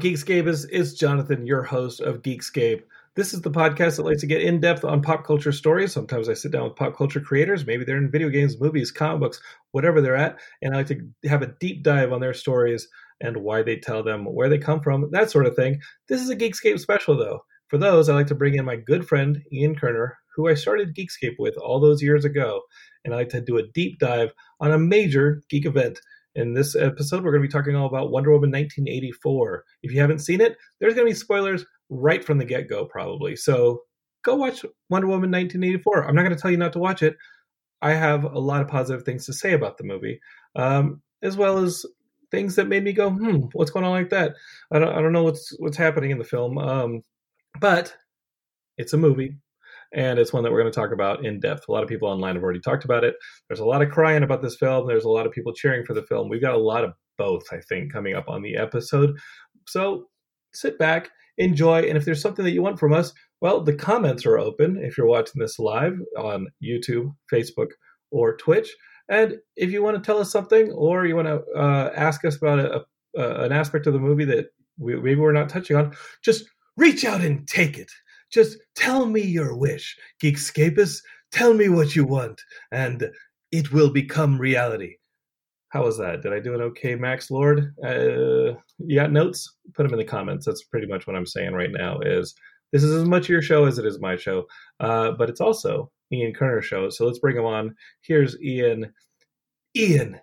Hello, 0.00 0.12
is 0.12 0.64
It's 0.72 0.94
Jonathan, 0.94 1.46
your 1.46 1.62
host 1.62 2.00
of 2.00 2.22
Geekscape. 2.22 2.84
This 3.16 3.34
is 3.34 3.42
the 3.42 3.50
podcast 3.50 3.96
that 3.96 4.04
likes 4.04 4.22
to 4.22 4.26
get 4.26 4.40
in 4.40 4.58
depth 4.58 4.82
on 4.82 5.02
pop 5.02 5.26
culture 5.26 5.52
stories. 5.52 5.92
Sometimes 5.92 6.26
I 6.26 6.32
sit 6.32 6.52
down 6.52 6.64
with 6.64 6.76
pop 6.76 6.96
culture 6.96 7.20
creators. 7.20 7.66
Maybe 7.66 7.84
they're 7.84 7.98
in 7.98 8.10
video 8.10 8.30
games, 8.30 8.58
movies, 8.58 8.90
comic 8.90 9.20
books, 9.20 9.42
whatever 9.72 10.00
they're 10.00 10.16
at. 10.16 10.38
And 10.62 10.72
I 10.72 10.78
like 10.78 10.86
to 10.86 11.02
have 11.28 11.42
a 11.42 11.54
deep 11.60 11.82
dive 11.82 12.14
on 12.14 12.22
their 12.22 12.32
stories 12.32 12.88
and 13.20 13.36
why 13.38 13.62
they 13.62 13.76
tell 13.76 14.02
them, 14.02 14.24
where 14.24 14.48
they 14.48 14.56
come 14.56 14.80
from, 14.80 15.10
that 15.10 15.30
sort 15.30 15.44
of 15.44 15.54
thing. 15.54 15.82
This 16.08 16.22
is 16.22 16.30
a 16.30 16.36
Geekscape 16.36 16.80
special, 16.80 17.18
though. 17.18 17.40
For 17.68 17.76
those, 17.76 18.08
I 18.08 18.14
like 18.14 18.28
to 18.28 18.34
bring 18.34 18.54
in 18.54 18.64
my 18.64 18.76
good 18.76 19.06
friend, 19.06 19.42
Ian 19.52 19.76
Kerner, 19.76 20.16
who 20.34 20.48
I 20.48 20.54
started 20.54 20.96
Geekscape 20.96 21.34
with 21.38 21.58
all 21.58 21.78
those 21.78 22.00
years 22.00 22.24
ago. 22.24 22.62
And 23.04 23.12
I 23.12 23.18
like 23.18 23.28
to 23.30 23.42
do 23.42 23.58
a 23.58 23.68
deep 23.74 23.98
dive 23.98 24.32
on 24.60 24.72
a 24.72 24.78
major 24.78 25.42
geek 25.50 25.66
event. 25.66 26.00
In 26.34 26.54
this 26.54 26.76
episode, 26.76 27.24
we're 27.24 27.32
going 27.32 27.42
to 27.42 27.48
be 27.48 27.52
talking 27.52 27.74
all 27.74 27.86
about 27.86 28.12
Wonder 28.12 28.30
Woman 28.30 28.50
1984. 28.50 29.64
If 29.82 29.92
you 29.92 30.00
haven't 30.00 30.20
seen 30.20 30.40
it, 30.40 30.56
there's 30.78 30.94
going 30.94 31.06
to 31.06 31.10
be 31.10 31.18
spoilers 31.18 31.64
right 31.88 32.24
from 32.24 32.38
the 32.38 32.44
get 32.44 32.68
go, 32.68 32.84
probably. 32.84 33.34
So 33.34 33.82
go 34.24 34.36
watch 34.36 34.64
Wonder 34.88 35.08
Woman 35.08 35.30
1984. 35.30 36.04
I'm 36.04 36.14
not 36.14 36.22
going 36.22 36.34
to 36.34 36.40
tell 36.40 36.50
you 36.50 36.56
not 36.56 36.72
to 36.74 36.78
watch 36.78 37.02
it. 37.02 37.16
I 37.82 37.92
have 37.92 38.24
a 38.24 38.38
lot 38.38 38.60
of 38.60 38.68
positive 38.68 39.04
things 39.04 39.26
to 39.26 39.32
say 39.32 39.54
about 39.54 39.78
the 39.78 39.84
movie, 39.84 40.20
um, 40.54 41.02
as 41.22 41.36
well 41.36 41.58
as 41.58 41.84
things 42.30 42.56
that 42.56 42.68
made 42.68 42.84
me 42.84 42.92
go, 42.92 43.10
"Hmm, 43.10 43.46
what's 43.52 43.70
going 43.70 43.84
on 43.84 43.92
like 43.92 44.10
that?" 44.10 44.34
I 44.70 44.78
don't, 44.78 44.94
I 44.94 45.00
don't 45.00 45.12
know 45.12 45.24
what's 45.24 45.54
what's 45.58 45.78
happening 45.78 46.10
in 46.10 46.18
the 46.18 46.24
film, 46.24 46.58
um, 46.58 47.02
but 47.58 47.94
it's 48.76 48.92
a 48.92 48.98
movie, 48.98 49.36
and 49.92 50.18
it's 50.18 50.32
one 50.32 50.42
that 50.44 50.52
we're 50.52 50.60
going 50.60 50.72
to 50.72 50.80
talk 50.80 50.92
about 50.92 51.24
in 51.24 51.40
depth. 51.40 51.64
A 51.68 51.72
lot 51.72 51.82
of 51.82 51.88
people 51.88 52.08
online 52.08 52.34
have 52.34 52.44
already 52.44 52.60
talked 52.60 52.84
about 52.84 53.04
it. 53.04 53.14
There's 53.48 53.60
a 53.60 53.64
lot 53.64 53.82
of 53.82 53.90
crying 53.90 54.22
about 54.22 54.42
this 54.42 54.56
film. 54.56 54.86
There's 54.86 55.04
a 55.04 55.10
lot 55.10 55.26
of 55.26 55.32
people 55.32 55.52
cheering 55.52 55.84
for 55.84 55.94
the 55.94 56.02
film. 56.02 56.28
We've 56.28 56.40
got 56.40 56.54
a 56.54 56.58
lot 56.58 56.84
of 56.84 56.92
both, 57.18 57.44
I 57.52 57.60
think, 57.68 57.92
coming 57.92 58.14
up 58.14 58.28
on 58.28 58.42
the 58.42 58.56
episode. 58.56 59.18
So 59.66 60.06
sit 60.52 60.78
back, 60.78 61.10
enjoy, 61.38 61.82
and 61.82 61.96
if 61.96 62.04
there's 62.04 62.22
something 62.22 62.44
that 62.44 62.52
you 62.52 62.62
want 62.62 62.78
from 62.78 62.92
us, 62.92 63.12
well, 63.40 63.62
the 63.62 63.74
comments 63.74 64.26
are 64.26 64.38
open 64.38 64.76
if 64.82 64.96
you're 64.98 65.06
watching 65.06 65.40
this 65.40 65.58
live 65.58 65.94
on 66.18 66.48
YouTube, 66.62 67.14
Facebook, 67.32 67.68
or 68.10 68.36
Twitch. 68.36 68.74
And 69.08 69.38
if 69.56 69.70
you 69.72 69.82
want 69.82 69.96
to 69.96 70.02
tell 70.02 70.18
us 70.18 70.30
something, 70.30 70.70
or 70.72 71.06
you 71.06 71.16
want 71.16 71.28
to 71.28 71.42
uh, 71.56 71.92
ask 71.96 72.24
us 72.24 72.36
about 72.36 72.60
a, 72.60 72.84
a, 73.16 73.44
an 73.44 73.52
aspect 73.52 73.86
of 73.86 73.92
the 73.92 73.98
movie 73.98 74.26
that 74.26 74.46
we, 74.78 74.94
maybe 74.94 75.20
we're 75.20 75.32
not 75.32 75.48
touching 75.48 75.76
on, 75.76 75.94
just 76.22 76.44
reach 76.76 77.04
out 77.04 77.20
and 77.20 77.48
take 77.48 77.76
it. 77.78 77.90
Just 78.30 78.58
tell 78.74 79.06
me 79.06 79.20
your 79.20 79.56
wish, 79.56 79.96
Geekscapists. 80.22 81.02
Tell 81.32 81.54
me 81.54 81.68
what 81.68 81.94
you 81.94 82.04
want, 82.04 82.40
and 82.72 83.10
it 83.52 83.72
will 83.72 83.90
become 83.90 84.40
reality. 84.40 84.96
How 85.70 85.84
was 85.84 85.98
that? 85.98 86.22
Did 86.22 86.32
I 86.32 86.40
do 86.40 86.54
an 86.54 86.60
okay, 86.62 86.96
Max 86.96 87.30
Lord? 87.30 87.74
Uh, 87.84 88.56
you 88.78 88.96
got 88.96 89.12
notes? 89.12 89.56
Put 89.74 89.84
them 89.84 89.92
in 89.92 89.98
the 89.98 90.04
comments. 90.04 90.44
That's 90.44 90.64
pretty 90.64 90.88
much 90.88 91.06
what 91.06 91.14
I'm 91.14 91.26
saying 91.26 91.52
right 91.52 91.70
now. 91.70 92.00
Is 92.00 92.34
this 92.72 92.82
is 92.82 92.92
as 92.92 93.04
much 93.04 93.28
your 93.28 93.42
show 93.42 93.66
as 93.66 93.78
it 93.78 93.86
is 93.86 94.00
my 94.00 94.16
show, 94.16 94.46
uh, 94.80 95.12
but 95.12 95.28
it's 95.28 95.40
also 95.40 95.90
Ian 96.12 96.32
Kerner's 96.32 96.66
show. 96.66 96.88
So 96.90 97.06
let's 97.06 97.20
bring 97.20 97.36
him 97.36 97.44
on. 97.44 97.74
Here's 98.02 98.40
Ian. 98.42 98.92
Ian, 99.76 100.20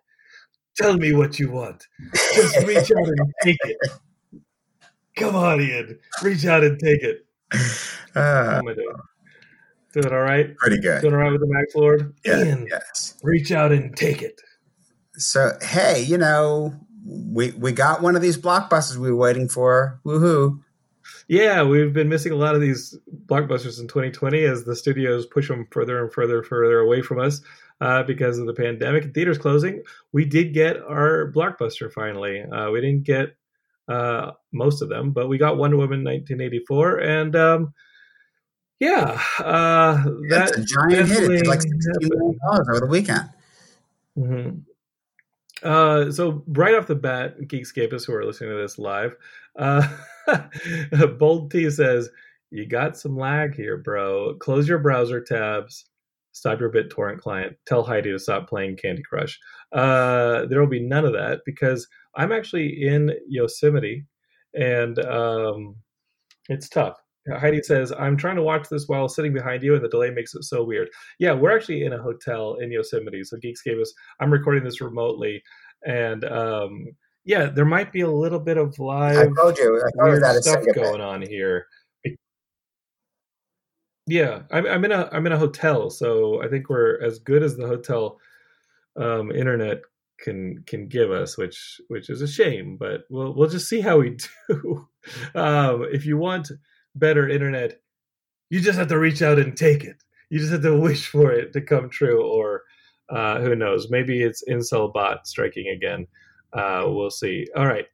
tell 0.76 0.98
me 0.98 1.14
what 1.14 1.40
you 1.40 1.52
want. 1.52 1.86
Just 2.36 2.58
reach 2.68 2.92
out 2.92 3.08
and 3.08 3.34
take 3.42 3.58
it. 3.64 3.78
Come 5.16 5.36
on, 5.36 5.62
Ian. 5.62 5.98
Reach 6.22 6.46
out 6.46 6.64
and 6.64 6.78
take 6.78 7.04
it. 7.04 7.27
How 7.52 8.22
Uh, 8.22 8.56
am 8.60 8.68
I 8.68 8.74
doing? 8.74 8.96
Doing 9.94 10.14
all 10.14 10.22
right? 10.22 10.56
pretty 10.58 10.80
good. 10.80 11.02
Doing 11.02 11.14
all 11.14 11.20
right 11.22 11.32
with 11.32 11.42
the 11.42 11.48
Max 11.48 11.76
Lord? 11.76 12.14
Yeah, 12.26 12.44
Ian, 12.44 12.68
yes. 12.70 13.16
reach 13.24 13.52
out 13.52 13.72
and 13.72 13.96
take 13.96 14.22
it. 14.22 14.42
So 15.14 15.52
hey, 15.62 16.04
you 16.04 16.18
know, 16.18 16.74
we 17.06 17.52
we 17.52 17.72
got 17.72 18.02
one 18.02 18.16
of 18.16 18.22
these 18.22 18.38
blockbusters 18.38 18.98
we 18.98 19.10
were 19.10 19.18
waiting 19.18 19.48
for. 19.50 20.00
Woohoo! 20.06 20.60
Yeah, 21.30 21.64
we've 21.64 21.94
been 21.94 22.10
missing 22.10 22.32
a 22.34 22.36
lot 22.36 22.54
of 22.56 22.62
these 22.62 22.98
blockbusters 23.26 23.80
in 23.80 23.88
2020 23.88 24.44
as 24.44 24.64
the 24.66 24.76
studios 24.76 25.26
push 25.26 25.48
them 25.48 25.68
further 25.72 26.02
and 26.04 26.12
further, 26.14 26.44
further 26.44 26.80
away 26.80 27.02
from 27.02 27.20
us 27.20 27.42
uh, 27.82 28.04
because 28.04 28.38
of 28.38 28.46
the 28.46 28.54
pandemic 28.54 29.06
and 29.06 29.14
theaters 29.14 29.38
closing. 29.38 29.82
We 30.12 30.26
did 30.26 30.54
get 30.54 30.78
our 30.78 31.32
blockbuster 31.32 31.92
finally. 31.92 32.44
Uh, 32.44 32.72
we 32.72 32.82
didn't 32.82 33.04
get 33.04 33.36
uh, 33.88 34.32
most 34.52 34.82
of 34.82 34.90
them, 34.90 35.12
but 35.12 35.28
we 35.28 35.38
got 35.38 35.58
Wonder 35.58 35.78
Woman 35.78 36.04
1984, 36.04 37.00
and 37.00 37.36
um, 37.36 37.74
yeah, 38.80 39.22
uh, 39.40 40.04
that 40.30 40.52
That's 40.54 40.58
a 40.58 40.64
giant 40.66 41.08
hit. 41.10 41.24
It 41.24 41.28
did 41.30 41.48
like 41.48 41.60
definitely 41.62 41.82
sixteen 41.82 42.10
million 42.10 42.40
dollars 42.46 42.68
over 42.70 42.80
the 42.82 42.88
weekend. 42.88 43.30
hmm 44.16 44.50
Uh, 45.64 46.12
so 46.12 46.44
right 46.48 46.76
off 46.76 46.88
the 46.88 46.96
bat, 46.96 47.40
Geekscapists 47.42 48.06
who 48.06 48.14
are 48.14 48.26
listening 48.26 48.52
to 48.52 48.58
this 48.58 48.78
live, 48.78 49.16
uh, 49.58 49.88
Bold 51.18 51.50
T 51.50 51.70
says, 51.72 52.10
"You 52.52 52.68
got 52.68 52.98
some 52.98 53.18
lag 53.18 53.56
here, 53.56 53.78
bro. 53.78 54.36
Close 54.36 54.68
your 54.68 54.80
browser 54.80 55.22
tabs, 55.22 55.86
stop 56.34 56.60
your 56.60 56.72
BitTorrent 56.72 57.20
client, 57.20 57.58
tell 57.66 57.84
Heidi 57.84 58.12
to 58.12 58.20
stop 58.20 58.48
playing 58.48 58.78
Candy 58.78 59.02
Crush. 59.02 59.40
Uh, 59.72 60.46
there 60.46 60.60
will 60.60 60.68
be 60.68 60.80
none 60.80 61.06
of 61.06 61.14
that 61.14 61.42
because 61.46 61.88
I'm 62.18 62.32
actually 62.32 62.88
in 62.88 63.14
Yosemite, 63.28 64.06
and 64.54 65.00
um, 65.06 65.76
it's 66.50 66.68
tough." 66.70 66.98
Heidi 67.36 67.62
says, 67.62 67.92
I'm 67.92 68.16
trying 68.16 68.38
to 68.38 68.42
watch 68.42 68.70
this 68.70 68.88
while 68.88 69.10
sitting 69.10 69.34
behind 69.34 69.64
you, 69.64 69.76
and 69.76 69.84
the 69.84 69.90
delay 69.90 70.10
makes 70.12 70.34
it 70.34 70.44
so 70.44 70.64
weird. 70.64 70.90
Yeah, 71.20 71.34
we're 71.34 71.56
actually 71.56 71.84
in 71.84 71.94
a 71.94 72.02
hotel 72.02 72.56
in 72.56 72.72
Yosemite. 72.72 73.24
So 73.24 73.38
Geekscapists, 73.38 73.90
I'm 74.20 74.32
recording 74.32 74.64
this 74.64 74.82
remotely, 74.82 75.44
and 75.86 76.24
um, 76.26 76.88
yeah, 77.26 77.48
there 77.48 77.66
might 77.66 77.92
be 77.92 78.02
a 78.02 78.10
little 78.10 78.40
bit 78.40 78.58
of 78.58 78.78
live 78.80 79.18
I 79.18 79.42
told 79.42 79.58
you. 79.58 79.84
I 79.86 80.06
told 80.06 80.24
you 80.24 80.42
stuff 80.42 80.64
going 80.74 81.02
on 81.02 81.22
here. 81.22 81.68
Yeah, 84.10 84.44
I'm, 84.52 84.66
I'm 84.66 84.86
in 84.86 84.94
a 84.94 85.10
I'm 85.12 85.26
in 85.26 85.34
a 85.34 85.38
hotel, 85.38 85.90
so 85.90 86.42
I 86.42 86.48
think 86.48 86.70
we're 86.70 87.02
as 87.02 87.20
good 87.20 87.44
as 87.44 87.58
the 87.58 87.68
hotel 87.68 88.18
um, 88.96 89.32
internet 89.32 89.82
can 90.20 90.64
can 90.68 90.88
give 90.88 91.12
us, 91.12 91.38
which 91.38 91.80
which 91.88 92.10
is 92.10 92.22
a 92.22 92.28
shame. 92.28 92.78
But 92.78 93.02
we'll 93.10 93.34
we'll 93.36 93.50
just 93.50 93.68
see 93.70 93.82
how 93.82 94.00
we 94.00 94.18
do. 94.50 94.88
um, 95.36 95.86
if 95.92 96.06
you 96.06 96.18
want 96.18 96.52
better 96.96 97.28
internet, 97.30 97.80
you 98.50 98.60
just 98.60 98.78
have 98.80 98.88
to 98.90 99.00
reach 99.00 99.22
out 99.22 99.40
and 99.40 99.56
take 99.56 99.84
it. 99.84 100.04
You 100.30 100.40
just 100.40 100.52
have 100.52 100.64
to 100.64 100.78
wish 100.78 101.08
for 101.08 101.32
it 101.32 101.54
to 101.54 101.62
come 101.62 101.90
true, 101.90 102.24
or 102.26 102.64
uh, 103.10 103.40
who 103.40 103.56
knows? 103.56 103.90
Maybe 103.90 104.22
it's 104.22 104.44
Incel 104.50 104.92
bot 104.94 105.28
striking 105.28 105.68
again. 105.70 106.08
Uh, 106.54 106.84
we'll 106.88 107.10
see. 107.12 107.46
All 107.56 107.66
right. 107.68 107.86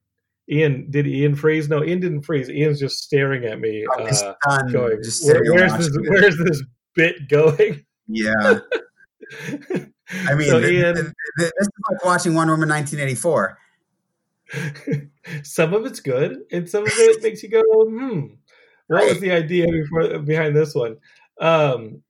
Ian, 0.51 0.87
did 0.91 1.07
Ian 1.07 1.35
freeze? 1.35 1.69
No, 1.69 1.83
Ian 1.83 2.01
didn't 2.01 2.23
freeze. 2.23 2.49
Ian's 2.49 2.79
just 2.79 2.97
staring 3.01 3.45
at 3.45 3.59
me, 3.61 3.85
just 4.07 4.25
uh, 4.25 4.35
going, 4.71 4.99
"Where- 5.23 5.41
"Where's 5.53 5.77
this? 5.77 5.97
Where's 6.09 6.37
this 6.37 6.63
bit 6.95 7.29
going?" 7.29 7.85
Yeah. 8.07 8.59
I 10.09 10.35
mean, 10.35 10.49
so 10.49 10.59
Ian, 10.59 10.95
th- 10.95 11.05
th- 11.39 11.51
this 11.57 11.67
is 11.67 11.69
like 11.89 12.05
watching 12.05 12.33
Wonder 12.33 12.53
Woman 12.53 12.69
1984. 12.69 13.57
some 15.43 15.73
of 15.73 15.85
it's 15.85 15.99
good, 15.99 16.41
and 16.51 16.69
some 16.69 16.83
of 16.83 16.91
it 16.93 17.23
makes 17.23 17.41
you 17.43 17.49
go, 17.49 17.61
"Hmm, 17.61 18.35
what 18.87 19.07
was 19.07 19.19
the 19.19 19.31
idea 19.31 19.67
before 19.67 20.19
behind 20.19 20.55
this 20.55 20.75
one?" 20.75 20.97
Um, 21.39 22.03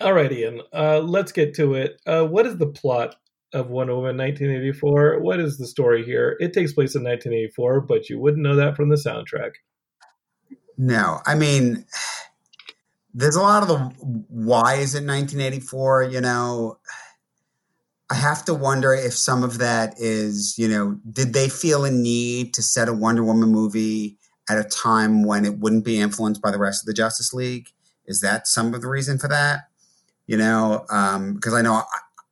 all 0.00 0.12
right, 0.12 0.32
Ian, 0.32 0.62
uh, 0.72 1.00
let's 1.00 1.32
get 1.32 1.54
to 1.56 1.74
it. 1.74 2.00
Uh, 2.06 2.24
what 2.24 2.46
is 2.46 2.56
the 2.56 2.66
plot 2.66 3.16
of 3.52 3.68
Wonder 3.68 3.94
Woman 3.94 4.16
1984? 4.16 5.20
What 5.20 5.40
is 5.40 5.58
the 5.58 5.66
story 5.66 6.04
here? 6.04 6.36
It 6.40 6.52
takes 6.52 6.72
place 6.72 6.94
in 6.94 7.04
1984, 7.04 7.82
but 7.82 8.08
you 8.08 8.18
wouldn't 8.18 8.42
know 8.42 8.56
that 8.56 8.76
from 8.76 8.88
the 8.88 8.96
soundtrack. 8.96 9.52
No, 10.78 11.20
I 11.26 11.34
mean, 11.34 11.84
there's 13.12 13.36
a 13.36 13.42
lot 13.42 13.62
of 13.62 13.68
the 13.68 13.76
why 14.28 14.76
is 14.76 14.94
it 14.94 15.04
1984? 15.04 16.04
You 16.04 16.20
know, 16.22 16.78
I 18.10 18.16
have 18.16 18.44
to 18.46 18.54
wonder 18.54 18.92
if 18.92 19.16
some 19.16 19.44
of 19.44 19.58
that 19.58 19.94
is, 19.98 20.58
you 20.58 20.66
know, 20.66 20.98
did 21.10 21.32
they 21.32 21.48
feel 21.48 21.84
a 21.84 21.90
need 21.92 22.52
to 22.54 22.62
set 22.62 22.88
a 22.88 22.92
Wonder 22.92 23.22
Woman 23.22 23.50
movie 23.50 24.18
at 24.48 24.58
a 24.58 24.64
time 24.64 25.22
when 25.22 25.44
it 25.44 25.58
wouldn't 25.58 25.84
be 25.84 26.00
influenced 26.00 26.42
by 26.42 26.50
the 26.50 26.58
rest 26.58 26.82
of 26.82 26.86
the 26.86 26.92
Justice 26.92 27.32
League? 27.32 27.68
Is 28.06 28.20
that 28.20 28.48
some 28.48 28.74
of 28.74 28.80
the 28.80 28.88
reason 28.88 29.16
for 29.18 29.28
that? 29.28 29.68
You 30.26 30.36
know, 30.36 30.84
um, 30.90 31.34
because 31.34 31.54
I 31.54 31.62
know 31.62 31.74
I, 31.74 31.84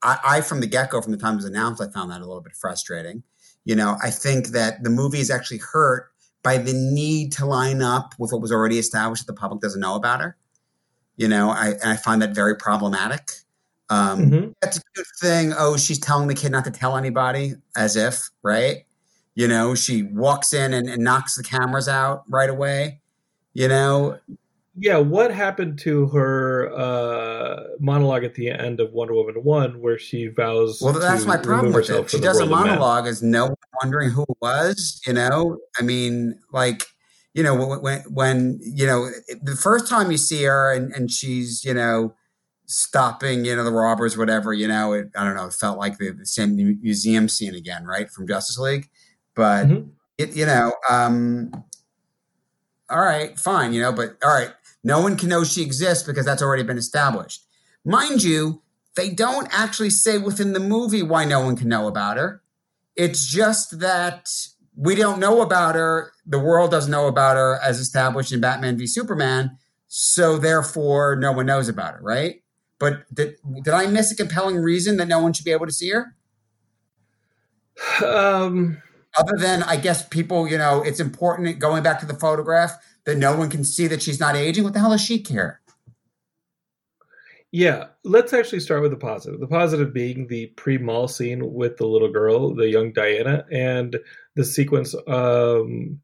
I, 0.03 0.19
I 0.25 0.41
from 0.41 0.59
the 0.59 0.67
get 0.67 0.89
go, 0.89 1.01
from 1.01 1.13
the 1.13 1.17
time 1.17 1.33
it 1.33 1.37
was 1.37 1.45
announced, 1.45 1.81
I 1.81 1.87
found 1.87 2.11
that 2.11 2.21
a 2.21 2.25
little 2.25 2.41
bit 2.41 2.55
frustrating. 2.55 3.23
You 3.63 3.75
know, 3.75 3.97
I 4.03 4.09
think 4.09 4.49
that 4.49 4.83
the 4.83 4.89
movie 4.89 5.19
is 5.19 5.31
actually 5.31 5.59
hurt 5.59 6.11
by 6.43 6.57
the 6.57 6.73
need 6.73 7.31
to 7.33 7.45
line 7.45 7.81
up 7.81 8.15
with 8.17 8.33
what 8.33 8.41
was 8.41 8.51
already 8.51 8.79
established 8.79 9.27
that 9.27 9.33
the 9.33 9.39
public 9.39 9.61
doesn't 9.61 9.79
know 9.79 9.95
about 9.95 10.19
her. 10.19 10.37
You 11.15 11.27
know, 11.27 11.49
I, 11.49 11.75
I 11.85 11.95
find 11.95 12.21
that 12.21 12.35
very 12.35 12.55
problematic. 12.55 13.31
Um, 13.89 14.31
Mhm. 14.31 14.53
That's 14.61 14.77
a 14.77 14.81
good 14.95 15.05
thing. 15.19 15.53
Oh, 15.57 15.75
she's 15.77 15.99
telling 15.99 16.27
the 16.27 16.35
kid 16.35 16.51
not 16.51 16.63
to 16.65 16.71
tell 16.71 16.95
anybody, 16.97 17.55
as 17.75 17.95
if, 17.95 18.29
right? 18.43 18.85
You 19.35 19.47
know, 19.47 19.73
she 19.73 20.03
walks 20.03 20.53
in 20.53 20.73
and, 20.73 20.87
and 20.89 21.03
knocks 21.03 21.35
the 21.35 21.43
cameras 21.43 21.87
out 21.87 22.23
right 22.29 22.49
away. 22.49 22.99
You 23.53 23.67
know, 23.67 24.17
Yeah, 24.77 24.97
what 24.97 25.33
happened 25.33 25.79
to 25.79 26.07
her 26.09 26.71
uh, 26.73 27.63
monologue 27.79 28.23
at 28.23 28.35
the 28.35 28.49
end 28.51 28.79
of 28.79 28.93
Wonder 28.93 29.13
Woman 29.15 29.43
one, 29.43 29.81
where 29.81 29.97
she 29.97 30.27
vows? 30.27 30.79
well, 30.81 30.93
that's 30.93 31.25
my 31.25 31.37
problem 31.37 31.73
with 31.73 31.89
it. 31.89 32.09
She 32.11 32.19
does 32.19 32.39
a 32.39 32.45
world 32.45 32.53
of 32.53 32.59
men? 32.59 32.67
monologue 32.77 33.07
as 33.07 33.23
no 33.23 33.47
one 33.47 33.55
wondering 33.81 34.11
who 34.11 34.23
it 34.23 34.37
was. 34.41 35.01
You 35.07 35.13
know, 35.13 35.57
I 35.79 35.81
mean, 35.83 36.37
like, 36.53 36.83
you 37.33 37.41
know, 37.43 37.55
when, 37.55 37.81
when, 37.81 37.99
when 38.13 38.59
you 38.61 38.85
know, 38.85 39.09
the 39.41 39.55
first 39.55 39.87
time 39.87 40.11
you 40.11 40.17
see 40.17 40.43
her 40.43 40.71
and, 40.73 40.93
and 40.93 41.09
she's, 41.11 41.63
you 41.65 41.73
know, 41.73 42.13
stopping, 42.69 43.45
you 43.45 43.55
know, 43.55 43.63
the 43.63 43.71
robbers, 43.71 44.15
whatever, 44.15 44.53
you 44.53 44.67
know, 44.67 44.93
it, 44.93 45.09
I 45.17 45.23
don't 45.23 45.35
know, 45.35 45.47
it 45.47 45.53
felt 45.53 45.79
like 45.79 45.97
the, 45.97 46.11
the 46.11 46.25
same 46.25 46.55
museum 46.81 47.27
scene 47.27 47.55
again, 47.55 47.83
right, 47.85 48.09
from 48.11 48.27
Justice 48.27 48.59
League. 48.59 48.89
But, 49.35 49.67
Mhm. 49.67 49.89
it, 50.19 50.35
you 50.35 50.45
know, 50.45 50.73
um, 50.89 51.51
all 52.89 52.99
right, 53.01 53.37
fine, 53.39 53.73
you 53.73 53.81
know, 53.81 53.91
but 53.91 54.17
all 54.23 54.33
right, 54.33 54.51
no 54.83 55.01
one 55.01 55.17
can 55.17 55.29
know 55.29 55.43
she 55.43 55.63
exists 55.63 56.03
because 56.03 56.25
that's 56.25 56.41
already 56.43 56.63
been 56.63 56.77
established. 56.77 57.43
Mind 57.83 58.23
you, 58.23 58.61
they 58.95 59.09
don't 59.09 59.47
actually 59.51 59.89
say 59.89 60.17
within 60.17 60.53
the 60.53 60.59
movie 60.59 61.01
why 61.01 61.25
no 61.25 61.39
one 61.41 61.55
can 61.55 61.69
know 61.69 61.87
about 61.87 62.17
her. 62.17 62.41
It's 62.95 63.25
just 63.25 63.79
that 63.79 64.29
we 64.75 64.93
don't 64.93 65.19
know 65.19 65.41
about 65.41 65.75
her. 65.75 66.11
The 66.25 66.39
world 66.39 66.69
doesn't 66.69 66.91
know 66.91 67.07
about 67.07 67.35
her 67.35 67.59
as 67.63 67.79
established 67.79 68.31
in 68.31 68.41
Batman 68.41 68.77
v 68.77 68.85
Superman. 68.85 69.57
So 69.87 70.37
therefore, 70.37 71.15
no 71.15 71.31
one 71.31 71.47
knows 71.47 71.67
about 71.67 71.95
her, 71.95 72.01
right? 72.01 72.43
But 72.79 73.13
did, 73.13 73.35
did 73.63 73.73
I 73.73 73.87
miss 73.87 74.11
a 74.11 74.15
compelling 74.15 74.57
reason 74.57 74.97
that 74.97 75.07
no 75.07 75.19
one 75.19 75.33
should 75.33 75.45
be 75.45 75.51
able 75.51 75.67
to 75.67 75.73
see 75.73 75.89
her? 75.89 76.15
Um, 78.05 78.81
Other 79.17 79.37
than, 79.37 79.63
I 79.63 79.75
guess, 79.75 80.07
people, 80.07 80.47
you 80.47 80.57
know, 80.57 80.81
it's 80.81 80.99
important 80.99 81.59
going 81.59 81.83
back 81.83 81.99
to 81.99 82.05
the 82.05 82.13
photograph 82.13 82.73
that 83.05 83.17
no 83.17 83.35
one 83.35 83.49
can 83.49 83.63
see 83.63 83.87
that 83.87 84.01
she's 84.01 84.19
not 84.19 84.35
aging. 84.35 84.63
What 84.63 84.73
the 84.73 84.79
hell 84.79 84.91
does 84.91 85.01
she 85.01 85.19
care? 85.19 85.61
yeah, 87.51 87.87
let's 88.03 88.33
actually 88.33 88.59
start 88.59 88.81
with 88.81 88.91
the 88.91 88.97
positive. 88.97 89.39
The 89.39 89.47
positive 89.47 89.93
being 89.93 90.27
the 90.27 90.47
pre-mall 90.47 91.07
scene 91.07 91.53
with 91.53 91.77
the 91.77 91.87
little 91.87 92.11
girl, 92.11 92.53
the 92.53 92.69
young 92.69 92.91
Diana, 92.91 93.43
and 93.51 93.99
the 94.35 94.45
sequence 94.45 94.93
um, 95.07 95.99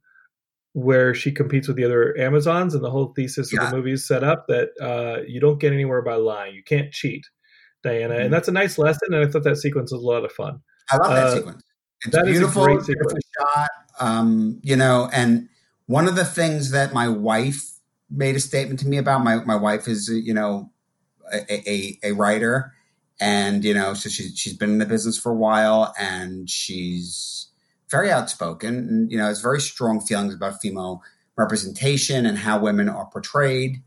where 0.76 1.14
she 1.16 1.32
competes 1.32 1.70
with 1.70 1.78
the 1.78 1.86
other 1.86 2.18
Amazons, 2.20 2.76
and 2.76 2.84
the 2.84 2.92
whole 2.92 3.14
thesis 3.16 3.54
of 3.54 3.60
the 3.70 3.76
movie 3.78 3.94
is 3.94 4.06
set 4.06 4.26
up 4.26 4.46
that 4.48 4.72
uh, 4.82 5.22
you 5.26 5.40
don't 5.40 5.58
get 5.58 5.72
anywhere 5.72 6.02
by 6.02 6.16
lying. 6.16 6.54
You 6.54 6.64
can't 6.64 6.92
cheat, 6.92 7.26
Diana, 7.82 8.16
Mhm. 8.16 8.26
and 8.26 8.34
that's 8.34 8.50
a 8.50 8.52
nice 8.52 8.78
lesson. 8.78 9.14
And 9.14 9.26
I 9.26 9.32
thought 9.32 9.44
that 9.46 9.56
sequence 9.56 9.94
was 9.94 10.02
a 10.02 10.06
lot 10.06 10.26
of 10.26 10.34
fun. 10.34 10.60
I 10.92 10.98
love 10.98 11.12
that 11.12 11.28
Uh, 11.28 11.36
sequence. 11.38 11.64
It's 12.04 12.14
that 12.14 12.28
is 12.28 12.30
a 12.30 12.40
beautiful, 12.40 12.82
sequence. 12.84 13.14
shot. 13.56 13.70
Um, 14.02 14.60
you 14.64 14.76
know, 14.76 15.10
and 15.14 15.48
one 15.86 16.10
of 16.10 16.18
the 16.18 16.26
things 16.26 16.72
that 16.72 16.94
my 16.94 17.08
wife 17.08 17.72
made 18.10 18.36
a 18.36 18.40
statement 18.42 18.82
to 18.82 18.88
me 18.88 18.98
about 18.98 19.24
my 19.24 19.38
my 19.46 19.56
wife 19.56 19.88
is 19.88 20.10
you 20.10 20.34
know 20.34 20.72
a 21.32 21.70
a, 21.72 22.00
a 22.04 22.12
writer, 22.12 22.74
and 23.22 23.64
you 23.64 23.74
know, 23.74 23.94
so 23.94 24.10
she's 24.10 24.38
she's 24.38 24.58
been 24.58 24.72
in 24.72 24.78
the 24.80 24.86
business 24.86 25.18
for 25.18 25.32
a 25.32 25.36
while, 25.36 25.94
and 25.98 26.50
she's 26.50 27.45
very 27.96 28.12
outspoken, 28.12 28.76
and 28.76 29.12
you 29.12 29.18
know, 29.18 29.26
has 29.26 29.42
very 29.42 29.62
strong 29.62 30.02
feelings 30.02 30.34
about 30.34 30.62
female 30.62 31.02
representation 31.38 32.26
and 32.26 32.38
how 32.38 32.60
women 32.60 32.90
are 32.90 33.06
portrayed 33.06 33.82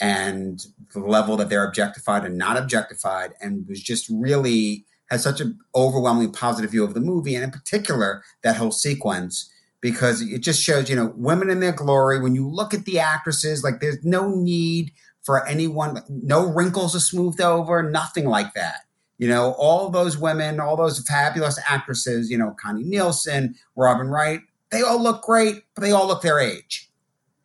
and 0.00 0.64
the 0.94 1.00
level 1.00 1.36
that 1.36 1.50
they're 1.50 1.66
objectified 1.66 2.24
and 2.24 2.38
not 2.38 2.56
objectified 2.56 3.32
and 3.40 3.66
was 3.68 3.82
just 3.82 4.06
really 4.10 4.86
has 5.10 5.22
such 5.22 5.40
an 5.40 5.58
overwhelmingly 5.74 6.32
positive 6.32 6.70
view 6.70 6.84
of 6.84 6.94
the 6.94 7.00
movie 7.00 7.34
and 7.34 7.44
in 7.44 7.50
particular 7.50 8.22
that 8.42 8.56
whole 8.56 8.70
sequence 8.70 9.50
because 9.80 10.22
it 10.22 10.40
just 10.40 10.62
shows 10.62 10.88
you 10.88 10.96
know 10.96 11.12
women 11.16 11.50
in 11.50 11.60
their 11.60 11.72
glory 11.72 12.20
when 12.20 12.34
you 12.34 12.48
look 12.48 12.72
at 12.72 12.84
the 12.84 12.98
actresses 12.98 13.64
like 13.64 13.80
there's 13.80 14.02
no 14.04 14.30
need 14.30 14.92
for 15.22 15.46
anyone 15.46 16.02
no 16.08 16.46
wrinkles 16.46 16.94
are 16.94 17.00
smoothed 17.00 17.40
over 17.40 17.82
nothing 17.82 18.26
like 18.26 18.54
that 18.54 18.82
you 19.20 19.28
know 19.28 19.52
all 19.58 19.90
those 19.90 20.16
women 20.18 20.58
all 20.58 20.76
those 20.76 20.98
fabulous 21.06 21.58
actresses 21.68 22.30
you 22.30 22.38
know 22.38 22.56
connie 22.60 22.82
nielsen 22.82 23.54
robin 23.76 24.08
wright 24.08 24.40
they 24.72 24.82
all 24.82 25.00
look 25.02 25.22
great 25.22 25.62
but 25.74 25.82
they 25.82 25.92
all 25.92 26.06
look 26.08 26.22
their 26.22 26.40
age 26.40 26.88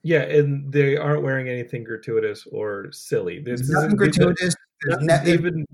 Yeah, 0.03 0.21
and 0.21 0.71
they 0.71 0.95
aren't 0.97 1.23
wearing 1.23 1.49
anything 1.49 1.83
gratuitous 1.83 2.47
or 2.51 2.91
silly. 2.91 3.39
There's 3.39 3.67
nothing 3.67 3.95
gratuitous 3.97 4.55
there's 4.83 5.03
Not 5.03 5.25
ne- 5.25 5.33
even 5.33 5.65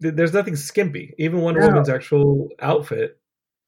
there's 0.00 0.32
nothing 0.32 0.56
skimpy. 0.56 1.14
Even 1.18 1.40
Wonder 1.42 1.60
No. 1.60 1.68
Woman's 1.68 1.88
actual 1.90 2.48
outfit 2.60 3.18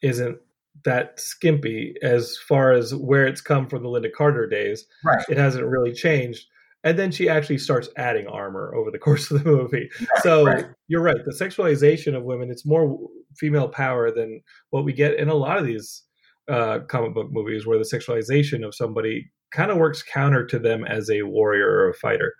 isn't 0.03 0.39
that 0.85 1.21
skimpy 1.21 1.95
as 2.03 2.37
far 2.39 2.73
as 2.73 2.95
where 2.95 3.27
it's 3.27 3.41
come 3.43 3.67
from 3.69 3.83
the 3.83 3.89
Lynda 3.89 4.11
Carter 4.13 4.47
days. 4.47 4.87
right 5.05 5.25
It 5.29 5.37
hasn't 5.37 5.67
really 5.67 5.93
changed. 5.93 6.47
And 6.85 6.99
then 6.99 7.11
she 7.11 7.29
actually 7.29 7.59
starts 7.59 7.89
adding 7.97 8.27
armor 8.27 8.75
over 8.75 8.91
the 8.91 8.99
course 9.07 9.31
of 9.31 9.43
the 9.43 9.51
movie. 9.51 9.91
so 10.23 10.45
right. 10.45 10.67
you're 10.87 11.03
right. 11.03 11.25
The 11.25 11.33
sexualization 11.33 12.17
of 12.17 12.25
women, 12.25 12.51
it's 12.51 12.67
more 12.67 12.99
female 13.37 13.69
power 13.69 14.11
than 14.11 14.41
what 14.71 14.85
we 14.85 14.93
get 14.93 15.15
in 15.15 15.29
a 15.29 15.35
lot 15.35 15.59
of 15.59 15.67
these 15.67 16.03
uh, 16.49 16.81
comic 16.89 17.15
book 17.15 17.29
movies 17.31 17.67
where 17.67 17.79
the 17.79 17.85
sexualization 17.85 18.67
of 18.67 18.75
somebody 18.75 19.31
kind 19.51 19.71
of 19.71 19.77
works 19.77 20.03
counter 20.03 20.45
to 20.47 20.59
them 20.59 20.85
as 20.85 21.11
a 21.11 21.23
warrior 21.23 21.69
or 21.69 21.91
a 21.91 21.95
fighter. 21.95 22.35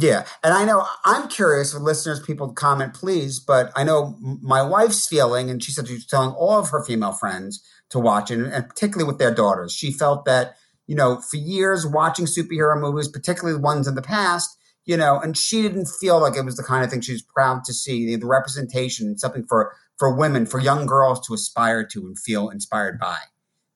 Yeah, 0.00 0.24
and 0.44 0.54
I 0.54 0.64
know 0.64 0.86
I'm 1.04 1.28
curious 1.28 1.74
with 1.74 1.82
listeners, 1.82 2.20
people 2.20 2.52
comment, 2.52 2.94
please. 2.94 3.40
But 3.40 3.72
I 3.74 3.82
know 3.82 4.16
my 4.20 4.62
wife's 4.62 5.08
feeling, 5.08 5.50
and 5.50 5.62
she 5.62 5.72
said 5.72 5.88
she's 5.88 6.06
telling 6.06 6.30
all 6.30 6.58
of 6.58 6.70
her 6.70 6.84
female 6.84 7.12
friends 7.12 7.62
to 7.90 7.98
watch 7.98 8.30
it, 8.30 8.38
and 8.38 8.68
particularly 8.68 9.08
with 9.08 9.18
their 9.18 9.34
daughters. 9.34 9.72
She 9.72 9.90
felt 9.90 10.24
that 10.24 10.54
you 10.88 10.96
know 10.96 11.20
for 11.20 11.36
years 11.36 11.86
watching 11.86 12.26
superhero 12.26 12.78
movies, 12.80 13.06
particularly 13.06 13.56
the 13.56 13.62
ones 13.62 13.86
in 13.86 13.94
the 13.94 14.02
past, 14.02 14.58
you 14.84 14.96
know, 14.96 15.20
and 15.20 15.36
she 15.36 15.62
didn't 15.62 15.86
feel 15.86 16.20
like 16.20 16.34
it 16.36 16.44
was 16.44 16.56
the 16.56 16.64
kind 16.64 16.84
of 16.84 16.90
thing 16.90 17.00
she 17.00 17.12
was 17.12 17.22
proud 17.22 17.62
to 17.64 17.72
see 17.72 18.06
the, 18.06 18.16
the 18.16 18.26
representation, 18.26 19.16
something 19.16 19.44
for 19.46 19.72
for 19.98 20.12
women, 20.14 20.46
for 20.46 20.58
young 20.60 20.86
girls 20.86 21.24
to 21.26 21.34
aspire 21.34 21.84
to 21.84 22.00
and 22.06 22.18
feel 22.18 22.48
inspired 22.50 22.98
by. 22.98 23.18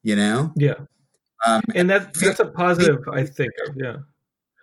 You 0.03 0.17
know, 0.17 0.51
Yeah. 0.57 0.75
um, 1.45 1.61
And 1.75 1.89
that, 1.89 2.13
that's 2.13 2.39
a 2.41 2.45
positive, 2.45 2.99
I 3.11 3.23
think. 3.37 3.51
Yeah. 3.77 3.97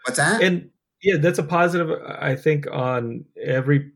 what's 0.05 0.19
that? 0.19 0.43
and 0.43 0.69
yeah 1.03 1.17
that's 1.17 1.39
a 1.39 1.43
positive 1.43 1.91
i 2.21 2.35
think 2.37 2.67
on 2.71 3.25
every 3.43 3.91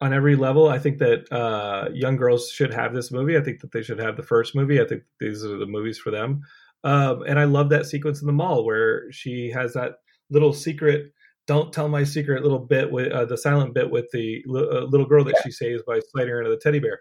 on 0.00 0.12
every 0.12 0.36
level. 0.36 0.68
I 0.68 0.78
think 0.78 0.98
that 0.98 1.32
uh, 1.32 1.88
young 1.92 2.16
girls 2.16 2.50
should 2.50 2.74
have 2.74 2.92
this 2.94 3.10
movie. 3.10 3.36
I 3.38 3.40
think 3.40 3.60
that 3.60 3.72
they 3.72 3.82
should 3.82 3.98
have 3.98 4.16
the 4.16 4.22
first 4.22 4.54
movie. 4.54 4.80
I 4.80 4.84
think 4.84 5.02
these 5.18 5.44
are 5.44 5.56
the 5.56 5.66
movies 5.66 5.98
for 5.98 6.10
them. 6.10 6.42
Um, 6.84 7.22
and 7.22 7.38
I 7.38 7.44
love 7.44 7.70
that 7.70 7.86
sequence 7.86 8.20
in 8.20 8.26
the 8.26 8.32
mall 8.32 8.64
where 8.64 9.10
she 9.10 9.50
has 9.50 9.72
that 9.72 9.94
little 10.30 10.52
secret. 10.52 11.12
Don't 11.46 11.72
tell 11.72 11.88
my 11.88 12.04
secret 12.04 12.42
little 12.42 12.58
bit 12.58 12.90
with 12.90 13.10
uh, 13.12 13.24
the 13.24 13.36
silent 13.36 13.74
bit 13.74 13.90
with 13.90 14.06
the 14.12 14.42
uh, 14.48 14.84
little 14.84 15.06
girl 15.06 15.24
that 15.24 15.40
she 15.42 15.50
saves 15.50 15.82
by 15.86 16.00
sliding 16.12 16.30
her 16.32 16.38
into 16.40 16.50
the 16.50 16.58
teddy 16.58 16.78
bear. 16.78 16.98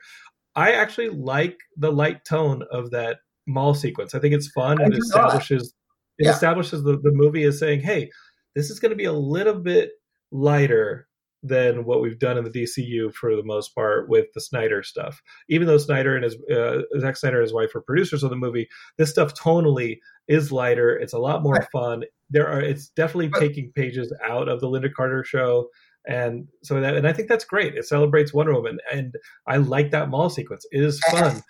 I 0.56 0.72
actually 0.74 1.10
like 1.10 1.58
the 1.78 1.92
light 1.92 2.26
tone 2.26 2.64
of 2.72 2.92
that 2.92 3.20
mall 3.48 3.74
sequence. 3.74 4.16
I 4.16 4.20
think 4.20 4.34
it's 4.34 4.48
fun 4.50 4.82
and 4.82 4.94
it 4.94 5.00
establishes 5.00 5.74
it 6.20 6.26
Yeah. 6.26 6.32
establishes 6.32 6.84
the, 6.84 6.98
the 6.98 7.12
movie 7.12 7.44
as 7.44 7.58
saying, 7.60 7.82
"Hey, 7.82 8.10
this 8.56 8.70
is 8.70 8.80
going 8.80 8.92
to 8.92 8.96
be 8.96 9.06
a 9.06 9.14
little 9.14 9.56
bit 9.60 9.92
lighter 10.32 11.08
than 11.44 11.84
what 11.84 12.02
we've 12.02 12.20
done 12.20 12.38
in 12.38 12.46
the 12.46 12.50
DCU 12.50 13.14
for 13.14 13.36
the 13.36 13.44
most 13.44 13.76
part 13.76 14.08
with 14.08 14.28
the 14.34 14.42
Snyder 14.42 14.82
stuff. 14.82 15.22
Even 15.50 15.68
though 15.68 15.78
Snyder 15.78 16.16
and 16.16 16.24
his 16.24 16.38
uh, 16.50 16.84
Zack 17.00 17.18
Snyder 17.18 17.38
and 17.38 17.46
his 17.46 17.54
wife 17.54 17.76
are 17.76 17.82
producers 17.82 18.24
of 18.24 18.30
the 18.30 18.36
movie, 18.38 18.70
this 18.98 19.10
stuff 19.10 19.34
tonally 19.34 20.00
is 20.28 20.52
lighter. 20.52 20.96
It's 20.96 21.14
a 21.14 21.20
lot 21.20 21.44
more 21.44 21.68
fun. 21.72 22.04
There 22.30 22.48
are 22.48 22.62
it's 22.62 22.90
definitely 22.90 23.30
taking 23.40 23.72
pages 23.76 24.14
out 24.28 24.48
of 24.48 24.62
the 24.62 24.68
Lynda 24.68 24.92
Carter 24.92 25.24
show." 25.24 25.68
And 26.06 26.48
so 26.64 26.80
that, 26.82 26.96
and 26.96 27.08
I 27.08 27.14
think 27.14 27.30
that's 27.30 27.46
great. 27.46 27.76
It 27.76 27.86
celebrates 27.86 28.34
Wonder 28.34 28.54
Woman, 28.54 28.80
and 28.92 29.16
I 29.48 29.58
like 29.58 29.92
that 29.92 30.10
mall 30.10 30.30
sequence. 30.30 30.66
It 30.72 30.82
is 30.82 31.00
fun. 31.12 31.42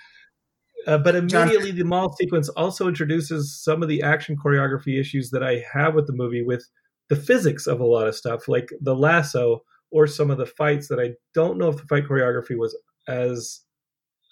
Uh, 0.85 0.97
but 0.97 1.15
immediately, 1.15 1.71
the 1.71 1.85
mall 1.85 2.13
sequence 2.13 2.49
also 2.49 2.87
introduces 2.87 3.57
some 3.63 3.81
of 3.81 3.89
the 3.89 4.01
action 4.01 4.35
choreography 4.35 4.99
issues 4.99 5.29
that 5.29 5.43
I 5.43 5.63
have 5.71 5.95
with 5.95 6.07
the 6.07 6.13
movie, 6.13 6.43
with 6.43 6.67
the 7.09 7.15
physics 7.15 7.67
of 7.67 7.79
a 7.79 7.85
lot 7.85 8.07
of 8.07 8.15
stuff, 8.15 8.47
like 8.47 8.69
the 8.81 8.95
lasso 8.95 9.63
or 9.93 10.07
some 10.07 10.31
of 10.31 10.37
the 10.37 10.45
fights 10.45 10.87
that 10.87 10.99
I 10.99 11.11
don't 11.33 11.57
know 11.57 11.69
if 11.69 11.77
the 11.77 11.83
fight 11.83 12.05
choreography 12.05 12.57
was 12.57 12.75
as 13.07 13.61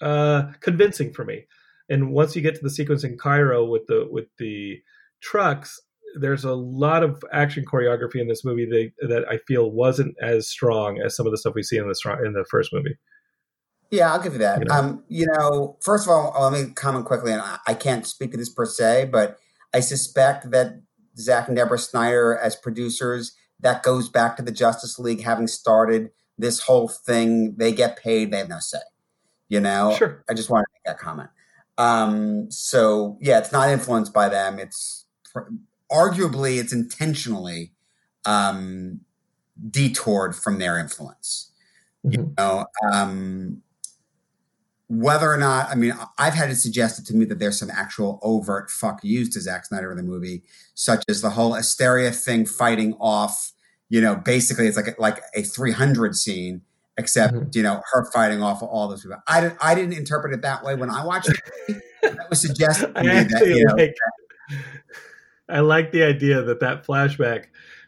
uh, 0.02 0.52
convincing 0.60 1.14
for 1.14 1.24
me. 1.24 1.46
And 1.88 2.12
once 2.12 2.36
you 2.36 2.42
get 2.42 2.56
to 2.56 2.62
the 2.62 2.70
sequence 2.70 3.04
in 3.04 3.18
Cairo 3.18 3.64
with 3.64 3.86
the 3.88 4.08
with 4.10 4.26
the 4.40 4.82
trucks, 5.22 5.80
there's 6.20 6.44
a 6.44 6.54
lot 6.54 7.04
of 7.04 7.24
action 7.32 7.64
choreography 7.64 8.20
in 8.20 8.28
this 8.28 8.44
movie 8.44 8.66
that, 8.66 9.10
that 9.10 9.26
I 9.30 9.38
feel 9.48 9.72
wasn't 9.72 10.16
as 10.22 10.50
strong 10.50 11.00
as 11.00 11.16
some 11.16 11.28
of 11.28 11.32
the 11.32 11.38
stuff 11.38 11.54
we 11.54 11.64
see 11.64 11.78
in 11.78 11.88
the 11.88 12.18
in 12.26 12.34
the 12.34 12.46
first 12.50 12.74
movie. 12.74 12.98
Yeah, 13.92 14.14
I'll 14.14 14.24
give 14.24 14.34
you 14.34 14.40
that. 14.40 14.60
You 14.60 14.66
know? 14.66 14.74
Um, 14.74 15.04
you 15.10 15.28
know, 15.28 15.78
first 15.82 16.08
of 16.08 16.12
all, 16.12 16.34
let 16.42 16.54
me 16.54 16.74
comment 16.74 17.06
quickly, 17.06 17.34
and 17.34 17.42
I, 17.42 17.58
I 17.68 17.74
can't 17.74 18.08
speak 18.08 18.32
to 18.32 18.38
this 18.38 18.50
per 18.50 18.66
se, 18.66 19.10
but 19.12 19.38
I 19.74 19.82
suspect 19.82 20.50
that 20.52 20.82
Zack 21.18 21.50
and 21.50 21.58
Deborah 21.58 21.78
Snyder, 21.78 22.38
as 22.38 22.56
producers, 22.56 23.36
that 23.62 23.84
goes 23.84 24.10
back 24.10 24.38
to 24.38 24.44
the 24.44 24.52
Justice 24.52 25.00
League 25.00 25.22
having 25.22 25.48
started 25.48 26.12
this 26.38 26.60
whole 26.62 26.88
thing. 26.88 27.56
They 27.58 27.72
get 27.72 27.98
paid; 27.98 28.32
they 28.32 28.38
have 28.40 28.50
no 28.50 28.60
say. 28.60 28.80
You 29.50 29.60
know, 29.60 29.96
Sure. 29.98 30.24
I 30.30 30.34
just 30.34 30.50
wanted 30.50 30.66
to 30.66 30.72
make 30.76 30.84
that 30.86 31.00
comment. 31.00 31.30
Um, 31.78 32.50
so 32.52 33.18
yeah, 33.22 33.40
it's 33.40 33.52
not 33.52 33.70
influenced 33.70 34.14
by 34.14 34.30
them. 34.30 34.60
It's 34.60 35.06
pr- 35.32 35.50
arguably 35.92 36.58
it's 36.60 36.72
intentionally 36.74 37.72
um, 38.26 39.02
detoured 39.70 40.36
from 40.36 40.60
their 40.60 40.78
influence. 40.80 41.52
You 42.04 42.20
Mhm. 42.20 42.38
know, 42.38 42.66
um, 42.92 43.62
whether 44.94 45.32
or 45.32 45.38
not 45.38 45.70
I 45.70 45.76
mean, 45.76 45.94
I've 46.18 46.34
had 46.34 46.50
it 46.50 46.56
suggested 46.56 47.06
to 47.06 47.16
me 47.16 47.24
that 47.26 47.40
there's 47.40 47.58
some 47.58 47.72
actual 47.72 48.20
overt 48.22 48.70
fuck 48.70 49.00
yous 49.04 49.30
to 49.30 49.40
Zack 49.42 49.66
Snyder 49.66 49.90
in 49.90 49.96
the 49.98 50.04
movie, 50.04 50.44
such 50.74 51.02
as 51.08 51.22
the 51.22 51.30
whole 51.30 51.56
Asteria 51.56 52.12
thing 52.12 52.46
fighting 52.46 52.96
off. 53.00 53.54
You 53.90 54.02
know, 54.02 54.16
basically 54.16 54.68
it's 54.68 54.76
like 54.78 54.88
a, 54.88 54.96
like 55.00 55.22
a 55.36 55.44
300 55.44 56.16
scene, 56.16 56.62
except 56.98 57.34
Mhm. 57.34 57.56
you 57.56 57.64
know 57.64 57.82
her 57.94 58.06
fighting 58.12 58.42
off 58.44 58.62
all 58.62 58.90
those 58.90 59.02
people. 59.02 59.18
I 59.28 59.40
didn't 59.42 59.58
I 59.62 59.76
didn't 59.76 59.94
interpret 59.94 60.34
it 60.34 60.42
that 60.42 60.64
way 60.64 60.76
when 60.76 60.90
I 60.90 61.06
watched 61.06 61.30
it. 61.30 61.82
That 62.02 62.30
was 62.30 62.42
suggested 62.42 62.94
to 62.96 63.00
I 63.00 63.04
me 63.04 63.08
that 63.10 63.32
actually 63.34 63.58
you 63.60 63.66
know, 63.66 63.76
like. 63.76 63.96
I 65.50 65.60
like 65.62 65.92
the 65.92 66.04
idea 66.04 66.42
that 66.42 66.60
that 66.62 66.86
flashback 66.86 67.46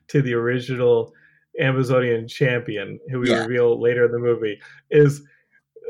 to 0.09 0.21
the 0.21 0.33
original 0.33 1.13
Amazonian 1.59 2.27
champion, 2.27 2.99
who 3.09 3.19
we 3.19 3.29
Yeah. 3.29 3.43
reveal 3.43 3.79
later 3.79 4.05
in 4.05 4.11
the 4.11 4.19
movie, 4.19 4.59
is 4.91 5.21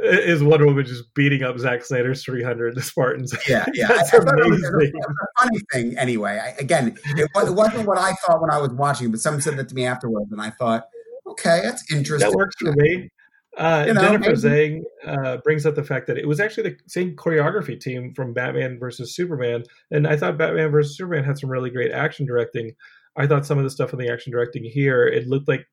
is 0.02 0.44
Wonder 0.44 0.66
Woman 0.66 0.86
just 0.86 1.14
beating 1.14 1.44
up 1.44 1.58
Zack 1.58 1.84
Snyder's 1.86 2.24
300 2.24 2.76
the 2.76 2.82
Spartans. 2.82 3.34
Yeah, 3.48 3.66
yeah. 3.74 3.88
That's 3.90 4.14
I, 4.14 4.18
I 4.18 4.20
it 4.20 4.50
was, 4.50 4.64
it 4.64 4.94
was 4.94 5.18
a 5.22 5.42
funny 5.44 5.60
thing 5.72 5.98
anyway. 5.98 6.40
I, 6.44 6.50
again, 6.60 6.98
it, 7.18 7.20
it 7.20 7.30
wasn't 7.36 7.88
what 7.88 7.98
I 7.98 8.14
thought 8.26 8.42
when 8.42 8.50
I 8.52 8.58
was 8.58 8.72
watching, 8.72 9.12
but 9.12 9.20
someone 9.20 9.42
said 9.42 9.58
that 9.58 9.70
to 9.70 9.76
me 9.76 9.86
afterwards, 9.86 10.32
and 10.32 10.42
I 10.42 10.50
thought, 10.52 10.88
okay, 11.28 11.62
that's 11.64 11.92
interesting. 11.92 12.30
that 12.30 12.36
works 12.36 12.56
for 12.60 12.74
me. 12.74 13.10
Uh, 13.58 13.84
You 13.88 13.94
know, 13.94 14.02
Jennifer 14.02 14.32
Zhang 14.32 14.82
uh, 15.06 15.38
brings 15.38 15.66
up 15.66 15.76
the 15.76 15.84
fact 15.84 16.08
that 16.08 16.18
it 16.18 16.28
was 16.28 16.40
actually 16.40 16.72
the 16.72 16.78
same 16.88 17.16
choreography 17.16 17.80
team 17.80 18.14
from 18.14 18.34
Batman 18.34 18.80
versus 18.80 19.16
Superman, 19.16 19.64
and 19.92 20.08
I 20.08 20.18
thought 20.18 20.38
Batman 20.38 20.72
versus 20.72 20.98
Superman 20.98 21.24
had 21.24 21.38
some 21.38 21.50
really 21.52 21.70
great 21.70 21.92
action 21.92 22.26
directing. 22.26 22.74
I 23.16 23.28
thought 23.28 23.46
some 23.46 23.60
of 23.60 23.64
the 23.64 23.70
stuff 23.70 23.94
in 23.94 24.00
the 24.00 24.10
action 24.10 24.32
directing 24.32 24.64
here, 24.64 25.06
it 25.06 25.28
looked 25.28 25.48
like 25.48 25.68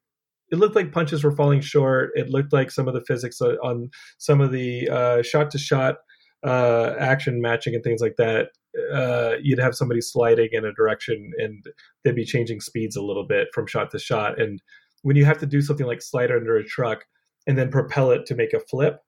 it 0.50 0.58
looked 0.58 0.76
like 0.76 0.92
punches 0.92 1.22
were 1.24 1.36
falling 1.36 1.60
short. 1.60 2.10
It 2.14 2.30
looked 2.30 2.52
like 2.52 2.70
some 2.70 2.88
of 2.88 2.94
the 2.94 3.04
physics 3.06 3.40
on- 3.40 3.90
some 4.18 4.40
of 4.40 4.52
the 4.52 5.22
shot 5.22 5.50
to 5.50 5.58
shot 5.58 5.96
action 6.44 7.40
matching 7.40 7.74
and 7.74 7.84
things 7.84 8.00
like 8.00 8.16
that. 8.16 8.48
Uh, 8.92 9.34
you'd 9.42 9.58
have 9.58 9.74
somebody 9.74 10.00
sliding 10.00 10.48
in 10.52 10.64
a 10.64 10.72
direction, 10.72 11.32
and 11.38 11.64
they'd 12.04 12.14
be 12.14 12.24
changing 12.24 12.60
speeds 12.60 12.94
a 12.94 13.02
little 13.02 13.26
bit 13.26 13.48
from 13.52 13.66
shot 13.66 13.90
to 13.90 13.98
shot. 13.98 14.40
And 14.40 14.62
when 15.02 15.16
you 15.16 15.24
have 15.24 15.38
to 15.38 15.46
do 15.46 15.60
something 15.60 15.86
like 15.86 16.02
slide 16.02 16.30
under 16.30 16.56
a 16.56 16.64
truck 16.64 17.04
and 17.46 17.58
then 17.58 17.70
propel 17.70 18.10
it 18.12 18.26
to 18.26 18.34
make 18.36 18.52
a 18.52 18.60
flip, 18.60 19.00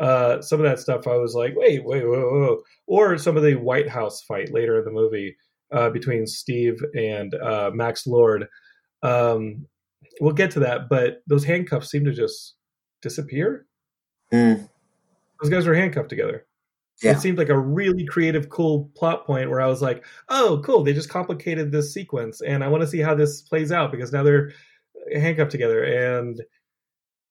uh, 0.00 0.40
some 0.40 0.60
of 0.60 0.64
that 0.64 0.78
stuff 0.78 1.08
I 1.08 1.16
was 1.16 1.34
like, 1.34 1.54
wait, 1.56 1.84
wait, 1.84 2.04
whoa, 2.06 2.20
whoa. 2.20 2.58
Or 2.86 3.18
some 3.18 3.36
of 3.36 3.42
the 3.42 3.56
White 3.56 3.88
House 3.88 4.22
fight 4.22 4.52
later 4.52 4.78
in 4.78 4.84
the 4.84 4.92
movie 4.92 5.36
uh, 5.72 5.90
between 5.90 6.26
Steve 6.26 6.80
and 6.96 7.34
uh, 7.34 7.72
Max 7.74 8.06
Lord. 8.06 8.46
Um, 9.02 9.66
we'll 10.20 10.32
get 10.32 10.50
to 10.52 10.60
that, 10.60 10.88
but 10.88 11.22
those 11.26 11.44
handcuffs 11.44 11.90
seem 11.90 12.04
to 12.04 12.12
just 12.12 12.54
disappear. 13.02 13.66
Mm, 14.32 14.68
Those 15.40 15.50
guys 15.50 15.66
were 15.66 15.74
handcuffed 15.74 16.08
together. 16.10 16.44
Yeah. 17.02 17.12
It 17.12 17.20
seemed 17.20 17.38
like 17.38 17.48
a 17.48 17.58
really 17.58 18.04
creative, 18.04 18.48
cool 18.48 18.90
plot 18.96 19.24
point 19.24 19.50
where 19.50 19.60
I 19.60 19.66
was 19.68 19.80
like, 19.80 20.04
oh, 20.30 20.60
cool. 20.64 20.82
They 20.82 20.92
just 20.92 21.08
complicated 21.08 21.70
this 21.70 21.94
sequence, 21.94 22.40
and 22.40 22.64
I 22.64 22.68
want 22.68 22.80
to 22.82 22.88
see 22.88 22.98
how 22.98 23.14
this 23.14 23.42
plays 23.42 23.70
out 23.70 23.92
because 23.92 24.12
now 24.12 24.24
they're 24.24 24.50
handcuffed 25.14 25.52
together. 25.52 25.84
And 25.84 26.42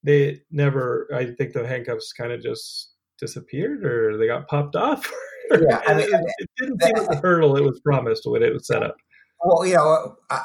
they 0.04 0.42
never, 0.52 1.10
I 1.14 1.26
think 1.34 1.52
the 1.54 1.68
handcuffs 1.68 2.14
kind 2.14 2.32
of 2.32 2.42
just 2.42 2.92
disappeared 3.20 3.84
or 3.84 4.18
they 4.18 4.28
got 4.28 4.48
popped 4.48 4.76
off. 4.76 5.12
Yeah, 5.50 5.82
I 5.88 5.94
mean, 5.94 6.14
it, 6.14 6.26
it 6.40 6.50
didn't 6.58 6.84
seem 6.84 6.94
like 6.98 7.08
the 7.08 7.16
hurdle 7.24 7.56
it 7.56 7.64
was 7.64 7.80
promised 7.80 8.24
when 8.26 8.44
it 8.44 8.52
was 8.52 8.68
set 8.68 8.84
up. 8.84 8.98
well, 9.46 9.66
you 9.66 9.76
know, 9.76 10.18
I, 10.30 10.44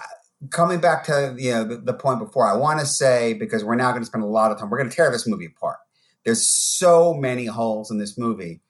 coming 0.50 0.80
back 0.80 1.04
to 1.04 1.34
you 1.38 1.52
know 1.52 1.64
the, 1.64 1.76
the 1.76 1.94
point 1.94 2.18
before, 2.18 2.46
I 2.46 2.56
want 2.56 2.80
to 2.80 2.87
say 2.87 3.34
because 3.34 3.64
we're 3.64 3.76
now 3.76 3.90
going 3.90 4.02
to 4.02 4.06
spend 4.06 4.25
a 4.25 4.26
lot 4.26 4.50
of 4.50 4.58
time, 4.58 4.70
we're 4.70 4.78
going 4.78 4.90
to 4.90 4.96
tear 4.96 5.11
this 5.11 5.26
movie 5.26 5.46
apart. 5.46 5.78
There's 6.25 6.46
so 6.46 7.14
many 7.14 7.46
holes 7.46 7.90
in 7.90 7.99
this 7.99 8.16
movie, 8.16 8.61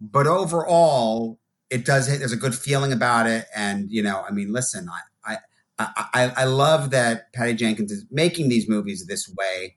but 0.00 0.26
overall, 0.26 1.38
it 1.70 1.84
does. 1.84 2.06
There's 2.06 2.32
a 2.32 2.36
good 2.36 2.54
feeling 2.54 2.92
about 2.92 3.26
it, 3.26 3.46
and 3.54 3.90
you 3.90 4.02
know, 4.02 4.24
I 4.28 4.32
mean, 4.32 4.52
listen, 4.52 4.88
I 5.26 5.36
I 5.78 5.88
I, 6.14 6.32
I 6.36 6.44
love 6.44 6.90
that 6.90 7.32
Patty 7.32 7.54
Jenkins 7.54 7.92
is 7.92 8.04
making 8.10 8.48
these 8.48 8.68
movies 8.68 9.06
this 9.06 9.32
way 9.38 9.76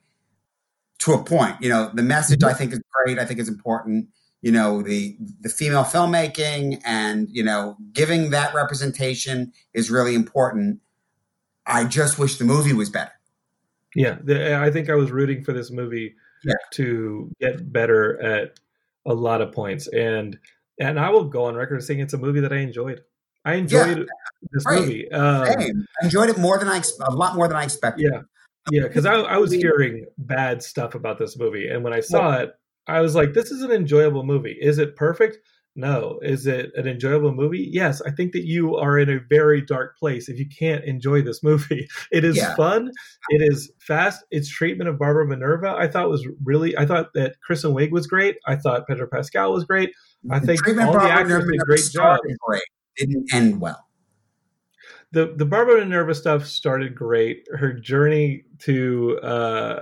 to 0.99 1.13
a 1.13 1.23
point. 1.23 1.55
You 1.61 1.69
know, 1.69 1.91
the 1.93 2.03
message 2.03 2.43
I 2.43 2.49
mm-hmm. 2.49 2.57
think 2.57 2.73
is 2.73 2.81
great. 3.05 3.19
I 3.19 3.25
think 3.25 3.39
is 3.39 3.49
important. 3.49 4.07
You 4.41 4.51
know, 4.51 4.81
the 4.81 5.17
the 5.41 5.49
female 5.49 5.83
filmmaking 5.83 6.81
and 6.85 7.27
you 7.31 7.43
know 7.43 7.77
giving 7.93 8.31
that 8.31 8.53
representation 8.53 9.51
is 9.73 9.91
really 9.91 10.15
important. 10.15 10.79
I 11.65 11.85
just 11.85 12.17
wish 12.19 12.37
the 12.37 12.45
movie 12.45 12.73
was 12.73 12.89
better. 12.89 13.11
Yeah, 13.95 14.17
the, 14.23 14.57
I 14.57 14.71
think 14.71 14.89
I 14.89 14.95
was 14.95 15.11
rooting 15.11 15.43
for 15.43 15.53
this 15.53 15.69
movie 15.71 16.15
Yeah. 16.43 16.53
to 16.73 17.29
get 17.39 17.71
better 17.71 18.21
at 18.21 18.59
a 19.05 19.13
lot 19.13 19.41
of 19.41 19.51
points, 19.51 19.87
and 19.87 20.37
and 20.79 20.99
I 20.99 21.09
will 21.09 21.25
go 21.25 21.45
on 21.45 21.55
record 21.55 21.83
saying 21.83 21.99
it's 21.99 22.13
a 22.13 22.17
movie 22.17 22.39
that 22.41 22.53
I 22.53 22.57
enjoyed. 22.57 23.01
I 23.43 23.55
enjoyed 23.55 24.07
this 24.51 24.65
right. 24.65 24.79
movie. 24.79 25.11
Um, 25.11 25.43
I 25.43 25.71
enjoyed 26.03 26.29
it 26.29 26.37
more 26.37 26.57
than 26.59 26.67
I 26.67 26.81
a 27.01 27.11
lot 27.11 27.35
more 27.35 27.47
than 27.47 27.57
I 27.57 27.63
expected. 27.63 28.09
yeah, 28.11 28.21
yeah, 28.71 28.83
because 28.87 29.05
I, 29.05 29.15
I 29.15 29.37
was 29.37 29.51
hearing 29.51 30.05
bad 30.17 30.61
stuff 30.63 30.95
about 30.95 31.17
this 31.17 31.37
movie, 31.37 31.67
and 31.67 31.83
when 31.83 31.93
I 31.93 31.99
saw 31.99 32.37
it, 32.37 32.53
I 32.87 33.01
was 33.01 33.15
like, 33.15 33.33
"This 33.33 33.51
is 33.51 33.61
an 33.61 33.71
enjoyable 33.71 34.23
movie. 34.23 34.57
Is 34.59 34.77
it 34.77 34.95
perfect? 34.95 35.39
No. 35.75 36.19
Is 36.21 36.47
it 36.47 36.71
an 36.75 36.85
enjoyable 36.87 37.31
movie? 37.33 37.69
Yes. 37.71 38.01
I 38.01 38.11
think 38.11 38.33
that 38.33 38.45
you 38.45 38.75
are 38.75 38.99
in 38.99 39.09
a 39.09 39.19
very 39.29 39.61
dark 39.61 39.97
place 39.97 40.27
if 40.27 40.37
you 40.37 40.45
can't 40.47 40.83
enjoy 40.83 41.21
this 41.21 41.41
movie. 41.43 41.87
It 42.11 42.25
is 42.25 42.35
Yeah. 42.35 42.55
fun. 42.55 42.91
It 43.29 43.41
is 43.41 43.71
fast. 43.79 44.23
Its 44.31 44.49
treatment 44.49 44.89
of 44.89 44.99
Barbara 44.99 45.25
Minerva, 45.25 45.69
I 45.77 45.87
thought 45.87 46.09
was 46.09 46.27
really. 46.43 46.77
I 46.77 46.85
thought 46.85 47.13
that 47.13 47.39
Kristen 47.41 47.71
Wiig 47.71 47.91
was 47.91 48.05
great. 48.05 48.35
I 48.45 48.57
thought 48.57 48.85
Pedro 48.87 49.07
Pascal 49.07 49.53
was 49.53 49.63
great. 49.63 49.91
I 50.29 50.39
The 50.39 50.47
think 50.47 50.67
all 50.67 50.73
the 50.73 50.81
Barbara 50.81 51.09
actors 51.09 51.27
Minerva 51.29 51.51
did 51.53 51.61
a 51.61 51.65
great 51.65 51.89
job. 51.91 52.19
Great. 52.47 52.63
Didn't 52.97 53.33
end 53.33 53.61
well. 53.61 53.87
the 55.13 55.33
the 55.37 55.45
Barbara 55.45 55.79
Minerva 55.79 56.13
stuff 56.15 56.45
started 56.45 56.95
great. 56.95 57.47
Her 57.53 57.71
journey 57.73 58.43
to 58.59 59.19
uh, 59.23 59.79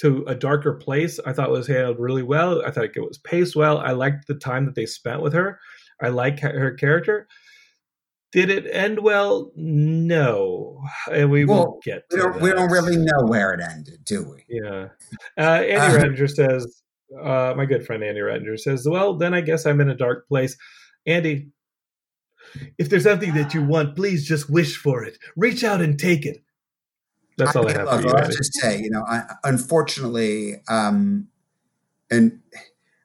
to 0.00 0.24
a 0.26 0.34
darker 0.34 0.74
place. 0.74 1.18
I 1.26 1.32
thought 1.32 1.50
was 1.50 1.66
handled 1.66 1.98
really 1.98 2.22
well. 2.22 2.64
I 2.64 2.70
thought 2.70 2.84
it 2.84 2.96
was 2.96 3.18
paced 3.18 3.56
well. 3.56 3.78
I 3.78 3.92
liked 3.92 4.26
the 4.26 4.34
time 4.34 4.66
that 4.66 4.74
they 4.74 4.86
spent 4.86 5.22
with 5.22 5.32
her. 5.32 5.58
I 6.00 6.08
like 6.08 6.40
her 6.40 6.72
character. 6.74 7.26
Did 8.30 8.50
it 8.50 8.66
end 8.70 9.00
well? 9.00 9.52
No, 9.56 10.82
and 11.10 11.30
we 11.30 11.44
Well, 11.46 11.58
will 11.58 11.80
get. 11.82 12.04
We 12.10 12.18
To 12.18 12.22
don't, 12.24 12.42
we 12.42 12.50
don't 12.50 12.70
really 12.70 12.96
know 12.98 13.24
where 13.24 13.52
it 13.52 13.60
ended, 13.60 14.04
do 14.04 14.22
we? 14.30 14.44
Yeah. 14.48 14.88
Uh, 15.36 15.62
Andy 15.62 15.74
Uh, 15.76 15.98
Redinger 15.98 16.30
says, 16.30 16.82
uh, 17.18 17.54
my 17.56 17.64
good 17.64 17.86
friend 17.86 18.04
Andy 18.04 18.20
Redinger 18.20 18.58
says, 18.58 18.86
well, 18.86 19.16
then 19.16 19.32
I 19.32 19.40
guess 19.40 19.64
I'm 19.64 19.80
in 19.80 19.88
a 19.88 19.96
dark 19.96 20.28
place. 20.28 20.56
Andy, 21.06 21.48
if 22.76 22.90
there's 22.90 23.04
something 23.04 23.32
that 23.32 23.54
you 23.54 23.64
want, 23.64 23.96
please 23.96 24.28
just 24.28 24.50
wish 24.50 24.76
for 24.76 25.02
it. 25.04 25.16
Reach 25.34 25.64
out 25.64 25.80
and 25.80 25.98
take 25.98 26.26
it. 26.26 26.42
That's 27.38 27.56
all 27.56 27.64
I, 27.64 27.68
mean, 27.68 27.76
have 27.76 27.86
look, 27.86 28.02
for 28.02 28.08
you. 28.08 28.14
Andy. 28.14 28.36
just 28.36 28.54
say, 28.54 28.80
you 28.80 28.90
know, 28.90 29.04
I, 29.08 29.22
unfortunately, 29.44 30.56
um, 30.68 31.28
and 32.10 32.40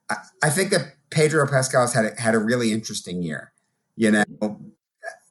I, 0.10 0.16
I 0.44 0.50
think 0.50 0.72
that 0.72 0.96
Pedro 1.12 1.48
Pascal's 1.48 1.94
had 1.94 2.06
a, 2.06 2.22
had 2.22 2.36
a 2.36 2.40
really 2.40 2.74
interesting 2.74 3.22
year. 3.22 3.54
You 3.96 4.12
know, 4.12 4.60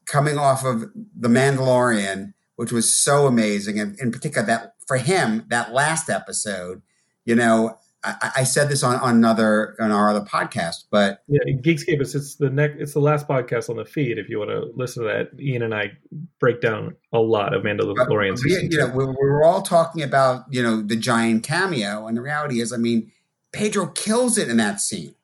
coming 0.06 0.38
off 0.38 0.64
of 0.64 0.82
The 1.18 1.28
Mandalorian, 1.28 2.32
which 2.56 2.70
was 2.70 2.92
so 2.92 3.26
amazing, 3.26 3.80
and 3.80 3.98
in 3.98 4.12
particular 4.12 4.46
that 4.46 4.74
for 4.86 4.96
him 4.96 5.46
that 5.48 5.72
last 5.72 6.08
episode, 6.08 6.82
you 7.24 7.34
know, 7.34 7.78
I, 8.04 8.30
I 8.38 8.44
said 8.44 8.68
this 8.68 8.82
on, 8.82 8.96
on 8.96 9.16
another 9.16 9.76
on 9.78 9.92
our 9.92 10.10
other 10.10 10.24
podcast, 10.24 10.84
but 10.90 11.22
Yeah, 11.28 11.40
Geekscape, 11.54 12.00
it's, 12.00 12.14
it's 12.14 12.34
the 12.34 12.50
next, 12.50 12.80
it's 12.80 12.94
the 12.94 13.00
last 13.00 13.28
podcast 13.28 13.70
on 13.70 13.76
the 13.76 13.84
feed. 13.84 14.18
If 14.18 14.28
you 14.28 14.38
want 14.38 14.50
to 14.50 14.72
listen 14.74 15.04
to 15.04 15.08
that, 15.08 15.40
Ian 15.40 15.62
and 15.62 15.74
I 15.74 15.92
break 16.40 16.60
down 16.60 16.96
a 17.12 17.20
lot 17.20 17.54
of 17.54 17.62
But 17.62 17.78
Mandalorian 17.78 18.32
we, 18.32 18.36
season 18.36 18.70
you 18.72 18.78
know, 18.78 18.88
we, 18.88 19.04
we 19.04 19.14
were 19.14 19.44
all 19.44 19.62
talking 19.62 20.02
about 20.02 20.44
you 20.50 20.62
know 20.62 20.82
the 20.82 20.96
giant 20.96 21.44
cameo, 21.44 22.06
and 22.06 22.16
the 22.16 22.22
reality 22.22 22.60
is, 22.60 22.72
I 22.72 22.76
mean, 22.76 23.12
Pedro 23.52 23.86
kills 23.86 24.38
it 24.38 24.48
in 24.48 24.56
that 24.56 24.80
scene. 24.80 25.14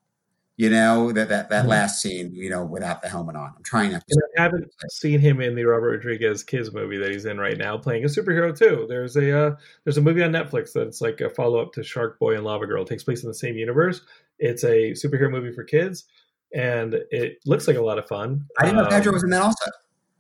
You 0.59 0.69
know 0.71 1.13
that 1.13 1.29
that 1.29 1.51
that 1.51 1.65
Mhm. 1.65 1.69
last 1.69 2.03
scene, 2.03 2.35
you 2.35 2.51
know, 2.51 2.65
without 2.65 3.01
the 3.01 3.09
helmet 3.09 3.37
on. 3.37 3.53
I'm 3.57 3.63
trying 3.63 3.93
not 3.93 4.03
to. 4.09 4.23
I 4.37 4.43
haven't 4.43 4.69
seen 4.91 5.21
him 5.21 5.41
in 5.41 5.55
the 5.55 5.65
Robert 5.65 5.93
Rodriguez 5.93 6.43
Kids 6.43 6.75
movie 6.75 6.99
that 6.99 7.13
he's 7.13 7.27
in 7.27 7.39
right 7.39 7.57
now, 7.57 7.79
playing 7.79 8.03
a 8.05 8.09
superhero 8.09 8.55
too. 8.57 8.85
There's 8.89 9.17
a 9.17 9.31
uh, 9.39 9.57
there's 9.85 9.99
a 9.99 10.03
movie 10.03 10.23
on 10.23 10.33
Netflix 10.33 10.73
that's 10.73 11.01
like 11.01 11.21
a 11.21 11.31
follow 11.31 11.61
up 11.61 11.73
to 11.75 11.85
Shark 11.85 12.19
Boy 12.19 12.35
and 12.35 12.45
Lava 12.45 12.67
Girl. 12.67 12.83
It 12.83 12.89
takes 12.89 13.05
place 13.05 13.23
in 13.23 13.29
the 13.29 13.35
same 13.35 13.55
universe. 13.57 14.01
It's 14.41 14.65
a 14.65 14.91
superhero 14.95 15.31
movie 15.31 15.53
for 15.53 15.63
kids, 15.63 16.05
and 16.53 16.95
it 17.13 17.39
looks 17.47 17.69
like 17.69 17.77
a 17.77 17.83
lot 17.83 17.99
of 18.01 18.09
fun. 18.09 18.45
I 18.59 18.65
didn't 18.65 18.79
know 18.83 18.89
Pedro 18.89 19.11
Um, 19.11 19.15
was 19.15 19.23
in 19.25 19.31
that 19.31 19.43
also. 19.43 19.71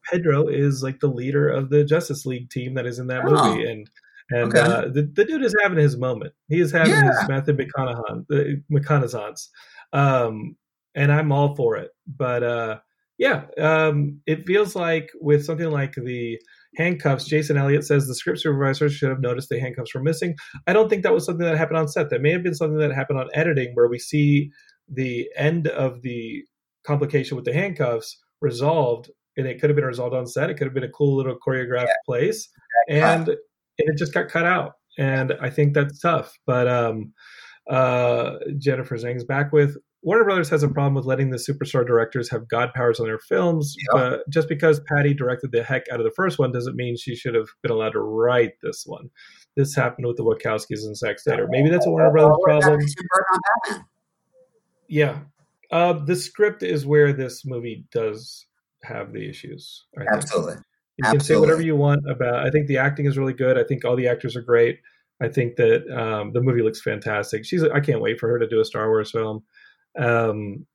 Pedro 0.09 0.47
is 0.47 0.85
like 0.85 1.01
the 1.01 1.09
leader 1.09 1.49
of 1.49 1.69
the 1.69 1.85
Justice 1.85 2.25
League 2.25 2.49
team 2.49 2.75
that 2.75 2.87
is 2.87 3.01
in 3.01 3.09
that 3.09 3.25
Oh. 3.27 3.55
movie, 3.57 3.69
and 3.69 3.91
and 4.31 4.55
Okay. 4.55 4.61
uh, 4.61 4.83
the, 4.89 5.03
the 5.15 5.25
dude 5.25 5.43
is 5.43 5.57
having 5.63 5.79
his 5.79 5.97
moment. 5.97 6.35
He 6.49 6.61
is 6.61 6.71
having 6.71 6.93
Yeah. 6.93 7.09
his 7.19 7.29
Matthew 7.31 7.57
McConaughey, 7.57 8.27
the 8.29 8.63
McConaissance, 8.71 9.49
um, 9.93 10.57
and 10.95 11.13
I'm 11.13 11.33
all 11.33 11.55
for 11.55 11.77
it. 11.77 11.91
But 12.07 12.43
uh, 12.43 12.79
yeah, 13.19 13.45
um, 13.59 14.21
it 14.27 14.47
feels 14.47 14.75
like 14.77 15.11
with 15.21 15.45
something 15.45 15.71
like 15.71 15.95
the 15.95 16.39
handcuffs, 16.77 17.25
Jason 17.25 17.57
Elliott 17.57 17.85
says 17.85 18.07
the 18.07 18.15
script 18.15 18.41
supervisor 18.41 18.89
should 18.89 19.11
have 19.11 19.21
noticed 19.21 19.49
the 19.49 19.61
handcuffs 19.61 19.95
were 19.95 20.03
missing. 20.03 20.37
I 20.67 20.73
don't 20.73 20.89
think 20.89 21.03
that 21.03 21.15
was 21.15 21.25
something 21.25 21.47
that 21.47 21.57
happened 21.57 21.79
on 21.79 21.89
set. 21.89 22.11
That 22.11 22.23
may 22.23 22.33
have 22.33 22.43
been 22.43 22.55
something 22.55 22.79
that 22.79 22.95
happened 22.95 23.19
on 23.19 23.29
editing, 23.35 23.73
where 23.75 23.89
we 23.89 23.99
see 23.99 24.51
the 24.89 25.29
end 25.37 25.69
of 25.69 26.03
the 26.03 26.45
complication 26.87 27.37
with 27.37 27.45
the 27.45 27.53
handcuffs 27.53 28.19
resolved 28.41 29.11
and 29.37 29.47
it 29.47 29.61
could 29.61 29.71
have 29.71 29.77
been 29.77 29.85
resolved 29.85 30.15
on 30.15 30.27
set. 30.27 30.51
It 30.51 30.55
could 30.55 30.67
have 30.67 30.75
been 30.75 30.85
a 30.85 30.91
cool 30.91 31.17
little 31.17 31.37
choreographed 31.47 31.87
place, 32.05 32.49
and, 32.89 33.29
and 33.29 33.39
it 33.79 33.97
just 33.97 34.13
got 34.13 34.29
cut 34.29 34.45
out. 34.45 34.73
And 34.99 35.33
I 35.41 35.49
think 35.49 35.75
that's 35.75 36.01
tough. 36.01 36.37
But 36.45 36.67
um, 36.67 37.13
uh, 37.69 38.39
Jennifer 38.59 38.97
Zhang's 38.97 39.25
back 39.25 39.53
with 39.53 39.77
Warner 40.03 40.25
Brothers 40.25 40.49
has 40.51 40.63
a 40.63 40.69
problem 40.69 40.95
with 40.95 41.05
letting 41.05 41.31
the 41.31 41.37
superstar 41.37 41.87
directors 41.87 42.31
have 42.31 42.49
god 42.49 42.73
powers 42.73 43.01
on 43.01 43.07
their 43.07 43.19
films. 43.19 43.75
Yeah. 43.79 43.99
But 43.99 44.31
just 44.31 44.49
because 44.49 44.81
Patty 44.81 45.13
directed 45.13 45.53
the 45.53 45.63
heck 45.63 45.83
out 45.93 45.99
of 45.99 46.05
the 46.05 46.13
first 46.15 46.39
one 46.39 46.53
doesn't 46.53 46.77
mean 46.77 46.97
she 46.97 47.17
should 47.17 47.35
have 47.35 47.49
been 47.63 47.73
allowed 47.73 47.93
to 47.93 48.01
write 48.01 48.53
this 48.63 48.85
one. 48.87 49.11
This 49.57 49.75
happened 49.75 50.07
with 50.07 50.17
the 50.17 50.23
Wachowskis 50.23 50.85
and 50.85 50.97
Zack 50.97 51.19
Snyder. 51.19 51.49
Maybe 51.51 51.69
that's 51.69 51.87
a 51.87 51.91
Warner 51.91 52.13
Brothers 52.13 52.39
problem. 52.45 52.81
Tim 52.81 52.89
Burton 53.11 53.27
on 53.33 53.41
Batman. 53.65 53.85
Yeah. 54.89 55.19
Uh, 55.71 55.93
the 55.93 56.17
script 56.17 56.63
is 56.63 56.87
where 56.87 57.13
this 57.13 57.45
movie 57.45 57.85
does 57.93 58.47
have 58.85 59.13
the 59.13 59.29
issues. 59.29 59.85
I 59.97 60.01
think. 60.01 60.13
Absolutely. 60.13 60.55
You 60.99 61.11
can 61.11 61.21
say 61.21 61.37
whatever 61.37 61.61
you 61.61 61.77
want 61.77 62.09
about. 62.09 62.47
I 62.47 62.51
think 62.51 62.67
the 62.67 62.79
acting 62.79 63.07
is 63.07 63.19
really 63.19 63.33
good. 63.33 63.59
I 63.59 63.65
think 63.65 63.85
all 63.85 63.95
the 63.95 64.09
actors 64.09 64.37
are 64.37 64.43
great. 64.43 64.79
I 65.21 65.29
think 65.29 65.57
that 65.57 65.85
um, 65.91 66.33
the 66.33 66.41
movie 66.41 66.63
looks 66.63 66.81
fantastic. 66.81 67.45
She's. 67.45 67.63
I 67.65 67.81
can't 67.81 68.01
wait 68.01 68.21
for 68.21 68.29
her 68.29 68.39
to 68.39 68.47
do 68.47 68.61
a 68.61 68.65
Star 68.65 68.89
Wars 68.89 69.11
film. 69.11 69.43
Um, 69.99 70.67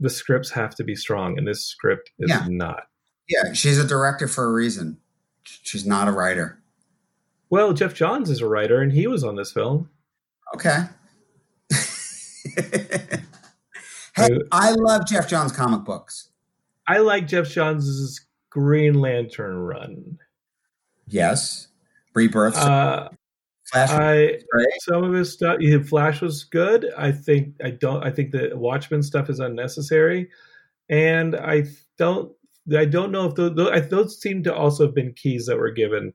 the 0.00 0.10
scripts 0.10 0.50
have 0.50 0.74
to 0.76 0.84
be 0.84 0.94
strong, 0.94 1.36
and 1.36 1.46
this 1.46 1.64
script 1.64 2.10
is 2.20 2.30
Yeah. 2.30 2.46
not. 2.48 2.84
Yeah, 3.28 3.52
she's 3.52 3.78
a 3.78 3.86
director 3.86 4.28
for 4.28 4.44
a 4.44 4.52
reason. 4.52 4.98
She's 5.42 5.84
not 5.86 6.08
a 6.08 6.12
writer. 6.12 6.60
Well, 7.50 7.72
Geoff 7.72 7.94
Johns 7.94 8.30
is 8.30 8.40
a 8.40 8.46
writer, 8.48 8.80
and 8.80 8.92
he 8.92 9.06
was 9.06 9.24
on 9.24 9.36
this 9.36 9.52
film. 9.52 9.90
Okay. 10.54 10.84
hey, 14.16 14.38
I 14.52 14.70
love 14.72 15.06
Geoff 15.06 15.28
Johns 15.28 15.52
comic 15.52 15.84
books. 15.84 16.28
I 16.86 16.98
like 16.98 17.26
Geoff 17.28 17.48
Johns' 17.48 18.20
Green 18.50 18.94
Lantern 18.94 19.56
run. 19.58 20.18
Yes. 21.06 21.68
Rebirth. 22.14 22.56
Uh, 22.56 23.08
Flash. 23.72 23.90
I 23.90 24.38
some 24.80 25.04
of 25.04 25.12
his 25.12 25.32
stuff 25.32 25.58
flash 25.88 26.20
was 26.20 26.44
good. 26.44 26.90
I 26.96 27.12
think 27.12 27.54
i 27.62 27.70
don't 27.70 28.04
i 28.04 28.10
think 28.10 28.30
the 28.30 28.52
watchmen 28.54 29.02
stuff 29.02 29.28
is 29.28 29.40
unnecessary. 29.40 30.28
And 30.88 31.36
i 31.36 31.64
don't 31.98 32.32
i 32.76 32.84
don't 32.84 33.12
know 33.12 33.26
if 33.26 33.34
those, 33.34 33.54
those, 33.56 33.88
those 33.88 34.20
seem 34.20 34.42
to 34.44 34.54
also 34.54 34.86
have 34.86 34.94
been 34.94 35.12
keys 35.12 35.46
that 35.46 35.58
were 35.58 35.70
given 35.70 36.14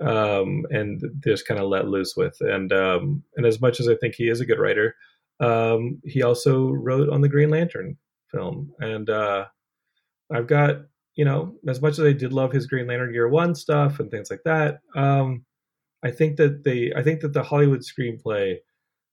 um 0.00 0.64
and 0.70 1.02
just 1.24 1.46
kind 1.46 1.60
of 1.60 1.68
let 1.68 1.88
loose 1.88 2.14
with. 2.16 2.36
And 2.40 2.72
um 2.72 3.22
and 3.36 3.44
as 3.44 3.60
much 3.60 3.80
as 3.80 3.88
i 3.88 3.94
think 3.96 4.14
he 4.14 4.28
is 4.28 4.40
a 4.40 4.46
good 4.46 4.58
writer 4.58 4.94
um 5.40 6.00
he 6.04 6.22
also 6.22 6.70
wrote 6.70 7.10
on 7.10 7.20
the 7.20 7.28
green 7.28 7.50
lantern 7.50 7.98
film. 8.30 8.72
And 8.80 9.10
uh 9.10 9.46
i've 10.32 10.46
got 10.46 10.76
you 11.16 11.24
know 11.24 11.54
as 11.68 11.82
much 11.82 11.98
as 11.98 12.00
i 12.00 12.12
did 12.12 12.32
love 12.32 12.52
his 12.52 12.66
green 12.66 12.86
lantern 12.86 13.12
year 13.12 13.28
one 13.28 13.54
stuff 13.54 14.00
and 14.00 14.10
things 14.10 14.30
like 14.30 14.42
that 14.44 14.80
um 14.94 15.44
I 16.04 16.10
think 16.10 16.36
that 16.36 16.64
the 16.64 16.94
I 16.96 17.02
think 17.02 17.20
that 17.20 17.32
the 17.32 17.42
Hollywood 17.42 17.80
screenplay 17.80 18.56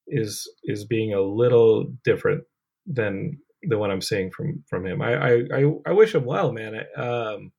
is 0.08 0.50
is 0.64 0.86
being 0.86 1.14
a 1.14 1.22
little 1.22 1.86
different 2.04 2.44
than 2.86 3.40
the 3.64 3.78
one 3.78 3.90
I'm 3.92 4.02
seeing 4.02 4.30
from 4.32 4.64
from 4.70 4.86
him. 4.86 5.02
I 5.02 5.14
I 5.16 5.32
I, 5.54 5.72
I 5.88 5.92
wish 5.94 6.14
him 6.14 6.26
well, 6.26 6.52
man. 6.52 6.76
I, 6.76 7.02
um, 7.02 7.52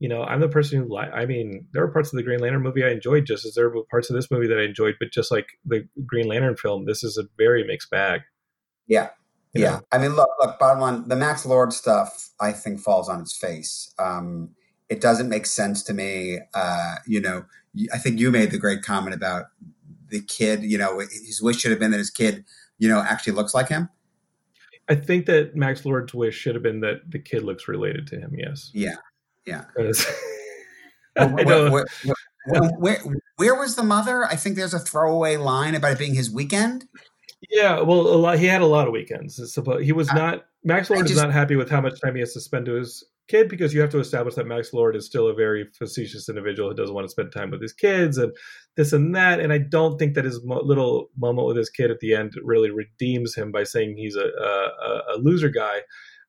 you 0.00 0.08
know, 0.08 0.22
I'm 0.22 0.40
the 0.40 0.48
person 0.48 0.78
who 0.80 0.94
li- 0.94 1.10
I 1.12 1.26
mean, 1.26 1.66
there 1.72 1.82
are 1.82 1.88
parts 1.92 2.12
of 2.12 2.16
the 2.18 2.22
Green 2.22 2.38
Lantern 2.40 2.62
movie 2.62 2.84
I 2.84 2.90
enjoyed, 2.90 3.24
just 3.26 3.44
as 3.44 3.54
there 3.54 3.68
were 3.68 3.82
parts 3.90 4.10
of 4.10 4.14
this 4.16 4.30
movie 4.30 4.46
that 4.46 4.58
I 4.58 4.62
enjoyed. 4.64 4.94
But 5.00 5.12
just 5.12 5.30
like 5.32 5.46
the 5.64 5.88
Green 6.06 6.28
Lantern 6.28 6.56
film, 6.56 6.84
this 6.84 7.02
is 7.02 7.16
a 7.18 7.24
very 7.36 7.64
mixed 7.64 7.90
bag. 7.90 8.20
Yeah. 8.86 9.08
you 9.54 9.62
Yeah. 9.62 9.70
know? 9.70 9.80
I 9.90 9.98
mean, 9.98 10.14
look, 10.14 10.28
look, 10.40 10.58
bottom 10.60 10.80
line, 10.80 11.08
the 11.08 11.16
Max 11.16 11.44
Lord 11.44 11.72
stuff, 11.72 12.30
I 12.40 12.52
think, 12.52 12.78
falls 12.80 13.08
on 13.08 13.20
its 13.20 13.36
face. 13.36 13.92
Um, 13.98 14.50
it 14.88 15.00
doesn't 15.00 15.28
make 15.28 15.46
sense 15.46 15.82
to 15.84 15.94
me. 15.94 16.38
Uh, 16.54 16.94
you 17.06 17.20
know, 17.20 17.44
I 17.92 17.98
think 17.98 18.18
you 18.18 18.30
made 18.30 18.50
the 18.50 18.58
great 18.58 18.82
comment 18.82 19.14
about 19.14 19.46
the 20.08 20.20
kid, 20.20 20.62
you 20.62 20.78
know, 20.78 21.00
his 21.00 21.40
wish 21.42 21.58
should 21.58 21.70
have 21.70 21.80
been 21.80 21.90
that 21.90 21.98
his 21.98 22.10
kid, 22.10 22.44
you 22.78 22.88
know, 22.88 23.00
actually 23.00 23.34
looks 23.34 23.54
like 23.54 23.68
him. 23.68 23.88
I 24.88 24.94
think 24.94 25.26
that 25.26 25.54
Max 25.54 25.84
Lord's 25.84 26.14
wish 26.14 26.34
should 26.34 26.54
have 26.54 26.62
been 26.62 26.80
that 26.80 27.10
the 27.10 27.18
kid 27.18 27.42
looks 27.42 27.68
related 27.68 28.06
to 28.08 28.18
him. 28.18 28.34
Yes. 28.36 28.70
Yeah. 28.72 28.96
Yeah. 29.46 29.64
Where, 29.74 29.92
where, 32.46 32.70
where, 32.78 33.02
where, 33.36 33.54
was 33.54 33.76
the 33.76 33.82
mother? 33.82 34.24
I 34.24 34.36
think 34.36 34.56
there's 34.56 34.74
a 34.74 34.78
throwaway 34.78 35.36
line 35.36 35.74
about 35.74 35.92
it 35.92 35.98
being 35.98 36.14
his 36.14 36.30
weekend. 36.30 36.86
Yeah, 37.50 37.80
well, 37.80 38.00
a 38.00 38.16
lot. 38.16 38.38
He 38.38 38.46
had 38.46 38.62
a 38.62 38.66
lot 38.66 38.86
of 38.86 38.92
weekends. 38.92 39.36
He 39.82 39.92
was 39.92 40.12
not. 40.12 40.46
Max 40.64 40.90
Lord 40.90 41.08
is 41.08 41.16
not 41.16 41.32
happy 41.32 41.56
with 41.56 41.70
how 41.70 41.80
much 41.80 42.00
time 42.00 42.14
he 42.14 42.20
has 42.20 42.32
to 42.32 42.40
spend 42.40 42.66
to 42.66 42.74
his 42.74 43.04
kid 43.28 43.48
because 43.48 43.72
you 43.72 43.80
have 43.80 43.90
to 43.90 44.00
establish 44.00 44.34
that 44.34 44.46
Max 44.46 44.72
Lord 44.72 44.96
is 44.96 45.06
still 45.06 45.28
a 45.28 45.34
very 45.34 45.66
facetious 45.78 46.28
individual 46.28 46.70
who 46.70 46.74
doesn't 46.74 46.94
want 46.94 47.04
to 47.04 47.10
spend 47.10 47.32
time 47.32 47.50
with 47.50 47.62
his 47.62 47.72
kids 47.72 48.18
and 48.18 48.32
this 48.76 48.92
and 48.92 49.14
that. 49.14 49.40
And 49.40 49.52
I 49.52 49.58
don't 49.58 49.98
think 49.98 50.14
that 50.14 50.24
his 50.24 50.44
mo- 50.44 50.62
little 50.62 51.10
moment 51.16 51.46
with 51.46 51.56
his 51.56 51.70
kid 51.70 51.90
at 51.90 52.00
the 52.00 52.14
end 52.14 52.32
really 52.42 52.70
redeems 52.70 53.34
him 53.34 53.52
by 53.52 53.64
saying 53.64 53.96
he's 53.96 54.16
a 54.16 54.26
a, 54.26 55.14
a 55.14 55.18
loser 55.18 55.48
guy. 55.48 55.80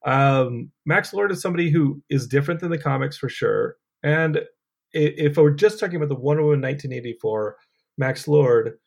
Um, 0.06 0.72
Max 0.86 1.14
Lord 1.14 1.32
is 1.32 1.42
somebody 1.42 1.70
who 1.70 2.02
is 2.10 2.28
different 2.28 2.60
than 2.60 2.72
the 2.72 2.78
comics 2.78 3.18
for 3.18 3.30
sure. 3.30 3.76
And 4.04 4.42
if 4.94 5.38
we're 5.38 5.52
just 5.52 5.80
talking 5.80 5.98
about 5.98 6.10
the 6.10 6.16
Wonder 6.16 6.44
Woman 6.44 6.62
1984, 6.62 7.58
Max 7.98 8.28
Lord, 8.28 8.78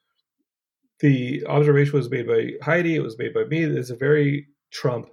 the 1.01 1.45
observation 1.47 1.99
was 1.99 2.11
made 2.11 2.27
by 2.27 2.53
Heidi. 2.63 2.97
It 2.97 3.03
was 3.03 3.19
made 3.19 3.35
by 3.35 3.45
me. 3.45 3.63
It's 3.63 3.91
a 3.91 3.97
very 3.97 4.47
Trump 4.73 5.09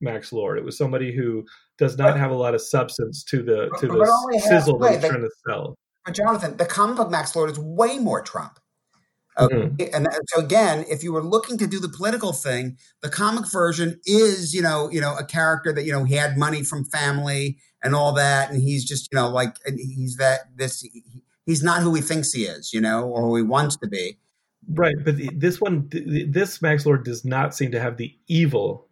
Max 0.00 0.32
Lord. 0.32 0.58
It 0.58 0.64
was 0.64 0.76
somebody 0.76 1.14
who 1.14 1.44
does 1.78 1.96
not 1.98 2.16
have 2.18 2.30
a 2.30 2.34
lot 2.34 2.54
of 2.54 2.60
substance 2.60 3.24
to 3.24 3.42
the 3.42 3.70
to 3.80 3.86
the 3.86 4.40
sizzle 4.48 4.82
he's 4.88 5.00
They- 5.00 5.08
trying 5.08 5.22
to 5.22 5.30
sell. 5.46 5.76
But 6.04 6.14
Jonathan, 6.14 6.56
the 6.56 6.64
comic 6.64 6.96
book 6.96 7.10
Max 7.10 7.36
Lord 7.36 7.50
is 7.50 7.58
way 7.58 7.98
more 7.98 8.22
Trump. 8.22 8.58
Okay? 9.38 9.54
Mhm. 9.54 9.90
And 9.94 10.08
so 10.28 10.40
again, 10.40 10.84
if 10.88 11.04
you 11.04 11.12
were 11.12 11.22
looking 11.22 11.58
to 11.58 11.66
do 11.66 11.78
the 11.78 11.88
political 11.88 12.32
thing, 12.32 12.76
the 13.02 13.08
comic 13.08 13.50
version 13.52 14.00
is, 14.04 14.52
you 14.52 14.62
know, 14.62 14.90
you 14.90 15.00
know, 15.00 15.14
a 15.16 15.24
character 15.24 15.72
that 15.72 15.84
you 15.84 15.92
know 15.92 16.04
he 16.04 16.14
had 16.14 16.36
money 16.36 16.64
from 16.64 16.84
family 16.84 17.58
and 17.84 17.94
all 17.94 18.12
that, 18.14 18.50
and 18.50 18.60
he's 18.60 18.84
just, 18.84 19.08
you 19.12 19.16
know, 19.16 19.28
like 19.28 19.56
he's 19.76 20.16
that 20.16 20.56
this. 20.56 20.80
He, 20.80 21.04
he's 21.46 21.62
not 21.62 21.82
who 21.82 21.94
he 21.94 22.00
thinks 22.02 22.32
he 22.32 22.44
is, 22.46 22.72
you 22.72 22.80
know, 22.80 23.04
or 23.04 23.22
who 23.22 23.36
he 23.36 23.42
wants 23.42 23.76
to 23.76 23.86
be. 23.86 24.18
Right, 24.70 24.96
but 25.04 25.14
this 25.36 25.60
one, 25.60 25.88
th- 25.88 26.04
th- 26.04 26.26
this 26.30 26.60
Max 26.60 26.84
Lord 26.84 27.04
does 27.04 27.24
not 27.24 27.54
seem 27.54 27.70
to 27.70 27.80
have 27.80 27.96
the 27.96 28.12
evil 28.26 28.87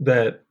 that 0.00 0.44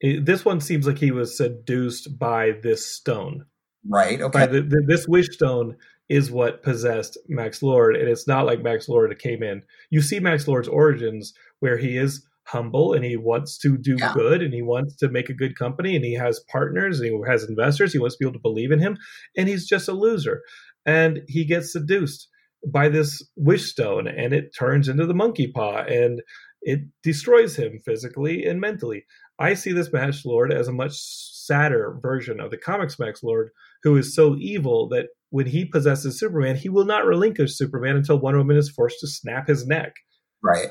it, 0.00 0.24
this 0.24 0.44
one 0.44 0.60
seems 0.60 0.86
like 0.86 0.98
he 0.98 1.10
was 1.10 1.36
seduced 1.36 2.18
by 2.18 2.52
this 2.62 2.86
stone. 2.86 3.46
Right. 3.88 4.20
Okay. 4.20 4.46
the, 4.46 4.62
the, 4.62 4.82
this 4.86 5.06
wish 5.08 5.28
stone 5.32 5.76
is 6.08 6.30
what 6.30 6.62
possessed 6.62 7.18
Max 7.28 7.62
Lord, 7.62 7.96
and 7.96 8.08
it's 8.08 8.26
not 8.28 8.46
like 8.46 8.62
Max 8.62 8.88
Lord 8.88 9.18
came 9.18 9.42
in. 9.42 9.62
You 9.90 10.02
see 10.02 10.20
Max 10.20 10.46
Lord's 10.46 10.68
origins 10.68 11.32
where 11.60 11.78
he 11.78 11.96
is 11.96 12.26
humble 12.46 12.92
and 12.92 13.04
he 13.04 13.16
wants 13.16 13.56
to 13.58 13.78
do 13.78 13.96
Yeah. 13.98 14.12
good 14.14 14.42
and 14.42 14.52
he 14.52 14.60
wants 14.60 14.96
to 14.96 15.08
make 15.08 15.30
a 15.30 15.34
good 15.34 15.56
company 15.58 15.96
and 15.96 16.04
he 16.04 16.12
has 16.14 16.40
partners 16.50 17.00
and 17.00 17.10
he 17.10 17.30
has 17.30 17.44
investors. 17.44 17.92
He 17.92 17.98
wants 17.98 18.16
people 18.16 18.34
to 18.34 18.38
believe 18.38 18.70
in 18.70 18.80
him, 18.80 18.98
and 19.36 19.48
he's 19.48 19.66
just 19.66 19.88
a 19.88 19.92
loser. 19.92 20.42
And 20.84 21.22
he 21.26 21.46
gets 21.46 21.72
seduced 21.72 22.28
by 22.66 22.88
this 22.88 23.22
wish 23.36 23.70
stone 23.70 24.06
and 24.08 24.32
it 24.32 24.54
turns 24.58 24.88
into 24.88 25.06
the 25.06 25.14
monkey 25.14 25.50
paw 25.54 25.82
and 25.82 26.22
it 26.64 26.80
destroys 27.02 27.56
him 27.56 27.80
physically 27.84 28.44
and 28.44 28.60
mentally. 28.60 29.04
I 29.38 29.54
see 29.54 29.72
this 29.72 29.92
Max 29.92 30.24
Lord 30.24 30.52
as 30.52 30.68
a 30.68 30.72
much 30.72 30.92
sadder 30.96 31.96
version 32.00 32.40
of 32.40 32.50
the 32.50 32.56
comics 32.56 32.98
Max 32.98 33.22
Lord, 33.22 33.50
who 33.82 33.96
is 33.96 34.14
so 34.14 34.36
evil 34.38 34.88
that 34.88 35.08
when 35.30 35.46
he 35.46 35.64
possesses 35.64 36.18
Superman, 36.18 36.56
he 36.56 36.68
will 36.68 36.84
not 36.84 37.04
relinquish 37.06 37.54
Superman 37.56 37.96
until 37.96 38.18
Wonder 38.18 38.38
Woman 38.38 38.56
is 38.56 38.70
forced 38.70 39.00
to 39.00 39.06
snap 39.06 39.48
his 39.48 39.66
neck, 39.66 39.94
Right. 40.42 40.68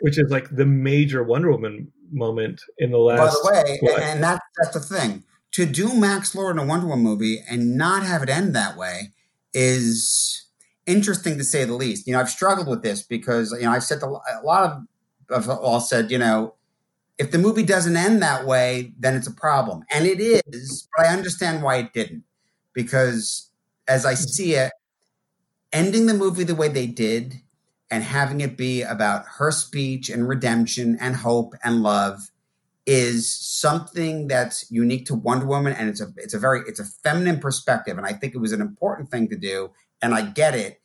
which 0.00 0.18
is 0.18 0.30
like 0.30 0.48
the 0.54 0.66
major 0.66 1.22
Wonder 1.22 1.50
Woman 1.50 1.92
moment 2.12 2.60
in 2.78 2.90
the 2.90 2.98
last. 2.98 3.38
By 3.44 3.50
the 3.62 3.62
way, 3.62 3.78
what? 3.80 4.02
and 4.02 4.22
that's 4.22 4.40
that's 4.60 4.74
the 4.74 4.80
thing. 4.96 5.24
To 5.52 5.66
do 5.66 5.94
Max 5.94 6.34
Lord 6.34 6.56
in 6.56 6.62
a 6.62 6.66
Wonder 6.66 6.86
Woman 6.88 7.04
movie 7.04 7.38
and 7.48 7.76
not 7.76 8.02
have 8.04 8.22
it 8.22 8.28
end 8.28 8.54
that 8.54 8.76
way 8.76 9.12
is 9.54 10.46
interesting 10.86 11.38
to 11.38 11.44
say 11.44 11.64
the 11.64 11.74
least. 11.74 12.06
You 12.06 12.12
know, 12.12 12.20
I've 12.20 12.30
struggled 12.30 12.68
with 12.68 12.82
this 12.82 13.02
because 13.02 13.52
you 13.52 13.64
know 13.64 13.70
I've 13.72 13.84
said 13.84 14.02
a 14.02 14.08
lot 14.08 14.70
of 14.70 14.82
of 15.30 15.48
all 15.48 15.80
said, 15.80 16.10
you 16.10 16.18
know, 16.18 16.54
if 17.18 17.30
the 17.30 17.38
movie 17.38 17.64
doesn't 17.64 17.96
end 17.96 18.22
that 18.22 18.46
way, 18.46 18.92
then 18.98 19.14
it's 19.14 19.26
a 19.26 19.32
problem, 19.32 19.84
and 19.90 20.06
it 20.06 20.20
is. 20.20 20.88
But 20.96 21.06
I 21.06 21.12
understand 21.12 21.62
why 21.62 21.76
it 21.76 21.92
didn't 21.92 22.24
because 22.72 23.50
as 23.88 24.06
I 24.06 24.14
see 24.14 24.54
it, 24.54 24.72
ending 25.72 26.06
the 26.06 26.14
movie 26.14 26.44
the 26.44 26.54
way 26.54 26.68
they 26.68 26.86
did 26.86 27.40
and 27.90 28.04
having 28.04 28.40
it 28.40 28.56
be 28.56 28.82
about 28.82 29.24
her 29.38 29.50
speech 29.50 30.08
and 30.08 30.28
redemption 30.28 30.96
and 31.00 31.16
hope 31.16 31.54
and 31.64 31.82
love 31.82 32.30
is 32.86 33.30
something 33.30 34.28
that's 34.28 34.70
unique 34.70 35.06
to 35.06 35.14
Wonder 35.14 35.46
Woman, 35.46 35.72
and 35.74 35.88
it's 35.88 36.00
a 36.00 36.08
it's 36.16 36.34
a 36.34 36.38
very 36.38 36.60
it's 36.66 36.80
a 36.80 36.84
feminine 36.84 37.38
perspective, 37.38 37.98
and 37.98 38.06
I 38.06 38.12
think 38.12 38.34
it 38.34 38.38
was 38.38 38.52
an 38.52 38.60
important 38.60 39.10
thing 39.10 39.28
to 39.28 39.36
do, 39.36 39.70
and 40.00 40.14
I 40.14 40.22
get 40.22 40.54
it, 40.54 40.80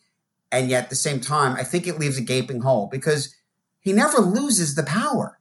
and 0.52 0.70
yet 0.70 0.86
at 0.86 0.90
the 0.90 0.96
same 0.96 1.20
time, 1.20 1.56
I 1.56 1.64
think 1.64 1.88
it 1.88 2.00
leaves 2.00 2.18
a 2.18 2.22
gaping 2.22 2.62
hole 2.62 2.90
because 2.92 3.34
he 3.86 3.94
never 3.94 4.18
loses 4.18 4.74
the 4.76 4.84
power. 4.84 5.40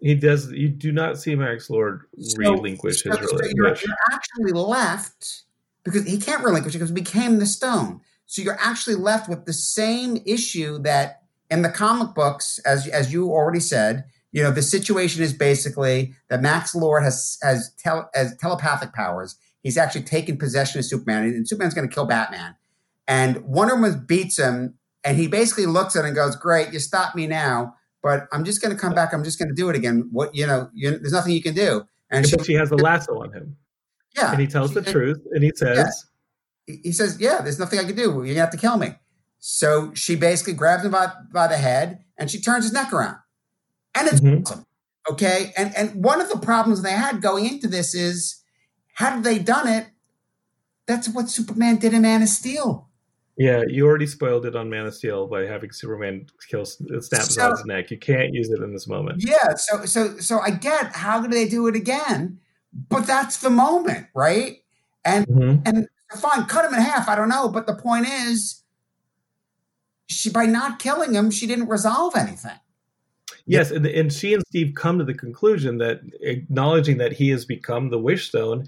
he 0.00 0.14
does. 0.14 0.52
You 0.52 0.68
do 0.68 0.92
not 0.92 1.18
see 1.18 1.34
Max 1.34 1.68
Lord 1.68 2.02
relinquish 2.36 3.02
so- 3.02 3.16
his 3.16 3.30
so 3.30 3.38
you're, 3.56 3.66
you're 3.66 3.96
actually 4.12 4.52
left 4.52 5.42
because 5.82 6.04
he 6.06 6.18
can't 6.18 6.44
relinquish 6.44 6.74
it 6.74 6.78
because 6.78 6.90
it 6.90 6.94
became 6.94 7.38
the 7.38 7.46
stone. 7.46 8.00
So 8.26 8.42
you're 8.42 8.58
actually 8.60 8.96
left 8.96 9.28
with 9.28 9.46
the 9.46 9.54
same 9.54 10.18
issue 10.26 10.78
that 10.80 11.22
in 11.50 11.62
the 11.62 11.70
comic 11.70 12.14
books, 12.14 12.60
as 12.66 12.86
as 12.88 13.10
you 13.12 13.30
already 13.30 13.60
said, 13.60 14.04
you 14.32 14.42
know, 14.42 14.50
the 14.50 14.60
situation 14.62 15.22
is 15.22 15.32
basically 15.32 16.14
that 16.28 16.42
Max 16.42 16.74
Lord 16.74 17.02
has 17.04 17.38
has, 17.42 17.72
tel- 17.78 18.10
has 18.14 18.36
telepathic 18.36 18.92
powers. 18.92 19.36
He's 19.62 19.78
actually 19.78 20.02
taken 20.02 20.36
possession 20.36 20.78
of 20.78 20.84
Superman, 20.84 21.24
and 21.24 21.48
Superman's 21.48 21.74
going 21.74 21.88
to 21.88 21.94
kill 21.94 22.04
Batman. 22.04 22.54
And 23.08 23.38
Wonder 23.44 23.74
Woman 23.74 24.04
beats 24.06 24.38
him, 24.38 24.74
and 25.04 25.16
he 25.16 25.26
basically 25.28 25.66
looks 25.66 25.96
at 25.96 26.04
it 26.04 26.08
and 26.08 26.16
goes, 26.16 26.36
"Great, 26.36 26.72
you 26.72 26.78
stop 26.80 27.14
me 27.14 27.26
now, 27.26 27.74
but 28.02 28.26
I'm 28.32 28.44
just 28.44 28.60
going 28.62 28.74
to 28.74 28.80
come 28.80 28.94
back. 28.94 29.12
I'm 29.12 29.24
just 29.24 29.38
going 29.38 29.48
to 29.48 29.54
do 29.54 29.68
it 29.68 29.76
again. 29.76 30.08
What 30.12 30.34
you 30.34 30.46
know, 30.46 30.70
you, 30.74 30.90
there's 30.98 31.12
nothing 31.12 31.32
you 31.32 31.42
can 31.42 31.54
do." 31.54 31.84
And 32.10 32.26
she, 32.26 32.36
she 32.44 32.54
has 32.54 32.70
the 32.70 32.76
lasso 32.76 33.12
on 33.22 33.32
him, 33.32 33.56
yeah, 34.16 34.30
and 34.32 34.40
he 34.40 34.46
tells 34.46 34.72
the 34.74 34.84
She- 34.84 34.92
truth, 34.92 35.20
and 35.32 35.42
he 35.44 35.52
says, 35.54 36.06
Yeah. 36.66 36.76
he 36.82 36.92
says, 36.92 37.20
"Yeah, 37.20 37.40
there's 37.42 37.58
nothing 37.58 37.78
I 37.78 37.84
can 37.84 37.96
do. 37.96 38.22
You're 38.24 38.36
have 38.36 38.50
to 38.50 38.56
kill 38.56 38.76
me." 38.78 38.94
So 39.38 39.92
she 39.94 40.16
basically 40.16 40.54
grabs 40.54 40.84
him 40.84 40.90
by, 40.90 41.12
by 41.32 41.46
the 41.46 41.56
head 41.58 42.00
and 42.16 42.28
she 42.28 42.40
turns 42.40 42.64
his 42.64 42.72
neck 42.72 42.92
around, 42.92 43.18
and 43.94 44.08
it's 44.08 44.20
Mhm. 44.20 44.42
awesome. 44.42 44.64
Okay, 45.10 45.52
and 45.56 45.74
and 45.76 46.02
one 46.04 46.20
of 46.20 46.28
the 46.28 46.38
problems 46.38 46.82
they 46.82 46.92
had 46.92 47.22
going 47.22 47.46
into 47.46 47.68
this 47.68 47.94
is, 47.94 48.42
had 48.94 49.22
they 49.22 49.38
done 49.38 49.68
it, 49.68 49.86
that's 50.86 51.08
what 51.08 51.28
Superman 51.30 51.76
did 51.76 51.92
in 51.94 52.02
Man 52.02 52.22
of 52.22 52.28
Steel. 52.28 52.87
"Yeah, 53.38 53.62
you 53.68 53.86
already 53.86 54.06
spoiled 54.06 54.44
it 54.46 54.56
on 54.56 54.68
Man 54.68 54.86
of 54.86 54.94
Steel 54.94 55.26
by 55.26 55.42
having 55.46 55.70
Superman 55.72 56.26
kill 56.50 56.64
snap 56.66 57.22
So- 57.22 57.50
Zod's 57.50 57.64
neck. 57.64 57.90
You 57.90 57.98
can't 57.98 58.34
use 58.34 58.50
it 58.50 58.60
in 58.60 58.72
this 58.72 58.86
moment." 58.86 59.22
Yeah, 59.24 59.54
so 59.54 59.84
so 59.84 60.18
so 60.18 60.40
I 60.40 60.50
get 60.50 60.92
how 60.94 61.20
do 61.22 61.28
they 61.28 61.48
do 61.48 61.66
it 61.68 61.76
again, 61.76 62.40
but 62.88 63.06
that's 63.06 63.38
the 63.38 63.50
moment, 63.50 64.08
right? 64.14 64.58
And 65.04 65.26
Mhm. 65.26 65.62
and 65.64 65.88
fine, 66.20 66.44
cut 66.46 66.64
him 66.64 66.74
in 66.74 66.80
half. 66.80 67.08
I 67.08 67.14
don't 67.14 67.28
know, 67.28 67.48
but 67.48 67.66
the 67.66 67.74
point 67.74 68.06
is, 68.08 68.62
she 70.08 70.30
by 70.30 70.46
not 70.46 70.78
killing 70.78 71.14
him, 71.14 71.30
she 71.30 71.46
didn't 71.46 71.68
resolve 71.68 72.16
anything. 72.16 72.58
Yes, 73.46 73.70
and, 73.70 73.86
and 73.86 74.12
she 74.12 74.34
and 74.34 74.42
Steve 74.48 74.74
come 74.74 74.98
to 74.98 75.04
the 75.04 75.14
conclusion 75.14 75.78
that 75.78 76.00
acknowledging 76.20 76.98
that 76.98 77.12
he 77.12 77.30
has 77.30 77.46
become 77.46 77.88
the 77.88 77.98
Wish 77.98 78.28
Stone, 78.28 78.66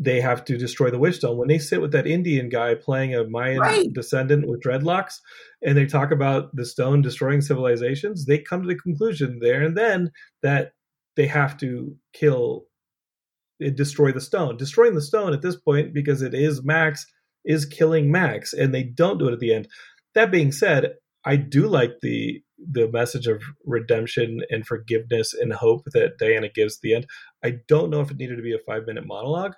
they 0.00 0.20
have 0.20 0.44
to 0.44 0.56
destroy 0.56 0.90
the 0.90 0.98
Wish 0.98 1.16
Stone. 1.16 1.36
When 1.36 1.48
they 1.48 1.58
sit 1.58 1.80
with 1.80 1.90
that 1.92 2.06
Indian 2.06 2.48
guy 2.48 2.76
playing 2.76 3.14
a 3.14 3.24
Mayan 3.24 3.58
Right. 3.58 3.92
descendant 3.92 4.46
with 4.46 4.62
dreadlocks, 4.62 5.20
and 5.62 5.76
they 5.76 5.86
talk 5.86 6.12
about 6.12 6.54
the 6.54 6.64
stone 6.64 7.02
destroying 7.02 7.40
civilizations, 7.40 8.24
they 8.24 8.38
come 8.38 8.62
to 8.62 8.68
the 8.68 8.76
conclusion 8.76 9.40
there 9.40 9.60
and 9.62 9.76
then 9.76 10.12
that 10.42 10.72
they 11.16 11.26
have 11.26 11.56
to 11.58 11.96
kill, 12.12 12.66
eh, 13.60 13.70
destroy 13.74 14.12
the 14.12 14.20
stone. 14.20 14.56
Destroying 14.56 14.94
the 14.94 15.02
stone 15.02 15.32
at 15.32 15.42
this 15.42 15.56
point, 15.56 15.92
because 15.92 16.22
it 16.22 16.32
is 16.32 16.62
Max, 16.62 17.04
is 17.44 17.66
killing 17.66 18.12
Max, 18.12 18.52
and 18.52 18.72
they 18.72 18.84
don't 18.84 19.18
do 19.18 19.26
it 19.26 19.32
at 19.32 19.40
the 19.40 19.52
end. 19.52 19.66
That 20.14 20.30
being 20.30 20.52
said, 20.52 20.94
I 21.24 21.36
do 21.36 21.66
like 21.66 22.00
the 22.02 22.42
the 22.72 22.88
message 22.90 23.28
of 23.28 23.40
redemption 23.64 24.40
and 24.50 24.66
forgiveness 24.66 25.32
and 25.32 25.52
hope 25.52 25.84
that 25.92 26.18
Diana 26.18 26.48
gives 26.48 26.76
at 26.76 26.80
the 26.82 26.94
end. 26.94 27.06
I 27.44 27.58
don't 27.68 27.88
know 27.90 28.00
if 28.00 28.10
it 28.10 28.16
needed 28.16 28.34
to 28.36 28.42
be 28.42 28.52
a 28.52 28.58
five 28.66 28.84
minute 28.84 29.06
monologue. 29.06 29.54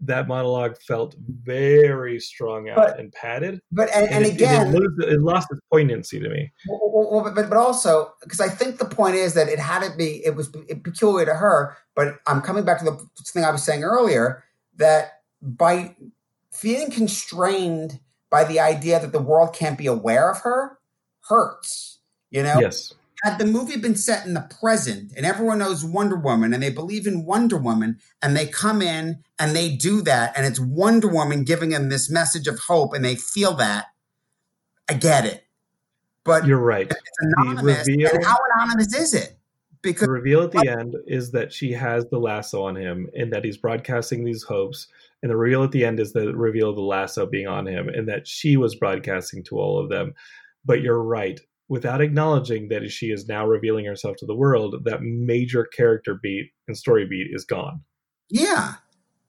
That 0.00 0.28
monologue 0.28 0.76
felt 0.78 1.14
very 1.18 2.20
strong 2.20 2.68
out 2.68 2.76
But- 2.76 2.98
and 2.98 3.12
padded, 3.12 3.60
But 3.72 3.88
and, 3.94 4.08
and 4.10 4.24
it, 4.26 4.34
again, 4.34 4.68
it, 4.68 4.78
lose- 4.78 5.04
it 5.14 5.20
lost 5.20 5.48
its 5.50 5.60
poignancy 5.72 6.20
to 6.20 6.28
me. 6.28 6.52
well, 6.68 7.08
well, 7.10 7.32
but 7.34 7.48
but 7.48 7.56
also 7.56 8.12
because 8.22 8.40
I 8.40 8.48
think 8.48 8.78
the 8.78 8.84
point 8.84 9.16
is 9.16 9.34
that 9.34 9.48
it 9.48 9.58
had 9.58 9.82
to 9.88 9.96
be 9.96 10.24
it 10.24 10.34
was 10.36 10.48
peculiar 10.48 11.26
to 11.26 11.34
her. 11.34 11.76
But 11.94 12.18
I'm 12.26 12.42
coming 12.42 12.64
back 12.64 12.78
to 12.80 12.84
the 12.84 12.98
thing 13.24 13.44
I 13.44 13.50
was 13.50 13.62
saying 13.62 13.84
earlier 13.84 14.44
that 14.76 15.20
by 15.40 15.94
feeling 16.52 16.90
constrained 16.90 18.00
by 18.30 18.44
the 18.44 18.60
idea 18.60 19.00
that 19.00 19.12
the 19.12 19.22
world 19.22 19.54
can't 19.54 19.78
be 19.78 19.86
aware 19.86 20.30
of 20.30 20.38
her 20.40 20.78
hurts. 21.28 21.98
You 22.30 22.42
know, 22.42 22.58
Yes, 22.60 22.92
had 23.26 23.40
the 23.40 23.44
movie 23.44 23.76
been 23.76 23.96
set 23.96 24.24
in 24.24 24.34
the 24.34 24.48
present 24.60 25.12
and 25.16 25.26
everyone 25.26 25.58
knows 25.58 25.84
Wonder 25.84 26.14
Woman 26.14 26.54
and 26.54 26.62
they 26.62 26.70
believe 26.70 27.08
in 27.08 27.24
Wonder 27.24 27.56
Woman 27.56 27.98
and 28.22 28.36
they 28.36 28.46
come 28.46 28.80
in 28.80 29.24
and 29.36 29.54
they 29.56 29.74
do 29.74 30.00
that 30.02 30.32
and 30.36 30.46
it's 30.46 30.60
Wonder 30.60 31.08
Woman 31.08 31.42
giving 31.42 31.70
them 31.70 31.88
this 31.88 32.08
message 32.08 32.46
of 32.46 32.60
hope 32.60 32.94
and 32.94 33.04
they 33.04 33.16
feel 33.16 33.54
that, 33.54 33.86
I 34.88 34.94
get 34.94 35.24
it. 35.24 35.44
But 36.22 36.46
you're 36.46 36.60
right. 36.60 36.88
it's 36.88 37.00
anonymous. 37.20 37.88
reveal- 37.88 38.10
and 38.12 38.24
how 38.24 38.36
anonymous 38.54 38.94
is 38.94 39.12
it? 39.12 39.36
Because 39.82 40.06
The 40.06 40.12
reveal 40.12 40.42
at 40.42 40.52
the 40.52 40.68
end 40.68 40.94
is 41.08 41.32
that 41.32 41.52
she 41.52 41.72
has 41.72 42.06
the 42.06 42.18
lasso 42.18 42.62
on 42.62 42.76
him 42.76 43.08
and 43.18 43.32
that 43.32 43.44
he's 43.44 43.56
broadcasting 43.56 44.24
these 44.24 44.44
hopes. 44.44 44.86
And 45.22 45.30
the 45.32 45.36
reveal 45.36 45.64
at 45.64 45.72
the 45.72 45.84
end 45.84 45.98
is 45.98 46.12
the 46.12 46.32
reveal 46.32 46.70
of 46.70 46.76
the 46.76 46.82
lasso 46.82 47.26
being 47.26 47.48
on 47.48 47.66
him 47.66 47.88
and 47.88 48.08
that 48.08 48.28
she 48.28 48.56
was 48.56 48.76
broadcasting 48.76 49.42
to 49.44 49.58
all 49.58 49.80
of 49.80 49.88
them. 49.88 50.14
But 50.64 50.80
you're 50.80 51.02
right. 51.02 51.40
Without 51.68 52.00
acknowledging 52.00 52.68
that 52.68 52.88
she 52.90 53.06
is 53.10 53.26
now 53.26 53.44
revealing 53.46 53.84
herself 53.84 54.16
to 54.18 54.26
the 54.26 54.34
world, 54.36 54.76
that 54.84 55.02
major 55.02 55.64
character 55.64 56.14
beat 56.22 56.50
and 56.68 56.76
story 56.76 57.06
beat 57.06 57.26
is 57.32 57.44
gone. 57.44 57.80
yeah, 58.30 58.74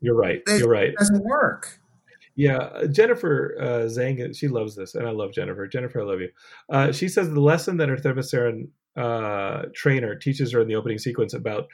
You're 0.01 0.15
right. 0.15 0.41
They- 0.45 0.59
You're 0.59 0.69
right. 0.69 0.89
it 0.89 0.97
doesn't 0.97 1.23
work. 1.23 1.79
Yeah, 2.35 2.57
uh, 2.57 2.85
Jennifer 2.85 3.55
uh, 3.59 3.65
Zhang, 3.89 4.37
she 4.37 4.47
loves 4.47 4.75
this, 4.75 4.93
and 4.93 5.07
I 5.07 5.09
love 5.11 5.31
Jennifer. 5.33 5.65
Jennifer, 5.67 6.01
I 6.01 6.03
love 6.03 6.21
you. 6.21 6.29
Uh, 6.71 6.91
she 6.91 7.07
says 7.09 7.27
the 7.31 7.39
lesson 7.39 7.77
that 7.77 7.89
her 7.89 7.97
Themysciran 7.97 8.67
uh, 8.95 9.63
trainer 9.73 10.13
teaches 10.15 10.51
her 10.51 10.61
in 10.61 10.67
the 10.67 10.75
opening 10.75 10.99
sequence 10.99 11.33
about 11.33 11.65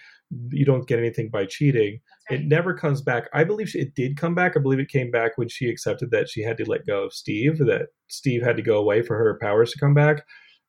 you 0.52 0.64
don't 0.64 0.88
get 0.88 1.00
anything 1.00 1.30
by 1.30 1.46
cheating. 1.46 2.00
It 2.30 2.46
never 2.46 2.74
comes 2.74 3.02
back. 3.02 3.26
I 3.34 3.44
believe 3.44 3.70
she, 3.70 3.80
it 3.80 3.94
did 3.96 4.16
come 4.16 4.36
back. 4.36 4.54
I 4.56 4.62
believe 4.62 4.80
it 4.80 4.88
came 4.88 5.12
back 5.12 5.38
when 5.38 5.50
she 5.50 5.68
accepted 5.68 6.12
that 6.12 6.30
she 6.30 6.42
had 6.44 6.56
to 6.60 6.70
let 6.70 6.88
go 6.88 7.04
of 7.04 7.14
Steve, 7.14 7.58
that 7.60 7.88
Steve 8.08 8.42
had 8.42 8.56
to 8.56 8.62
go 8.64 8.78
away 8.78 9.02
for 9.02 9.18
her 9.18 9.38
powers 9.42 9.72
to 9.74 9.80
come 9.80 9.94
back, 9.94 10.24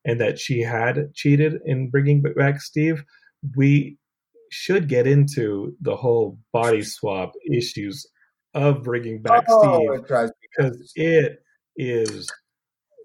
and 0.04 0.20
that 0.20 0.38
she 0.38 0.60
had 0.60 1.14
cheated 1.14 1.60
in 1.64 1.90
bringing 1.90 2.22
back 2.22 2.60
Steve. 2.60 3.04
We 3.56 3.98
should 4.50 4.88
get 4.88 5.06
into 5.06 5.74
the 5.80 5.96
whole 5.96 6.38
body 6.52 6.82
swap 6.82 7.32
issues 7.50 8.06
of 8.54 8.82
bringing 8.82 9.20
back 9.20 9.44
Oh, 9.48 9.98
Steve 10.06 10.20
it 10.20 10.32
because 10.56 10.92
it 10.94 11.38
is 11.76 12.30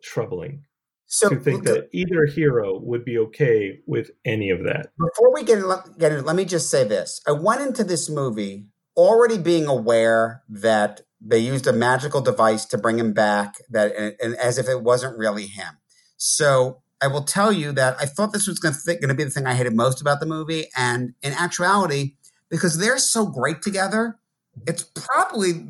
troubling 0.03 0.63
So 1.07 1.29
to 1.29 1.39
think 1.39 1.63
that 1.63 1.89
either 1.91 2.25
hero 2.25 2.79
would 2.79 3.03
be 3.03 3.17
okay 3.17 3.79
with 3.87 4.11
any 4.25 4.51
of 4.51 4.59
that. 4.59 4.91
Before 4.97 5.33
we 5.33 5.43
get 5.43 5.59
get 5.97 6.11
it, 6.11 6.25
let 6.25 6.35
me 6.35 6.45
just 6.45 6.69
say 6.69 6.83
this: 6.83 7.21
I 7.27 7.31
went 7.31 7.61
into 7.61 7.83
this 7.83 8.09
movie 8.09 8.67
already 8.95 9.37
being 9.37 9.65
aware 9.65 10.43
that 10.49 11.01
they 11.21 11.39
used 11.39 11.67
a 11.67 11.73
magical 11.73 12.21
device 12.21 12.65
to 12.65 12.77
bring 12.77 12.99
him 12.99 13.13
back, 13.13 13.55
that 13.69 13.95
and, 13.95 14.15
and 14.21 14.35
as 14.35 14.57
if 14.57 14.67
it 14.67 14.83
wasn't 14.83 15.17
really 15.17 15.47
him. 15.47 15.77
So 16.17 16.81
I 17.01 17.07
will 17.07 17.23
tell 17.23 17.51
you 17.51 17.71
that 17.73 17.95
I 17.99 18.05
thought 18.05 18.33
this 18.33 18.47
was 18.47 18.59
going 18.59 18.73
to 18.73 19.13
be 19.13 19.23
the 19.23 19.29
thing 19.29 19.47
I 19.47 19.53
hated 19.53 19.75
most 19.75 20.01
about 20.01 20.19
the 20.19 20.25
movie, 20.25 20.67
and 20.75 21.13
in 21.21 21.33
actuality, 21.33 22.15
because 22.49 22.77
they're 22.77 22.97
so 22.97 23.25
great 23.25 23.61
together, 23.61 24.19
it's 24.67 24.83
probably 24.83 25.65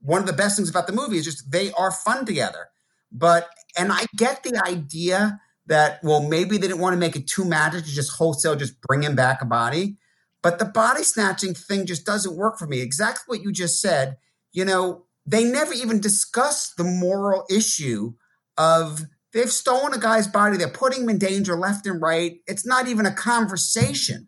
one 0.00 0.20
of 0.20 0.26
the 0.26 0.32
best 0.32 0.56
things 0.56 0.68
about 0.68 0.86
the 0.86 0.92
movie 0.92 1.18
is 1.18 1.24
just 1.24 1.50
they 1.50 1.70
are 1.72 1.92
fun 1.92 2.26
together. 2.26 2.68
But 3.12 3.48
and 3.76 3.92
I 3.92 4.06
get 4.16 4.42
the 4.42 4.60
idea 4.66 5.40
that 5.66 6.00
well 6.02 6.22
maybe 6.22 6.56
they 6.56 6.68
didn't 6.68 6.80
want 6.80 6.94
to 6.94 6.98
make 6.98 7.16
it 7.16 7.26
too 7.26 7.44
magic 7.44 7.84
to 7.84 7.90
just 7.90 8.12
wholesale 8.16 8.56
just 8.56 8.80
bring 8.80 9.02
him 9.02 9.14
back 9.14 9.42
a 9.42 9.44
body 9.44 9.96
but 10.42 10.58
the 10.58 10.64
body 10.64 11.02
snatching 11.02 11.54
thing 11.54 11.86
just 11.86 12.06
doesn't 12.06 12.36
work 12.36 12.58
for 12.58 12.66
me 12.66 12.80
exactly 12.80 13.24
what 13.26 13.44
you 13.44 13.52
just 13.52 13.80
said 13.80 14.16
you 14.52 14.64
know 14.64 15.04
they 15.26 15.44
never 15.44 15.72
even 15.72 16.00
discuss 16.00 16.72
the 16.74 16.84
moral 16.84 17.44
issue 17.50 18.12
of 18.56 19.02
they've 19.36 19.52
stolen 19.52 19.92
a 19.94 19.98
guy's 19.98 20.26
body 20.26 20.56
they're 20.56 20.68
putting 20.68 21.02
him 21.04 21.08
in 21.10 21.18
danger 21.18 21.56
left 21.56 21.86
and 21.86 22.02
right 22.02 22.40
it's 22.46 22.66
not 22.66 22.88
even 22.88 23.06
a 23.06 23.14
conversation 23.14 24.26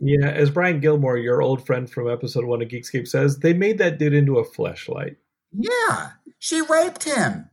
Yeah, 0.00 0.28
as 0.30 0.50
Brian 0.50 0.80
Gilmore, 0.80 1.16
your 1.18 1.40
old 1.42 1.64
friend 1.66 1.88
from 1.90 2.10
episode 2.10 2.44
one 2.44 2.62
of 2.62 2.68
Geekscape 2.68 3.06
says, 3.08 3.38
they 3.38 3.52
made 3.52 3.78
that 3.78 3.98
dude 3.98 4.14
into 4.14 4.38
a 4.38 4.44
fleshlight. 4.46 5.16
yeah 5.52 6.10
she 6.38 6.60
raped 6.62 7.04
him 7.04 7.48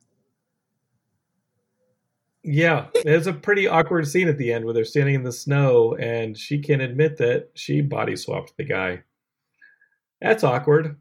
Yeah, 2.43 2.85
it's 2.95 3.27
a 3.27 3.33
pretty 3.33 3.67
awkward 3.67 4.07
scene 4.07 4.29
at 4.29 4.37
the 4.37 4.53
end 4.53 4.63
where 4.65 4.73
they're 4.73 4.85
standing 4.85 5.15
in 5.15 5.23
the 5.23 5.33
snow 5.33 5.95
and 5.95 6.37
she 6.37 6.59
can 6.59 6.79
admit 6.79 7.17
that 7.17 7.49
she 7.55 7.81
body 7.81 8.15
swapped 8.15 8.55
the 8.55 8.63
guy. 8.63 9.03
That's 10.21 10.43
awkward. 10.45 10.95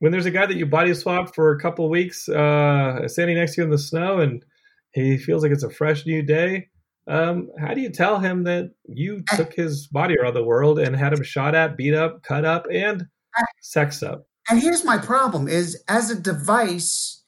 When 0.00 0.10
there's 0.12 0.26
a 0.26 0.30
guy 0.32 0.46
that 0.46 0.56
you 0.56 0.66
body 0.66 0.92
swap 0.94 1.34
for 1.34 1.52
a 1.52 1.60
couple 1.60 1.88
weeks, 1.88 2.28
uh, 2.28 3.06
standing 3.06 3.36
next 3.36 3.54
to 3.54 3.60
you 3.60 3.64
in 3.64 3.70
the 3.70 3.78
snow, 3.78 4.18
and 4.18 4.44
he 4.92 5.18
feels 5.18 5.42
like 5.42 5.52
it's 5.52 5.62
a 5.62 5.70
fresh 5.70 6.06
new 6.06 6.22
day. 6.22 6.68
Um, 7.06 7.48
how 7.58 7.74
do 7.74 7.80
you 7.80 7.90
tell 7.90 8.18
him 8.18 8.44
that 8.44 8.72
you 8.86 9.22
took 9.34 9.52
his 9.54 9.86
body 9.88 10.16
around 10.16 10.34
the 10.34 10.44
world 10.44 10.78
and 10.78 10.94
had 10.94 11.12
him 11.12 11.22
shot 11.22 11.54
at, 11.54 11.76
beat 11.76 11.94
up, 11.94 12.22
cut 12.22 12.44
up, 12.44 12.66
and 12.72 13.06
sex 13.60 14.02
up? 14.02 14.26
And 14.48 14.60
here's 14.60 14.84
my 14.84 14.98
problem 14.98 15.48
is 15.48 15.82
as 15.88 16.10
a 16.10 16.20
device, 16.20 17.24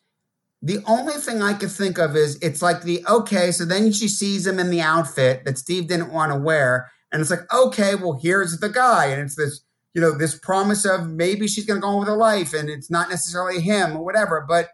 the 0.60 0.82
only 0.86 1.14
thing 1.14 1.42
I 1.42 1.54
could 1.54 1.70
think 1.70 1.98
of 1.98 2.16
is 2.16 2.38
it's 2.40 2.62
like 2.62 2.82
the 2.82 3.04
okay, 3.08 3.50
so 3.50 3.64
then 3.64 3.92
she 3.92 4.08
sees 4.08 4.46
him 4.46 4.58
in 4.58 4.70
the 4.70 4.80
outfit 4.80 5.44
that 5.44 5.58
Steve 5.58 5.88
didn't 5.88 6.12
want 6.12 6.32
to 6.32 6.38
wear, 6.38 6.90
and 7.10 7.20
it's 7.20 7.30
like, 7.30 7.52
okay, 7.52 7.94
well, 7.94 8.18
here's 8.22 8.58
the 8.58 8.68
guy, 8.68 9.06
and 9.06 9.22
it's 9.22 9.36
this, 9.36 9.64
you 9.94 10.00
know, 10.00 10.16
this 10.16 10.38
promise 10.38 10.84
of 10.84 11.08
maybe 11.08 11.48
she's 11.48 11.66
gonna 11.66 11.80
go 11.80 11.88
on 11.88 11.98
with 11.98 12.08
her 12.08 12.16
life, 12.16 12.54
and 12.54 12.68
it's 12.68 12.90
not 12.90 13.10
necessarily 13.10 13.60
him 13.60 13.96
or 13.96 14.04
whatever, 14.04 14.44
but 14.46 14.68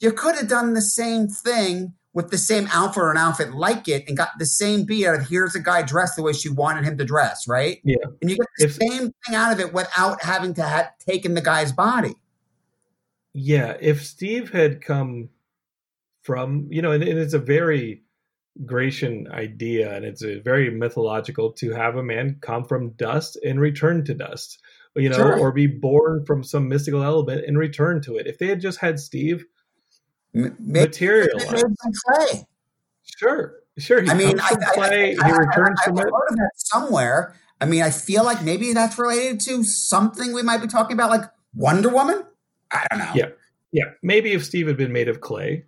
you 0.00 0.12
could 0.12 0.34
have 0.34 0.48
done 0.48 0.74
the 0.74 0.82
same 0.82 1.28
thing 1.28 1.94
with 2.14 2.30
the 2.30 2.38
same 2.38 2.68
outfit 2.72 3.02
or 3.02 3.10
an 3.10 3.16
outfit 3.16 3.52
like 3.54 3.88
it 3.88 4.04
and 4.06 4.16
got 4.16 4.28
the 4.38 4.44
same 4.46 4.84
beat 4.84 5.06
out 5.06 5.18
of 5.20 5.28
here's 5.28 5.54
a 5.54 5.60
guy 5.60 5.80
dressed 5.82 6.16
the 6.16 6.22
way 6.22 6.32
she 6.32 6.48
wanted 6.50 6.84
him 6.84 6.98
to 6.98 7.04
dress, 7.04 7.48
right? 7.48 7.80
Yeah. 7.84 7.96
And 8.20 8.30
you 8.30 8.36
get 8.36 8.46
the 8.58 8.64
If- 8.66 8.74
same 8.74 9.12
thing 9.26 9.34
out 9.34 9.52
of 9.52 9.60
it 9.60 9.72
without 9.72 10.22
having 10.22 10.52
to 10.54 10.62
have 10.62 10.90
taken 10.98 11.34
the 11.34 11.40
guy's 11.40 11.72
body. 11.72 12.14
Yeah, 13.34 13.76
if 13.80 14.04
Steve 14.04 14.50
had 14.52 14.82
come 14.82 15.30
from, 16.22 16.68
you 16.70 16.82
know, 16.82 16.92
and, 16.92 17.02
and 17.02 17.18
it's 17.18 17.32
a 17.34 17.38
very 17.38 18.02
Grecian 18.66 19.28
idea, 19.32 19.94
and 19.96 20.04
it's 20.04 20.22
a 20.22 20.38
very 20.40 20.68
mythological 20.70 21.52
to 21.52 21.70
have 21.72 21.96
a 21.96 22.02
man 22.02 22.36
come 22.42 22.64
from 22.64 22.90
dust 22.90 23.38
and 23.42 23.58
return 23.58 24.04
to 24.04 24.12
dust, 24.12 24.60
you 24.94 25.08
know, 25.08 25.16
Sure. 25.16 25.38
or 25.38 25.50
be 25.52 25.66
born 25.66 26.26
from 26.26 26.44
some 26.44 26.68
mystical 26.68 27.02
element 27.02 27.46
and 27.46 27.56
return 27.56 28.02
to 28.02 28.16
it. 28.18 28.26
If 28.26 28.36
they 28.36 28.48
had 28.48 28.60
just 28.60 28.78
had 28.78 29.00
Steve 29.00 29.46
M- 30.34 30.56
materialize, 30.58 31.44
they 31.46 31.52
made 31.52 31.62
them 31.62 31.92
play. 32.06 32.46
sure, 33.18 33.54
sure, 33.78 34.00
he 34.02 34.10
I 34.10 34.14
mean, 34.14 34.40
I, 34.40 34.48
from 34.48 34.62
I, 34.62 34.74
play, 34.74 35.16
I, 35.16 35.26
he 35.26 35.32
I, 35.32 35.36
returns 35.36 35.78
I, 35.82 35.84
from 35.84 35.98
I've 35.98 36.06
it. 36.06 36.10
heard 36.12 36.28
of 36.30 36.36
that 36.36 36.50
somewhere. 36.56 37.36
I 37.60 37.64
mean, 37.66 37.82
I 37.82 37.90
feel 37.90 38.24
like 38.24 38.42
maybe 38.42 38.72
that's 38.72 38.98
related 38.98 39.40
to 39.40 39.62
something 39.62 40.32
we 40.32 40.42
might 40.42 40.58
be 40.62 40.66
talking 40.66 40.94
about, 40.94 41.10
like 41.10 41.22
Wonder 41.54 41.90
Woman. 41.90 42.24
I 42.72 42.86
don't 42.90 42.98
know. 42.98 43.12
Yeah. 43.14 43.28
Yeah, 43.74 43.84
maybe 44.02 44.32
if 44.32 44.44
Steve 44.44 44.66
had 44.66 44.76
been 44.76 44.92
made 44.92 45.08
of 45.08 45.20
clay, 45.22 45.64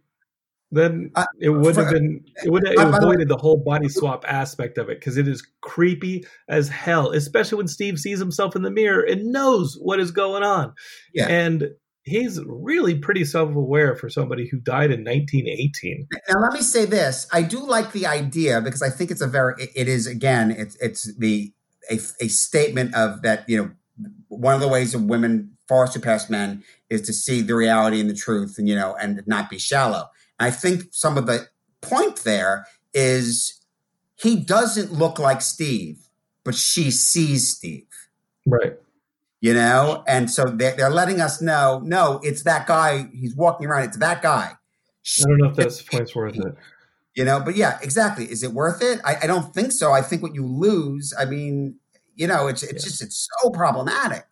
then 0.73 1.11
Uh, 1.15 1.25
it 1.41 1.51
would 1.51 1.77
have 1.77 1.91
been 1.91 2.23
it 2.45 2.51
would 2.51 2.67
have 2.67 2.77
By- 2.77 2.85
by 2.85 2.91
the 2.99 3.07
way- 3.07 3.13
avoided 3.15 3.29
the 3.29 3.37
whole 3.37 3.57
body 3.57 3.89
swap 3.89 4.25
aspect 4.29 4.77
of 4.77 4.89
it 4.91 4.99
because 4.99 5.17
it 5.17 5.27
is 5.29 5.47
creepy 5.61 6.27
as 6.49 6.69
hell, 6.69 7.13
especially 7.13 7.57
when 7.59 7.69
Steve 7.69 7.99
sees 7.99 8.19
himself 8.19 8.57
in 8.57 8.63
the 8.63 8.71
mirror 8.71 9.01
and 9.03 9.27
knows 9.33 9.79
what 9.81 10.01
is 10.01 10.11
going 10.11 10.43
on. 10.43 10.75
Yeah. 11.15 11.29
And 11.29 11.71
he's 12.05 12.41
really 12.47 12.99
pretty 12.99 13.25
self-aware 13.25 13.97
for 13.97 14.09
somebody 14.11 14.49
who 14.49 14.59
died 14.59 14.91
in 14.91 15.01
1918. 15.05 16.07
Now, 16.29 16.41
let 16.41 16.53
me 16.53 16.61
say 16.61 16.85
this: 16.85 17.27
I 17.33 17.43
do 17.43 17.61
like 17.61 17.93
the 17.93 18.07
idea 18.07 18.61
because 18.61 18.83
I 18.83 18.91
think 18.91 19.11
it's 19.11 19.21
a 19.21 19.27
very. 19.27 19.55
it- 19.59 19.71
it 19.75 19.89
is 19.89 20.07
again. 20.07 20.51
It's 20.51 20.77
it's 20.81 21.15
the 21.17 21.53
a, 21.91 21.95
a 22.21 22.29
statement 22.29 22.95
of 22.95 23.23
that. 23.23 23.49
You 23.49 23.57
know, 23.59 23.71
one 24.29 24.55
of 24.55 24.61
the 24.61 24.69
ways 24.69 24.95
of 24.95 25.03
women 25.05 25.51
far 25.69 25.87
surpass 25.87 26.29
men 26.29 26.63
is 26.91 27.01
to 27.03 27.13
see 27.13 27.41
the 27.41 27.55
reality 27.55 28.01
and 28.01 28.09
the 28.11 28.15
truth, 28.15 28.57
and 28.59 28.69
you 28.69 28.75
know, 28.75 28.95
and 29.01 29.23
not 29.27 29.49
be 29.51 29.59
shallow. 29.59 30.09
and 30.39 30.47
I 30.49 30.51
think 30.51 30.85
some 30.93 31.17
of 31.19 31.27
the 31.27 31.49
point 31.81 32.19
there 32.25 32.67
is 32.93 33.61
he 34.17 34.37
doesn't 34.37 34.93
look 34.93 35.19
like 35.19 35.41
Steve, 35.43 35.99
but 36.45 36.55
she 36.55 36.91
sees 36.91 37.49
Steve. 37.49 37.87
Right. 38.47 38.75
You 39.45 39.53
know, 39.53 40.03
and 40.09 40.31
so 40.31 40.45
they're, 40.45 40.75
they're 40.75 40.89
letting 40.89 41.21
us 41.21 41.43
know. 41.43 41.83
No, 41.85 42.19
it's 42.23 42.45
that 42.45 42.67
guy. 42.67 43.11
He's 43.13 43.35
walking 43.37 43.67
around. 43.67 43.85
It's 43.85 43.99
that 43.99 44.23
guy. 44.23 44.53
I 44.53 45.29
don't 45.29 45.37
know 45.37 45.51
if 45.51 45.57
that's 45.57 45.83
points 45.83 46.15
worth 46.15 46.39
it. 46.39 46.55
You 47.15 47.27
know, 47.27 47.41
but 47.41 47.55
yeah, 47.55 47.79
exactly. 47.83 48.25
Is 48.25 48.43
it 48.43 48.53
worth 48.53 48.81
it? 48.83 49.03
I, 49.05 49.17
I 49.25 49.27
don't 49.27 49.53
think 49.53 49.73
so. 49.73 49.93
I 49.93 50.01
think 50.01 50.23
what 50.23 50.35
you 50.35 50.47
lose, 50.47 51.13
I 51.19 51.27
mean, 51.27 51.77
you 52.15 52.27
know, 52.27 52.47
it's 52.47 52.63
it's 52.63 52.85
Yeah. 52.85 52.89
just 52.89 53.03
it's 53.03 53.29
so 53.43 53.51
problematic. 53.51 54.25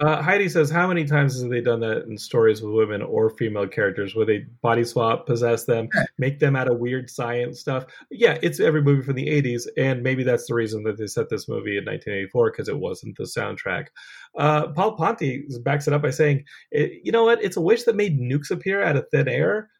Uh, 0.00 0.20
Heidi 0.20 0.48
says, 0.48 0.70
"How 0.70 0.88
many 0.88 1.04
times 1.04 1.40
have 1.40 1.50
they 1.50 1.60
done 1.60 1.80
that 1.80 2.04
in 2.04 2.18
stories 2.18 2.60
with 2.60 2.74
women 2.74 3.00
or 3.00 3.30
female 3.30 3.68
characters, 3.68 4.14
where 4.14 4.26
they 4.26 4.46
body 4.60 4.84
swap, 4.84 5.26
possess 5.26 5.64
them, 5.64 5.88
make 6.18 6.40
them 6.40 6.56
out 6.56 6.68
of 6.68 6.78
weird 6.78 7.08
science 7.08 7.60
stuff?" 7.60 7.86
Yeah, 8.10 8.36
it's 8.42 8.58
every 8.58 8.82
movie 8.82 9.02
from 9.02 9.14
the 9.14 9.28
'80s, 9.28 9.68
and 9.76 10.02
maybe 10.02 10.24
that's 10.24 10.46
the 10.46 10.54
reason 10.54 10.82
that 10.84 10.98
they 10.98 11.06
set 11.06 11.28
this 11.30 11.48
movie 11.48 11.78
in 11.78 11.84
1984 11.84 12.50
because 12.50 12.68
it 12.68 12.78
wasn't 12.78 13.16
the 13.16 13.24
soundtrack. 13.24 13.86
Uh, 14.36 14.68
Paul 14.68 14.96
Ponti 14.96 15.46
backs 15.62 15.86
it 15.86 15.94
up 15.94 16.02
by 16.02 16.10
saying, 16.10 16.44
eh, 16.72 16.88
"You 17.02 17.12
know 17.12 17.24
what? 17.24 17.42
It's 17.42 17.56
a 17.56 17.60
wish 17.60 17.84
that 17.84 17.94
made 17.94 18.18
nukes 18.18 18.50
appear 18.50 18.82
out 18.82 18.96
of 18.96 19.08
thin 19.10 19.28
air." 19.28 19.70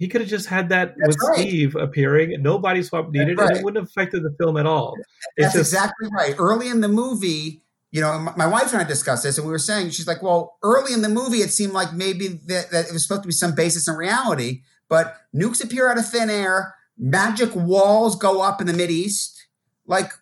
He 0.00 0.08
could 0.08 0.22
have 0.22 0.30
just 0.30 0.46
had 0.46 0.70
that 0.70 0.94
That's 0.96 1.08
with 1.08 1.18
right. 1.28 1.40
Steve 1.40 1.76
appearing, 1.76 2.42
no 2.42 2.58
body 2.58 2.82
swap 2.82 3.10
needed, 3.10 3.38
and 3.38 3.56
it 3.56 3.62
wouldn't 3.62 3.82
have 3.84 3.90
affected 3.90 4.22
the 4.22 4.34
film 4.40 4.56
at 4.56 4.64
all. 4.64 4.96
It's 5.36 5.52
That's 5.52 5.54
just 5.54 5.74
exactly 5.74 6.08
right. 6.10 6.34
Early 6.38 6.68
in 6.70 6.80
the 6.80 6.88
movie, 6.88 7.62
you 7.90 8.00
know, 8.00 8.32
my, 8.36 8.46
wife 8.46 8.72
and 8.72 8.80
I 8.80 8.84
discussed 8.84 9.24
this, 9.24 9.36
and 9.36 9.46
we 9.46 9.52
were 9.52 9.58
saying, 9.58 9.90
she's 9.90 10.06
like, 10.06 10.22
"Well, 10.22 10.58
early 10.62 10.92
in 10.92 11.02
the 11.02 11.08
movie, 11.08 11.38
it 11.38 11.50
seemed 11.50 11.72
like 11.72 11.92
maybe 11.92 12.28
that, 12.46 12.70
that 12.70 12.86
it 12.86 12.92
was 12.92 13.02
supposed 13.02 13.22
to 13.22 13.28
be 13.28 13.32
some 13.32 13.54
basis 13.54 13.88
in 13.88 13.96
reality, 13.96 14.62
but 14.88 15.16
nukes 15.34 15.62
appear 15.62 15.90
out 15.90 15.98
of 15.98 16.08
thin 16.08 16.30
air, 16.30 16.74
magic 16.96 17.50
walls 17.54 18.14
go 18.16 18.42
up 18.42 18.60
in 18.60 18.66
the 18.66 18.72
Mid 18.72 18.90
East, 18.90 19.46
like 19.86 20.12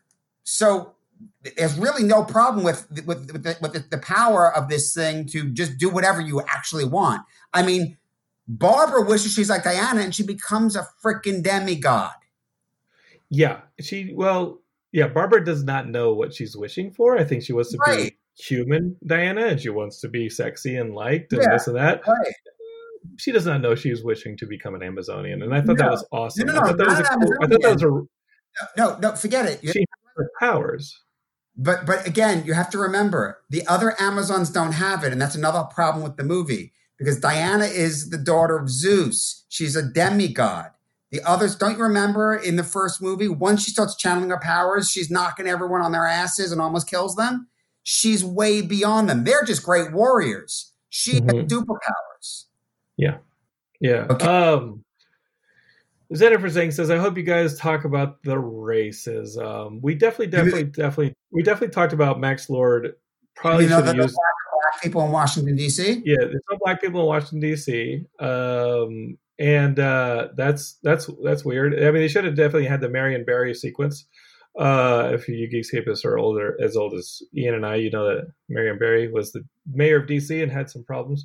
so." 0.44 0.94
There's 1.56 1.78
really 1.78 2.04
no 2.04 2.24
problem 2.24 2.64
with 2.64 2.86
with 2.90 3.32
with, 3.32 3.42
the, 3.42 3.56
with 3.60 3.72
the, 3.72 3.84
the 3.90 3.98
power 3.98 4.54
of 4.54 4.68
this 4.68 4.92
thing 4.94 5.26
to 5.28 5.48
just 5.50 5.78
do 5.78 5.88
whatever 5.88 6.20
you 6.20 6.40
actually 6.42 6.84
want. 6.84 7.22
I 7.52 7.62
mean, 7.62 7.96
Barbara 8.46 9.02
wishes 9.02 9.32
she's 9.32 9.50
like 9.50 9.62
Diana, 9.62 10.00
and 10.00 10.14
she 10.14 10.22
becomes 10.22 10.74
a 10.74 10.86
freaking 11.04 11.42
demigod. 11.42 12.12
Yeah, 13.28 13.60
she 13.78 14.12
well, 14.14 14.60
yeah. 14.92 15.08
Barbara 15.08 15.44
does 15.44 15.64
not 15.64 15.88
know 15.88 16.12
what 16.14 16.34
she's 16.34 16.56
wishing 16.56 16.90
for. 16.92 17.16
I 17.18 17.24
think 17.24 17.42
she 17.42 17.52
wants 17.52 17.70
to 17.72 17.78
Right. 17.78 18.12
be 18.12 18.18
human 18.38 18.96
Diana, 19.06 19.46
and 19.46 19.60
she 19.60 19.68
wants 19.68 20.00
to 20.00 20.08
be 20.08 20.28
sexy 20.28 20.76
and 20.76 20.94
liked 20.94 21.32
and 21.32 21.42
Yeah. 21.42 21.52
this 21.52 21.66
and 21.66 21.76
that. 21.76 22.02
Right. 22.06 22.34
She 23.16 23.32
does 23.32 23.46
not 23.46 23.60
know 23.60 23.74
she's 23.74 24.02
wishing 24.02 24.36
to 24.38 24.46
become 24.46 24.74
an 24.74 24.82
Amazonian, 24.82 25.42
and 25.42 25.54
I 25.54 25.60
thought 25.62 25.78
that 25.78 25.90
was 25.90 26.06
awesome. 26.12 26.46
No, 26.46 26.54
no, 26.54 26.60
I 26.60 26.66
thought 26.66 26.78
that 26.78 26.86
no, 26.86 26.90
was 26.90 27.00
a 27.00 27.04
cool, 27.04 27.34
I 27.42 27.46
thought 27.46 27.62
that 27.62 27.74
was 27.74 27.82
a 27.82 28.76
No, 28.76 28.98
no, 29.00 29.16
forget 29.16 29.46
it. 29.46 29.60
She 29.62 29.80
has 29.80 30.12
her 30.16 30.30
powers. 30.40 31.00
But 31.56 31.86
but 31.86 32.06
again, 32.06 32.44
you 32.46 32.54
have 32.54 32.70
to 32.70 32.78
remember 32.78 33.40
the 33.50 33.66
other 33.66 33.94
Amazons 34.00 34.50
don't 34.50 34.72
have 34.72 35.02
it, 35.04 35.12
and 35.12 35.20
that's 35.20 35.34
another 35.34 35.64
problem 35.64 36.04
with 36.04 36.16
the 36.16 36.24
movie 36.24 36.72
because 36.98 37.18
Diana 37.20 37.64
is 37.64 38.10
the 38.10 38.18
daughter 38.18 38.56
of 38.56 38.68
Zeus. 38.70 39.44
She's 39.48 39.74
a 39.74 39.82
demigod. 39.82 40.70
The 41.10 41.22
others, 41.24 41.56
don't 41.56 41.76
you 41.76 41.82
remember 41.82 42.34
in 42.34 42.56
the 42.56 42.64
first 42.64 43.00
movie, 43.00 43.28
once 43.28 43.64
she 43.64 43.70
starts 43.70 43.96
channeling 43.96 44.30
her 44.30 44.38
powers, 44.40 44.90
she's 44.90 45.10
knocking 45.10 45.46
everyone 45.46 45.80
on 45.80 45.92
their 45.92 46.06
asses 46.06 46.52
and 46.52 46.60
almost 46.60 46.88
kills 46.88 47.16
them. 47.16 47.48
She's 47.82 48.22
way 48.24 48.60
beyond 48.60 49.08
them. 49.08 49.24
They're 49.24 49.44
just 49.44 49.62
great 49.62 49.92
warriors. 49.92 50.72
She 50.90 51.14
has 51.14 51.22
Mhm. 51.22 51.48
superpowers. 51.48 52.44
Yeah. 53.80 54.06
Okay. 54.10 54.26
Um 54.26 54.84
Jennifer 56.12 56.48
Zhang 56.48 56.72
says, 56.72 56.90
I 56.90 56.96
hope 56.96 57.16
you 57.18 57.22
guys 57.22 57.58
talk 57.58 57.84
about 57.84 58.22
the 58.22 58.38
races. 58.38 59.36
Um, 59.36 59.80
we 59.82 59.94
definitely, 59.94 60.28
definitely, 60.28 60.64
definitely, 60.64 61.14
we 61.30 61.42
definitely 61.42 61.74
talked 61.74 61.92
about 61.92 62.18
Max 62.18 62.48
Lord. 62.48 62.94
Probably 63.36 63.64
you 63.64 63.70
know 63.70 63.76
should 63.76 63.84
that 63.84 63.88
have 63.88 63.96
the 63.96 64.02
used. 64.04 64.14
black, 64.14 64.72
black 64.72 64.82
people 64.82 65.04
in 65.04 65.12
Washington 65.12 65.54
D.C. 65.56 66.02
Yeah, 66.06 66.16
there's 66.18 66.40
no 66.50 66.56
black 66.64 66.80
people 66.80 67.00
in 67.02 67.06
Washington 67.06 67.40
D.C. 67.40 68.06
Um, 68.20 69.18
and 69.38 69.78
uh, 69.78 70.28
that's 70.36 70.78
that's 70.82 71.08
that's 71.22 71.44
weird. 71.44 71.74
I 71.74 71.90
mean, 71.90 72.02
they 72.02 72.08
should 72.08 72.24
have 72.24 72.36
definitely 72.36 72.66
had 72.66 72.80
the 72.80 72.88
Marion 72.88 73.24
Barry 73.24 73.54
sequence. 73.54 74.06
Uh, 74.58 75.10
if 75.12 75.28
you 75.28 75.48
Geekscapists 75.48 76.04
are 76.04 76.18
older, 76.18 76.56
as 76.60 76.76
old 76.76 76.94
as 76.94 77.22
Ian 77.36 77.54
and 77.54 77.66
I, 77.66 77.76
you 77.76 77.90
know 77.90 78.06
that 78.06 78.26
Marion 78.48 78.78
Barry 78.78 79.10
was 79.10 79.32
the 79.32 79.44
mayor 79.72 80.00
of 80.00 80.08
D.C. 80.08 80.42
and 80.42 80.50
had 80.50 80.68
some 80.68 80.82
problems 80.82 81.24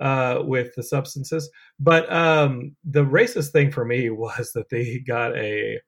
uh, 0.00 0.40
with 0.42 0.74
the 0.74 0.82
substances. 0.82 1.48
But 1.78 2.12
um, 2.12 2.74
the 2.84 3.04
racist 3.04 3.52
thing 3.52 3.70
for 3.70 3.84
me 3.84 4.10
was 4.10 4.52
that 4.54 4.68
they 4.68 4.98
got 4.98 5.36
a, 5.36 5.78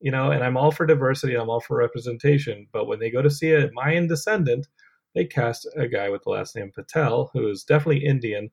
you 0.00 0.10
know, 0.10 0.30
and 0.30 0.42
I'm 0.42 0.56
all 0.56 0.72
for 0.72 0.86
diversity, 0.86 1.34
I'm 1.34 1.50
all 1.50 1.60
for 1.60 1.76
representation. 1.76 2.66
But 2.72 2.86
when 2.86 2.98
they 2.98 3.10
go 3.10 3.20
to 3.20 3.30
see 3.30 3.52
a 3.52 3.70
Mayan 3.74 4.06
descendant, 4.06 4.66
they 5.14 5.26
cast 5.26 5.68
a 5.76 5.88
guy 5.88 6.08
with 6.08 6.22
the 6.24 6.30
last 6.30 6.56
name 6.56 6.70
Patel, 6.74 7.30
who 7.34 7.48
is 7.50 7.64
definitely 7.64 8.04
Indian, 8.04 8.50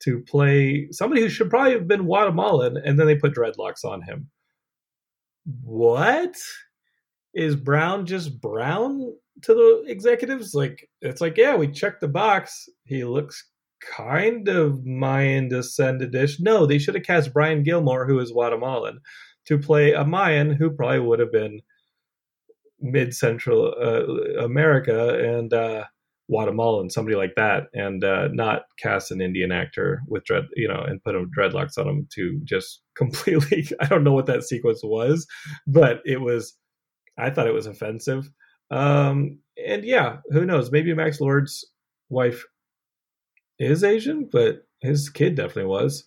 to 0.00 0.20
play 0.20 0.88
somebody 0.90 1.22
who 1.22 1.28
should 1.28 1.50
probably 1.50 1.72
have 1.72 1.88
been 1.88 2.04
Guatemalan, 2.04 2.76
and 2.84 2.98
then 2.98 3.06
they 3.06 3.16
put 3.16 3.34
dreadlocks 3.34 3.84
on 3.84 4.02
him. 4.02 4.28
What? 5.62 6.36
Is 7.34 7.56
Brown 7.56 8.06
just 8.06 8.40
brown 8.40 9.12
to 9.42 9.54
the 9.54 9.84
executives? 9.90 10.54
Like, 10.54 10.88
it's 11.02 11.20
like, 11.20 11.36
yeah, 11.36 11.54
we 11.54 11.68
checked 11.68 12.00
the 12.00 12.08
box. 12.08 12.68
He 12.84 13.04
looks 13.04 13.50
kind 13.80 14.48
of 14.48 14.84
Mayan 14.84 15.48
descended-ish. 15.48 16.40
No, 16.40 16.66
they 16.66 16.78
should 16.78 16.94
have 16.94 17.04
cast 17.04 17.32
Brian 17.32 17.62
Gilmore, 17.62 18.06
who 18.06 18.18
is 18.18 18.32
Guatemalan, 18.32 19.00
to 19.46 19.58
play 19.58 19.92
a 19.92 20.04
Mayan 20.04 20.50
who 20.50 20.70
probably 20.70 21.00
would 21.00 21.20
have 21.20 21.32
been 21.32 21.60
mid-central 22.80 23.74
uh, 23.80 24.42
America 24.42 25.36
and 25.36 25.52
uh, 25.52 25.84
Guatemalan, 26.28 26.90
somebody 26.90 27.16
like 27.16 27.34
that, 27.36 27.64
and 27.72 28.02
uh, 28.02 28.28
not 28.32 28.62
cast 28.78 29.10
an 29.10 29.20
Indian 29.20 29.52
actor 29.52 30.02
with 30.08 30.24
dread, 30.24 30.44
you 30.56 30.66
know, 30.68 30.80
and 30.80 31.02
put 31.02 31.14
him 31.14 31.30
dreadlocks 31.36 31.78
on 31.78 31.86
him 31.88 32.08
to 32.14 32.40
just 32.44 32.82
completely. 32.96 33.66
I 33.80 33.86
don't 33.86 34.04
know 34.04 34.12
what 34.12 34.26
that 34.26 34.42
sequence 34.44 34.80
was, 34.82 35.26
but 35.66 36.00
it 36.04 36.20
was. 36.20 36.54
I 37.18 37.30
thought 37.30 37.46
it 37.46 37.54
was 37.54 37.66
offensive. 37.66 38.30
Um, 38.70 39.38
and 39.64 39.84
yeah, 39.84 40.18
who 40.30 40.44
knows? 40.44 40.70
Maybe 40.70 40.92
Max 40.94 41.20
Lord's 41.20 41.64
wife 42.10 42.44
is 43.58 43.84
Asian, 43.84 44.28
but 44.30 44.66
his 44.80 45.08
kid 45.08 45.34
definitely 45.36 45.66
was. 45.66 46.04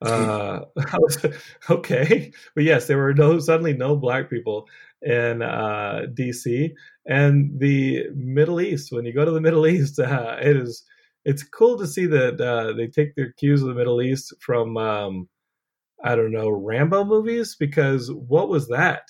Uh, 0.00 0.62
was- 0.94 1.24
okay, 1.70 2.32
but 2.54 2.64
yes, 2.64 2.86
there 2.86 2.98
were 2.98 3.14
no 3.14 3.38
suddenly 3.38 3.72
no 3.72 3.96
black 3.96 4.28
people 4.28 4.68
in 5.02 5.42
uh, 5.42 6.06
DC 6.14 6.72
and 7.06 7.58
the 7.58 8.06
Middle 8.14 8.60
East. 8.60 8.92
When 8.92 9.04
you 9.04 9.12
go 9.12 9.24
to 9.24 9.30
the 9.30 9.40
Middle 9.48 9.66
East, 9.66 9.98
uh, 9.98 10.36
it 10.40 10.56
is 10.56 10.84
it's 11.24 11.44
cool 11.44 11.78
to 11.78 11.86
see 11.86 12.06
that 12.06 12.40
uh, 12.40 12.72
they 12.72 12.88
take 12.88 13.14
their 13.14 13.32
cues 13.32 13.62
of 13.62 13.68
the 13.68 13.74
Middle 13.74 14.02
East 14.02 14.32
from 14.40 14.76
um, 14.76 15.28
I 16.04 16.16
don't 16.16 16.32
know 16.32 16.50
Rambo 16.50 17.04
movies 17.04 17.54
because 17.58 18.10
what 18.10 18.48
was 18.48 18.68
that? 18.68 19.02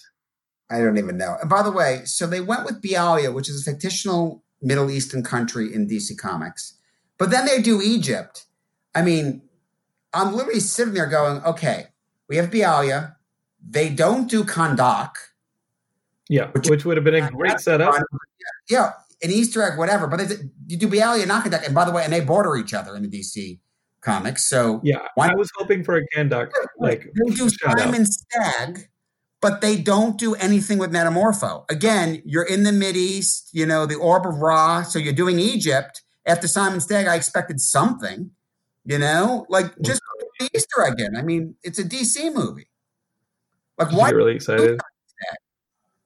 I 0.70 0.78
don't 0.78 0.98
even 0.98 1.18
know. 1.18 1.36
And 1.40 1.50
by 1.50 1.62
the 1.62 1.70
way, 1.70 2.02
so 2.04 2.26
they 2.26 2.40
went 2.40 2.64
with 2.64 2.82
Bialya, 2.82 3.34
which 3.34 3.48
is 3.48 3.66
a 3.66 3.76
fictional 3.76 4.42
Middle 4.62 4.90
Eastern 4.90 5.22
country 5.22 5.72
in 5.74 5.86
DC 5.86 6.16
Comics. 6.18 6.74
But 7.18 7.30
then 7.30 7.46
they 7.46 7.60
do 7.60 7.82
Egypt. 7.82 8.46
I 8.94 9.02
mean, 9.02 9.42
I'm 10.14 10.34
literally 10.34 10.60
sitting 10.60 10.94
there 10.94 11.06
going, 11.06 11.42
okay, 11.44 11.86
we 12.28 12.36
have 12.36 12.50
Bialya. 12.50 13.16
They 13.66 13.88
don't 13.90 14.30
do 14.30 14.44
Kandak. 14.44 15.12
Yeah, 16.32 16.50
Which- 16.52 16.70
which 16.70 16.84
would 16.86 16.96
have 16.96 17.04
been 17.04 17.14
a 17.14 17.30
great 17.30 17.60
setup. 17.60 17.94
Yeah, 18.70 18.92
an 19.22 19.30
Easter 19.30 19.62
egg, 19.62 19.76
whatever. 19.76 20.06
But 20.06 20.26
they, 20.26 20.36
you 20.66 20.78
do 20.78 20.88
Bialya, 20.88 21.26
not 21.26 21.44
Kandak. 21.44 21.66
And 21.66 21.74
by 21.74 21.84
the 21.84 21.92
way, 21.92 22.04
and 22.04 22.12
they 22.12 22.20
border 22.20 22.56
each 22.56 22.72
other 22.72 22.96
in 22.96 23.02
the 23.02 23.08
DC 23.08 23.60
comics. 24.00 24.46
So 24.46 24.80
Yeah, 24.82 25.06
I 25.20 25.34
was 25.34 25.50
hoping 25.56 25.84
for 25.84 25.98
a 25.98 26.02
Kandak 26.08 26.50
like 26.78 27.04
they 27.14 27.34
do 27.34 27.50
out. 27.66 27.78
Simon 27.78 28.06
Stagg, 28.06 28.88
but 29.42 29.60
they 29.60 29.76
don't 29.76 30.18
do 30.18 30.34
anything 30.36 30.78
with 30.78 30.90
Metamorpho. 30.90 31.70
Again, 31.70 32.22
you're 32.24 32.46
in 32.46 32.62
the 32.62 32.72
Mid 32.72 32.96
East, 32.96 33.50
you 33.52 33.66
know, 33.66 33.84
the 33.84 33.96
orb 33.96 34.26
of 34.26 34.40
Ra, 34.40 34.84
so 34.84 34.98
you're 34.98 35.12
doing 35.12 35.38
Egypt. 35.38 36.02
After 36.24 36.48
Simon 36.48 36.80
Stagg. 36.80 37.08
I 37.08 37.16
expected 37.16 37.60
something, 37.60 38.30
you 38.84 38.98
know, 38.98 39.44
like 39.50 39.66
just 39.82 40.00
mm-hmm. 40.00 40.46
Easter 40.54 40.86
egg 40.86 40.98
in. 40.98 41.16
I 41.16 41.22
mean, 41.22 41.56
it's 41.62 41.78
a 41.78 41.84
DC 41.84 42.32
movie. 42.32 42.68
Like, 43.76 43.92
why? 43.92 44.10
really 44.10 44.36
excited? 44.36 44.80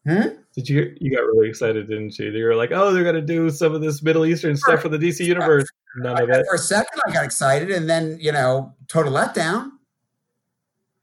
Hmm? 0.07 0.29
Did 0.55 0.69
you 0.69 0.97
you 1.01 1.14
got 1.14 1.23
really 1.23 1.49
excited, 1.49 1.88
didn't 1.88 2.19
you? 2.19 2.31
You 2.31 2.45
were 2.45 2.55
like, 2.55 2.71
"Oh, 2.73 2.92
they're 2.92 3.05
gonna 3.05 3.21
do 3.21 3.51
some 3.51 3.75
of 3.75 3.81
this 3.81 4.03
Middle 4.03 4.25
Eastern 4.25 4.57
stuff 4.57 4.81
for 4.83 4.88
the 4.88 4.99
DC 4.99 5.25
universe." 5.25 5.66
None 5.99 6.23
of 6.23 6.29
it. 6.31 6.47
For 6.49 6.55
a 6.55 6.59
second, 6.59 7.01
I 7.07 7.12
got 7.12 7.25
excited, 7.25 7.71
and 7.71 7.88
then, 7.90 8.19
you 8.21 8.31
know, 8.31 8.75
total 8.88 9.12
letdown. 9.12 9.71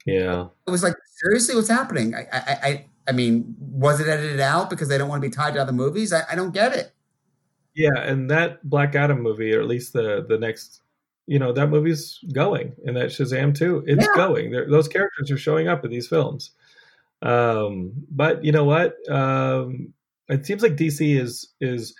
Yeah, 0.05 0.47
It 0.67 0.71
was 0.71 0.83
like, 0.83 0.95
seriously, 1.15 1.55
what's 1.55 1.69
happening? 1.69 2.13
I, 2.13 2.27
I, 2.31 2.39
I, 2.69 2.85
I 3.07 3.11
mean, 3.13 3.55
was 3.57 4.01
it 4.01 4.07
edited 4.07 4.39
out 4.41 4.69
because 4.69 4.89
they 4.89 4.97
don't 4.97 5.07
want 5.07 5.21
to 5.23 5.27
be 5.29 5.33
tied 5.33 5.53
to 5.53 5.61
other 5.61 5.71
movies? 5.71 6.11
I, 6.11 6.23
I 6.29 6.35
don't 6.35 6.53
get 6.53 6.75
it. 6.75 6.91
yeah, 7.73 7.97
and 7.97 8.29
that 8.29 8.67
Black 8.69 8.95
Adam 8.95 9.21
movie, 9.21 9.53
or 9.53 9.61
at 9.61 9.67
least 9.67 9.93
the 9.93 10.25
the 10.27 10.37
next, 10.37 10.81
you 11.25 11.39
know, 11.39 11.53
that 11.53 11.67
movie's 11.69 12.19
going, 12.33 12.73
and 12.85 12.95
that 12.97 13.07
Shazam 13.09 13.55
too, 13.57 13.83
it's 13.87 14.05
Yeah. 14.05 14.13
going. 14.15 14.51
They're, 14.51 14.69
those 14.69 14.87
characters 14.89 15.31
are 15.31 15.37
showing 15.37 15.67
up 15.69 15.85
in 15.85 15.91
these 15.91 16.07
films. 16.07 16.51
Um, 17.23 17.93
but 18.11 18.43
you 18.43 18.51
know 18.51 18.65
what? 18.65 18.93
Um, 19.09 19.93
it 20.27 20.45
seems 20.45 20.61
like 20.61 20.73
DC 20.73 21.19
is 21.19 21.51
is 21.61 21.95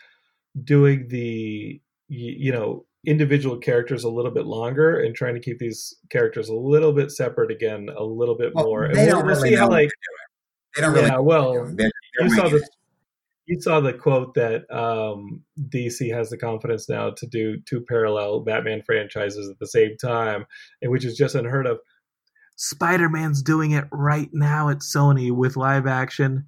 doing 0.63 1.07
the 1.07 1.81
you 2.09 2.51
know 2.51 2.85
individual 3.05 3.57
characters 3.57 4.03
a 4.03 4.09
little 4.09 4.31
bit 4.31 4.45
longer 4.45 4.99
and 4.99 5.13
trying 5.15 5.33
to 5.33 5.39
keep 5.41 5.59
these 5.59 5.93
characters 6.09 6.47
a 6.49 6.53
little 6.55 6.93
bit 6.93 7.11
separate 7.11 7.51
again, 7.51 7.89
a 7.97 8.03
little 8.03 8.35
bit 8.37 8.53
Well, 8.55 8.65
more. 8.65 8.83
And 8.85 8.95
they 8.95 9.05
we'll, 9.07 9.15
don't 9.17 9.25
we'll 9.25 9.35
really 9.35 9.49
see 9.49 9.55
how 9.55 9.69
like 9.69 9.89
They 10.75 10.81
don't 10.81 10.93
really. 10.93 11.07
yeah, 11.07 11.19
well, 11.19 11.53
They're- 11.53 11.73
they're 12.19 12.27
you 12.27 12.35
saw 12.35 12.47
the 12.49 12.67
you 13.45 13.59
saw 13.59 13.81
the 13.81 13.91
quote 13.93 14.35
that 14.35 14.71
um, 14.73 15.41
DC 15.69 16.13
has 16.15 16.29
the 16.29 16.37
confidence 16.37 16.87
now 16.87 17.09
to 17.11 17.27
do 17.27 17.57
two 17.65 17.81
parallel 17.81 18.39
Batman 18.39 18.81
franchises 18.85 19.49
at 19.49 19.59
the 19.59 19.67
same 19.67 19.97
time, 19.97 20.45
which 20.81 21.03
is 21.03 21.17
just 21.17 21.35
unheard 21.35 21.67
of. 21.67 21.79
Spider 22.55 23.09
Man's 23.09 23.41
doing 23.41 23.71
it 23.71 23.85
right 23.91 24.29
now 24.31 24.69
at 24.69 24.79
Sony 24.79 25.31
with 25.31 25.57
live 25.57 25.87
action 25.87 26.45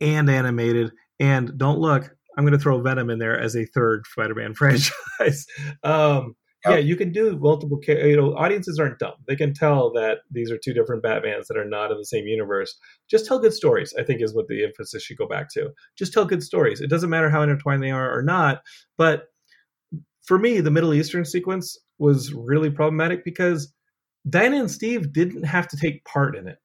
and 0.00 0.28
animated. 0.30 0.92
And 1.20 1.56
don't 1.58 1.78
look, 1.78 2.10
I'm 2.36 2.44
going 2.44 2.52
to 2.52 2.58
throw 2.58 2.80
Venom 2.80 3.10
in 3.10 3.18
there 3.18 3.38
as 3.38 3.54
a 3.54 3.66
third 3.66 4.04
Spider 4.06 4.34
Man 4.34 4.54
franchise. 4.58 5.46
um, 5.82 6.34
Yeah, 6.66 6.76
you 6.76 6.96
can 6.96 7.12
do 7.12 7.36
multiple. 7.38 7.80
You 7.86 8.16
know, 8.16 8.34
audiences 8.36 8.78
aren't 8.78 8.98
dumb; 8.98 9.14
they 9.26 9.36
can 9.36 9.52
tell 9.52 9.92
that 9.94 10.18
these 10.30 10.50
are 10.50 10.58
two 10.58 10.72
different 10.72 11.02
Batmans 11.02 11.46
that 11.48 11.56
are 11.56 11.68
not 11.68 11.90
in 11.90 11.98
the 11.98 12.04
same 12.04 12.26
universe. 12.26 12.78
Just 13.10 13.26
tell 13.26 13.40
good 13.40 13.52
stories. 13.52 13.92
I 13.98 14.04
think 14.04 14.22
is 14.22 14.34
what 14.34 14.46
the 14.48 14.64
emphasis 14.64 15.02
should 15.02 15.18
go 15.18 15.26
back 15.26 15.48
to. 15.54 15.70
Just 15.98 16.12
tell 16.12 16.24
good 16.24 16.42
stories. 16.42 16.80
It 16.80 16.88
doesn't 16.88 17.10
matter 17.10 17.30
how 17.30 17.42
intertwined 17.42 17.82
they 17.82 17.90
are 17.90 18.16
or 18.16 18.22
not. 18.22 18.62
But 18.96 19.24
for 20.24 20.38
me, 20.38 20.60
the 20.60 20.70
Middle 20.70 20.94
Eastern 20.94 21.24
sequence 21.24 21.76
was 21.98 22.32
really 22.32 22.70
problematic 22.70 23.24
because 23.24 23.72
Diana 24.28 24.58
and 24.58 24.70
Steve 24.70 25.12
didn't 25.12 25.44
have 25.44 25.68
to 25.68 25.76
take 25.76 26.04
part 26.04 26.36
in 26.36 26.48
it. 26.48 26.58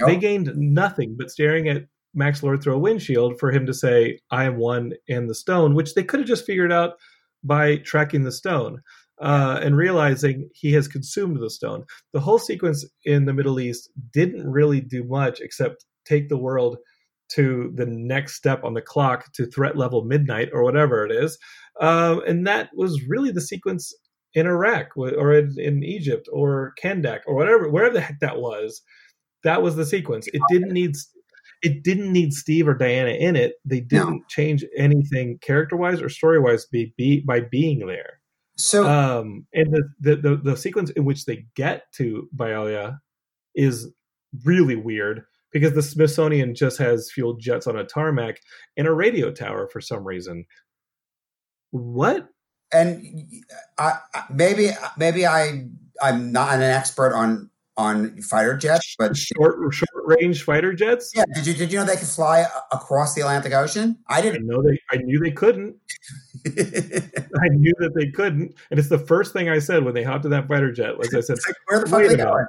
Nope. 0.00 0.08
They 0.08 0.16
gained 0.16 0.52
nothing 0.56 1.16
but 1.18 1.30
staring 1.30 1.68
at 1.68 1.84
Max 2.14 2.42
Lord 2.42 2.62
through 2.62 2.74
a 2.74 2.78
windshield 2.78 3.38
for 3.38 3.50
him 3.50 3.66
to 3.66 3.74
say, 3.74 4.18
I 4.30 4.44
am 4.44 4.56
one 4.56 4.92
in 5.06 5.26
the 5.26 5.34
stone, 5.34 5.74
which 5.74 5.94
they 5.94 6.04
could 6.04 6.20
have 6.20 6.28
just 6.28 6.46
figured 6.46 6.72
out 6.72 6.94
by 7.42 7.76
tracking 7.78 8.24
the 8.24 8.32
stone 8.32 8.80
uh, 9.20 9.60
and 9.62 9.76
realizing 9.76 10.48
he 10.54 10.72
has 10.72 10.88
consumed 10.88 11.40
the 11.40 11.50
stone. 11.50 11.84
The 12.12 12.20
whole 12.20 12.38
sequence 12.38 12.86
in 13.04 13.26
the 13.26 13.34
Middle 13.34 13.60
East 13.60 13.90
didn't 14.12 14.50
really 14.50 14.80
do 14.80 15.04
much 15.04 15.40
except 15.40 15.84
take 16.04 16.28
the 16.28 16.38
world 16.38 16.78
to 17.30 17.72
the 17.74 17.86
next 17.86 18.34
step 18.34 18.64
on 18.64 18.74
the 18.74 18.82
clock 18.82 19.32
to 19.32 19.46
threat 19.46 19.76
level 19.76 20.04
midnight 20.04 20.50
or 20.52 20.62
whatever 20.62 21.04
it 21.04 21.12
is. 21.12 21.38
Um, 21.80 22.22
and 22.26 22.46
that 22.46 22.70
was 22.74 23.02
really 23.08 23.30
the 23.30 23.40
sequence 23.40 23.92
in 24.34 24.46
Iraq 24.46 24.96
or 24.96 25.32
in, 25.32 25.54
in 25.58 25.84
Egypt 25.84 26.28
or 26.32 26.74
Kandak 26.82 27.20
or 27.26 27.34
whatever, 27.34 27.68
wherever 27.68 27.94
the 27.94 28.00
heck 28.00 28.20
that 28.20 28.38
was. 28.38 28.82
That 29.44 29.62
was 29.62 29.76
the 29.76 29.86
sequence. 29.86 30.26
It 30.28 30.40
didn't 30.50 30.72
need 30.72 30.96
it 31.62 31.82
didn't 31.82 32.12
need 32.12 32.34
Steve 32.34 32.68
or 32.68 32.74
Diana 32.74 33.10
in 33.10 33.36
it. 33.36 33.54
They 33.64 33.80
didn't 33.80 34.28
change 34.28 34.64
anything 34.76 35.38
character 35.38 35.76
wise 35.76 36.02
or 36.02 36.10
story 36.10 36.38
wise 36.38 36.66
be, 36.66 36.92
be, 36.98 37.20
by 37.20 37.40
being 37.40 37.86
there. 37.86 38.20
So 38.56 38.86
Um, 38.86 39.46
and 39.52 39.72
the, 39.72 39.88
the 40.00 40.16
the 40.16 40.36
the 40.36 40.56
sequence 40.56 40.90
in 40.90 41.04
which 41.04 41.24
they 41.24 41.46
get 41.56 41.90
to 41.94 42.28
Bialya 42.36 42.98
is 43.54 43.90
really 44.44 44.76
weird 44.76 45.24
because 45.52 45.72
the 45.72 45.82
Smithsonian 45.82 46.54
just 46.54 46.78
has 46.78 47.10
fueled 47.10 47.40
jets 47.40 47.66
on 47.66 47.76
a 47.76 47.84
tarmac 47.84 48.40
and 48.76 48.86
a 48.86 48.92
radio 48.92 49.32
tower 49.32 49.68
for 49.72 49.80
some 49.80 50.04
reason. 50.04 50.44
What? 51.70 52.28
And 52.72 53.44
I, 53.78 53.94
maybe 54.30 54.70
maybe 54.96 55.26
I 55.26 55.66
I'm 56.02 56.32
not 56.32 56.54
an 56.54 56.62
expert 56.62 57.14
on 57.14 57.50
on 57.76 58.20
fighter 58.22 58.56
jets, 58.56 58.94
but 58.98 59.16
Short 59.16 59.56
short 59.74 60.04
range 60.04 60.44
fighter 60.44 60.72
jets? 60.72 61.12
yeah, 61.14 61.24
did 61.34 61.46
you 61.46 61.54
did 61.54 61.72
you 61.72 61.78
know 61.78 61.84
they 61.84 61.96
could 61.96 62.08
fly 62.08 62.46
across 62.72 63.14
the 63.14 63.22
Atlantic 63.22 63.52
Ocean? 63.52 63.98
I 64.08 64.20
didn't. 64.20 64.46
know 64.46 64.62
they. 64.62 64.78
I 64.90 64.96
knew 64.98 65.18
they 65.18 65.32
couldn't. 65.32 65.76
I 66.46 67.48
knew 67.50 67.72
that 67.78 67.92
they 67.94 68.10
couldn't, 68.10 68.54
and 68.70 68.78
it's 68.78 68.88
the 68.88 68.98
first 68.98 69.32
thing 69.32 69.48
I 69.48 69.58
said 69.58 69.84
when 69.84 69.94
they 69.94 70.04
hopped 70.04 70.24
in 70.24 70.30
that 70.30 70.46
fighter 70.46 70.72
jet. 70.72 70.96
Was 70.98 71.14
I 71.14 71.20
said 71.20 71.38
like, 71.46 71.56
where 71.66 71.80
the 71.80 71.90
fuck 71.90 72.00
are 72.02 72.08
they 72.08 72.16
going? 72.16 72.46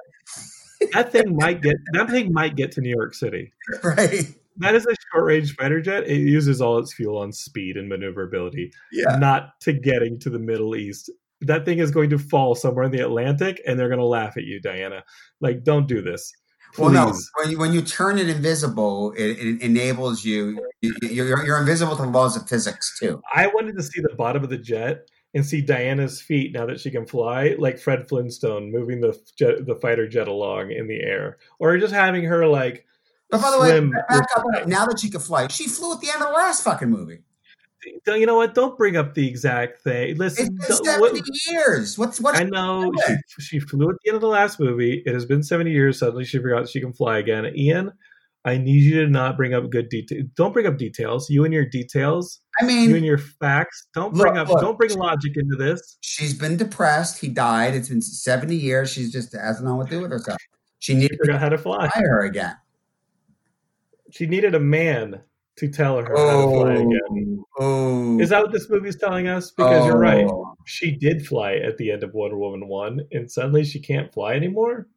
that 0.94 1.12
thing 1.12 1.36
might 1.36 1.62
get 1.62 1.76
that 1.94 2.10
thing 2.10 2.32
might 2.34 2.56
get 2.56 2.72
to 2.74 2.82
New 2.82 2.90
York 2.90 3.14
City. 3.14 3.52
Right? 3.84 4.26
That 4.58 4.76
is 4.76 4.86
a 4.86 4.96
short 5.12 5.26
range 5.26 5.56
fighter 5.56 5.82
jet. 5.82 6.08
It 6.08 6.20
uses 6.20 6.62
all 6.62 6.78
its 6.78 6.94
fuel 6.94 7.18
on 7.18 7.32
speed 7.32 7.78
and 7.78 7.90
maneuverability, 7.90 8.72
Yeah. 8.92 9.18
not 9.18 9.60
to 9.62 9.74
getting 9.74 10.20
to 10.20 10.30
the 10.30 10.40
Middle 10.40 10.76
East. 10.76 11.10
That 11.42 11.66
thing 11.66 11.80
is 11.80 11.92
going 11.92 12.10
to 12.12 12.18
fall 12.18 12.56
somewhere 12.56 12.86
in 12.86 12.92
the 12.92 13.02
Atlantic, 13.02 13.62
and 13.68 13.78
they're 13.78 13.90
going 13.90 14.00
to 14.00 14.06
laugh 14.06 14.38
at 14.38 14.46
you, 14.46 14.62
Diana. 14.62 15.04
Like, 15.42 15.64
don't 15.64 15.88
do 15.88 16.02
this. 16.02 16.32
Well, 16.78 16.90
no. 16.90 17.14
When 17.40 17.52
you, 17.52 17.60
when 17.60 17.74
you 17.74 17.82
turn 17.82 18.18
it 18.18 18.30
invisible, 18.30 19.14
it, 19.14 19.38
it 19.40 19.62
enables 19.62 20.26
you. 20.26 20.60
you 20.82 20.94
you're, 21.02 21.46
you're 21.46 21.60
invisible 21.60 21.96
to 21.96 22.04
the 22.04 22.10
laws 22.10 22.36
of 22.36 22.48
physics 22.50 22.98
too. 23.00 23.22
I 23.34 23.48
wanted 23.48 23.78
to 23.78 23.84
see 23.84 24.02
the 24.02 24.16
bottom 24.16 24.44
of 24.44 24.50
the 24.50 24.58
jet 24.58 25.08
and 25.34 25.46
see 25.46 25.62
Diana's 25.62 26.22
feet 26.22 26.54
now 26.54 26.66
that 26.66 26.80
she 26.80 26.92
can 26.92 27.06
fly, 27.06 27.56
like 27.60 27.78
Fred 27.78 28.08
Flintstone 28.08 28.72
moving 28.72 29.02
the 29.02 29.18
jet, 29.38 29.66
the 29.66 29.76
fighter 29.76 30.08
jet 30.08 30.28
along 30.28 30.72
in 30.72 30.88
the 30.88 31.02
air, 31.02 31.38
or 31.60 31.78
just 31.78 31.94
having 31.94 32.24
her 32.24 32.48
like. 32.48 32.86
But 33.30 33.42
by 33.42 33.52
the 33.52 33.60
way, 33.60 33.80
back 34.10 34.28
up. 34.36 34.44
with- 34.46 34.68
Now 34.68 34.86
that 34.86 35.00
she 35.00 35.10
can 35.10 35.20
fly, 35.20 35.48
she 35.48 35.68
flew 35.68 35.94
at 35.94 36.02
the 36.02 36.10
end 36.12 36.22
of 36.22 36.28
the 36.30 36.34
last 36.34 36.64
fucking 36.64 36.90
movie. 36.90 37.20
Don't- 38.06 38.20
You 38.20 38.26
know 38.26 38.36
what? 38.36 38.54
Don't 38.56 38.78
bring 38.78 38.98
up 38.98 39.14
the 39.14 39.28
exact 39.28 39.82
thing. 39.84 40.12
It's 40.12 40.20
Listen, 40.20 40.56
been 40.56 40.68
don't- 40.68 40.86
seventy 40.86 41.20
what- 41.22 41.30
years. 41.52 41.98
What's 41.98 42.20
what? 42.22 42.36
I 42.36 42.44
know 42.44 42.92
she, 43.08 43.42
she 43.42 43.60
flew 43.60 43.90
at 43.90 43.96
the 44.04 44.10
end 44.10 44.16
of 44.16 44.22
the 44.22 44.28
last 44.28 44.60
movie. 44.60 45.04
It 45.06 45.14
has 45.14 45.26
been 45.26 45.44
70 45.44 45.72
years. 45.72 46.00
Suddenly 46.00 46.26
she 46.26 46.40
forgot 46.40 46.68
she 46.70 46.80
can 46.82 46.94
fly 46.94 47.18
again. 47.20 47.46
Ian, 47.56 47.92
I 48.44 48.58
need 48.58 48.82
you 48.84 49.02
to 49.04 49.08
not 49.10 49.38
bring 49.38 49.54
up 49.54 49.70
good 49.72 49.90
detail. 49.90 50.24
Don't 50.36 50.54
bring 50.54 50.66
up 50.68 50.78
details. 50.78 51.30
You 51.30 51.46
and 51.46 51.54
your 51.54 51.66
details, 51.66 52.40
I 52.62 52.66
mean, 52.66 52.90
you 52.90 52.96
and 52.96 53.06
your 53.06 53.18
facts. 53.18 53.88
Don't 53.94 54.14
bring 54.14 54.34
Look, 54.34 54.42
up. 54.44 54.50
look. 54.50 54.62
Don't 54.62 54.78
bring 54.78 54.96
logic 54.98 55.34
into 55.36 55.56
this. 55.56 55.98
she's 56.02 56.34
been 56.36 56.58
depressed. 56.58 57.20
He 57.20 57.28
died. 57.28 57.74
It's 57.76 57.90
been 57.90 58.02
seventy 58.04 58.56
years. 58.56 58.92
She's 58.92 59.12
just 59.12 59.34
hasn't 59.34 59.66
known 59.66 59.78
what 59.78 59.90
to 59.90 59.96
do 59.96 60.02
with 60.02 60.12
herself. 60.12 60.38
She 60.80 60.94
needs 60.94 61.04
needed 61.04 61.18
to 61.18 61.26
forgot 61.26 61.40
how 61.42 61.50
to 61.50 61.58
fly. 61.58 61.88
fly 61.90 62.02
her 62.04 62.22
again. 62.22 62.56
She 64.16 64.28
needed 64.28 64.56
a 64.56 64.62
man 64.62 65.22
to 65.58 65.68
tell 65.68 65.98
her 65.98 66.04
how 66.04 66.46
to 66.46 66.48
fly 66.48 66.76
oh. 66.76 66.90
again. 66.90 67.44
oh, 67.60 68.20
Is 68.22 68.30
that 68.30 68.44
what 68.44 68.54
this 68.54 68.70
movie's 68.70 68.96
telling 68.96 69.28
us? 69.28 69.52
Because 69.52 69.86
you're 69.86 70.00
right. 70.00 70.26
Oh. 70.26 70.56
She 70.66 70.92
did 70.92 71.28
fly 71.28 71.56
at 71.56 71.78
the 71.78 71.92
end 71.92 72.02
of 72.02 72.14
Wonder 72.14 72.38
Woman 72.38 72.70
1, 72.70 73.02
and 73.12 73.30
suddenly 73.30 73.66
she 73.66 73.80
can't 73.80 74.14
fly 74.14 74.34
anymore. 74.34 74.88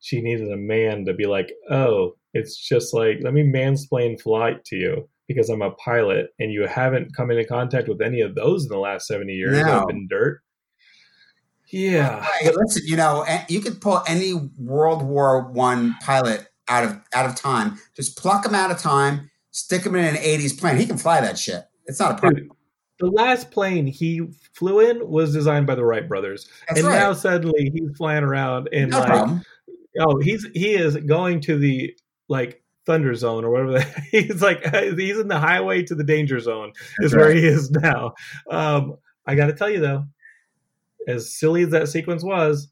She 0.00 0.20
needed 0.20 0.52
a 0.52 0.58
man 0.58 1.06
to 1.06 1.14
be 1.14 1.24
like, 1.24 1.52
oh, 1.70 2.16
it's 2.34 2.58
just 2.58 2.92
like, 2.92 3.20
let 3.22 3.32
me 3.32 3.44
mansplain 3.44 4.20
flight 4.20 4.62
to 4.66 4.76
you 4.76 5.08
because 5.26 5.48
I'm 5.48 5.62
a 5.62 5.70
pilot, 5.72 6.34
and 6.38 6.52
you 6.52 6.66
haven't 6.66 7.16
come 7.16 7.30
into 7.30 7.46
contact 7.46 7.88
with 7.88 8.02
any 8.02 8.20
of 8.20 8.34
those 8.34 8.64
in 8.64 8.68
the 8.68 8.78
last 8.78 9.06
70 9.06 9.32
years 9.32 9.58
No. 9.58 9.64
have 9.64 9.86
been 9.88 10.06
dirt. 10.06 10.42
Yeah. 11.68 12.22
Hey, 12.40 12.52
listen, 12.54 12.82
you 12.86 12.96
know, 12.96 13.24
you 13.48 13.60
could 13.60 13.80
pull 13.80 14.02
any 14.06 14.34
World 14.58 15.02
War 15.02 15.50
One 15.50 15.96
pilot 16.02 16.46
out 16.68 16.84
of 16.84 17.00
out 17.14 17.26
of 17.26 17.34
time. 17.36 17.78
Just 17.94 18.18
pluck 18.18 18.44
him 18.44 18.54
out 18.54 18.70
of 18.70 18.78
time, 18.78 19.30
stick 19.50 19.84
him 19.84 19.94
in 19.94 20.04
an 20.04 20.16
'80s 20.16 20.58
plane. 20.58 20.76
He 20.76 20.86
can 20.86 20.98
fly 20.98 21.20
that 21.20 21.38
shit. 21.38 21.64
It's 21.86 22.00
not 22.00 22.12
a 22.12 22.18
problem. 22.18 22.50
The 22.98 23.06
last 23.06 23.50
plane 23.50 23.86
he 23.86 24.26
flew 24.54 24.80
in 24.80 25.06
was 25.06 25.32
designed 25.32 25.66
by 25.66 25.74
the 25.74 25.84
Wright 25.84 26.08
brothers. 26.08 26.48
That's 26.66 26.80
and 26.80 26.88
right. 26.88 26.98
now 26.98 27.12
suddenly 27.12 27.70
he's 27.74 27.96
flying 27.96 28.24
around 28.24 28.68
and 28.72 28.90
no 28.90 29.00
like 29.00 29.08
problem. 29.08 29.42
Oh, 30.00 30.18
he's 30.20 30.46
he 30.54 30.74
is 30.74 30.96
going 30.96 31.40
to 31.42 31.58
the 31.58 31.94
like 32.28 32.62
thunder 32.86 33.14
zone 33.14 33.44
or 33.44 33.50
whatever. 33.50 33.72
That, 33.72 34.04
he's 34.10 34.40
like 34.40 34.64
he's 34.74 35.18
in 35.18 35.28
the 35.28 35.38
highway 35.38 35.82
to 35.82 35.94
the 35.94 36.04
danger 36.04 36.40
zone 36.40 36.72
is 37.00 37.12
That's 37.12 37.14
where 37.14 37.32
he 37.32 37.46
is 37.46 37.70
now. 37.70 38.14
Um, 38.50 38.96
I 39.26 39.34
got 39.34 39.46
to 39.46 39.52
tell 39.52 39.68
you 39.68 39.80
though, 39.80 40.06
as 41.06 41.34
silly 41.34 41.62
as 41.64 41.70
that 41.70 41.88
sequence 41.88 42.22
was, 42.24 42.68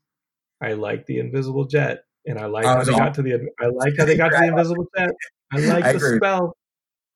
I 0.60 0.72
like 0.72 1.06
the 1.06 1.18
invisible 1.18 1.66
jet, 1.66 2.03
and 2.26 2.38
I 2.38 2.46
like 2.46 2.64
I 2.64 2.74
how 2.76 2.84
they 2.84 2.92
all- 2.92 2.98
got 2.98 3.14
to 3.14 3.22
the 3.22 3.34
I 3.60 3.66
like 3.66 3.94
how 3.98 4.04
they 4.04 4.16
got 4.16 4.30
to 4.30 4.36
the 4.38 4.46
invisible 4.48 4.86
jet. 4.96 5.10
I 5.52 5.58
like 5.60 5.84
I 5.84 5.92
the 5.92 5.98
agree. 5.98 6.16
spell. 6.18 6.56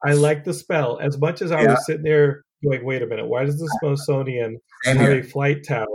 I 0.04 0.12
like 0.12 0.44
the 0.44 0.54
spell 0.54 0.98
as 1.00 1.18
much 1.18 1.42
as 1.42 1.50
I 1.52 1.62
Yeah. 1.62 1.70
was 1.70 1.86
sitting 1.86 2.02
there 2.04 2.44
going, 2.64 2.84
wait 2.84 3.02
a 3.02 3.06
minute, 3.06 3.26
why 3.26 3.44
does 3.44 3.58
the 3.58 3.66
Smithsonian 3.80 4.58
Same 4.84 4.96
have 4.96 5.08
here. 5.08 5.20
a 5.20 5.22
flight 5.22 5.64
tower? 5.66 5.86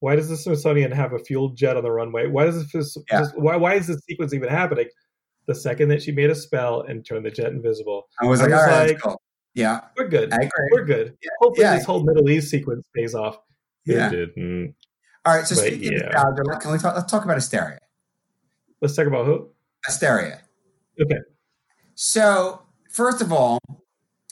Why 0.00 0.14
does 0.16 0.28
the 0.28 0.36
Smithsonian 0.36 0.92
have 0.92 1.12
a 1.12 1.18
fueled 1.18 1.56
jet 1.56 1.76
on 1.76 1.82
the 1.82 1.90
runway? 1.90 2.26
Why 2.28 2.44
does 2.44 2.70
this 2.70 2.96
Yeah. 3.10 3.20
just, 3.20 3.38
why 3.38 3.56
why 3.56 3.74
is 3.74 3.86
this 3.88 3.98
sequence 4.08 4.32
even 4.34 4.48
happening? 4.48 4.88
The 5.46 5.54
second 5.54 5.88
that 5.90 6.02
she 6.02 6.12
made 6.12 6.28
a 6.30 6.34
spell 6.34 6.82
and 6.82 7.04
turned 7.06 7.24
the 7.24 7.30
jet 7.30 7.52
invisible, 7.52 8.08
I 8.20 8.26
was 8.26 8.40
I 8.40 8.44
like, 8.44 8.52
was 8.52 8.60
all 8.60 8.66
right, 8.68 8.78
like- 8.78 8.88
that's 8.88 9.02
cool. 9.02 9.22
Yeah, 9.54 9.80
we're 9.96 10.08
good. 10.08 10.32
I 10.34 10.36
agree. 10.36 10.68
We're 10.72 10.84
good. 10.84 11.16
Yeah. 11.22 11.30
Hopefully, 11.40 11.64
Yeah. 11.64 11.76
this 11.76 11.84
whole 11.86 12.04
Middle 12.04 12.28
East 12.28 12.50
sequence 12.50 12.84
pays 12.94 13.14
off. 13.14 13.38
Yeah. 13.86 14.10
Didn't. 14.10 14.74
All 15.24 15.34
right. 15.34 15.46
So 15.46 15.54
But 15.54 15.64
speaking 15.68 15.92
yeah. 15.92 15.98
of 16.00 16.12
nostalgia, 16.12 16.42
let- 16.44 16.60
can 16.60 16.72
we 16.72 16.78
talk? 16.78 16.94
Let's 16.94 17.10
talk 17.10 17.24
about 17.24 17.38
Asteria. 17.38 17.78
Let's 18.80 18.94
talk 18.94 19.06
about 19.06 19.26
who. 19.26 19.48
Asteria. 19.88 20.42
Okay. 21.00 21.18
So 21.94 22.62
first 22.90 23.20
of 23.20 23.32
all, 23.32 23.58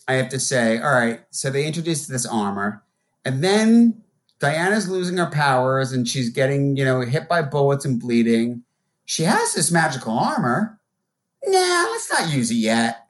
I 0.06 0.14
have 0.14 0.28
to 0.30 0.40
say, 0.40 0.78
all 0.78 0.92
right. 0.92 1.20
So 1.30 1.50
they 1.50 1.66
introduced 1.66 2.08
this 2.08 2.26
armor, 2.26 2.82
and 3.24 3.42
then 3.42 4.02
Diana's 4.38 4.88
losing 4.88 5.16
her 5.16 5.30
powers, 5.30 5.92
and 5.92 6.06
she's 6.06 6.28
getting 6.28 6.76
you 6.76 6.84
know 6.84 7.00
hit 7.00 7.28
by 7.28 7.42
bullets 7.42 7.84
and 7.84 8.00
bleeding. 8.00 8.62
She 9.06 9.22
has 9.22 9.54
this 9.54 9.70
magical 9.70 10.18
armor. 10.18 10.78
Nah, 11.46 11.86
let's 11.90 12.10
not 12.10 12.32
use 12.32 12.50
it 12.50 12.56
yet. 12.56 13.03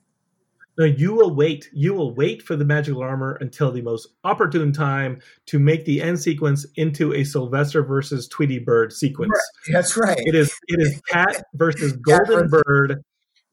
No, 0.77 0.85
you 0.85 1.15
will 1.15 1.35
wait. 1.35 1.69
You 1.73 1.95
will 1.95 2.15
wait 2.15 2.43
for 2.43 2.57
the 2.57 2.65
magical 2.65 3.03
armor 3.03 3.39
until 3.41 3.71
the 3.71 3.83
most 3.83 4.09
opportune 4.25 4.73
time 4.73 5.21
to 5.47 5.59
make 5.59 5.85
the 5.85 6.03
end 6.03 6.21
sequence 6.21 6.67
into 6.77 7.15
a 7.15 7.25
Sylvester 7.25 7.83
versus 7.83 8.27
Tweety 8.27 8.59
Bird 8.59 8.93
sequence. 8.93 9.39
That's 9.71 9.97
right. 9.97 10.19
It 10.19 10.35
is 10.35 10.53
it 10.67 10.81
is 10.81 11.01
cat 11.09 11.45
versus 11.55 11.93
golden 11.93 12.49
bird. 12.49 13.03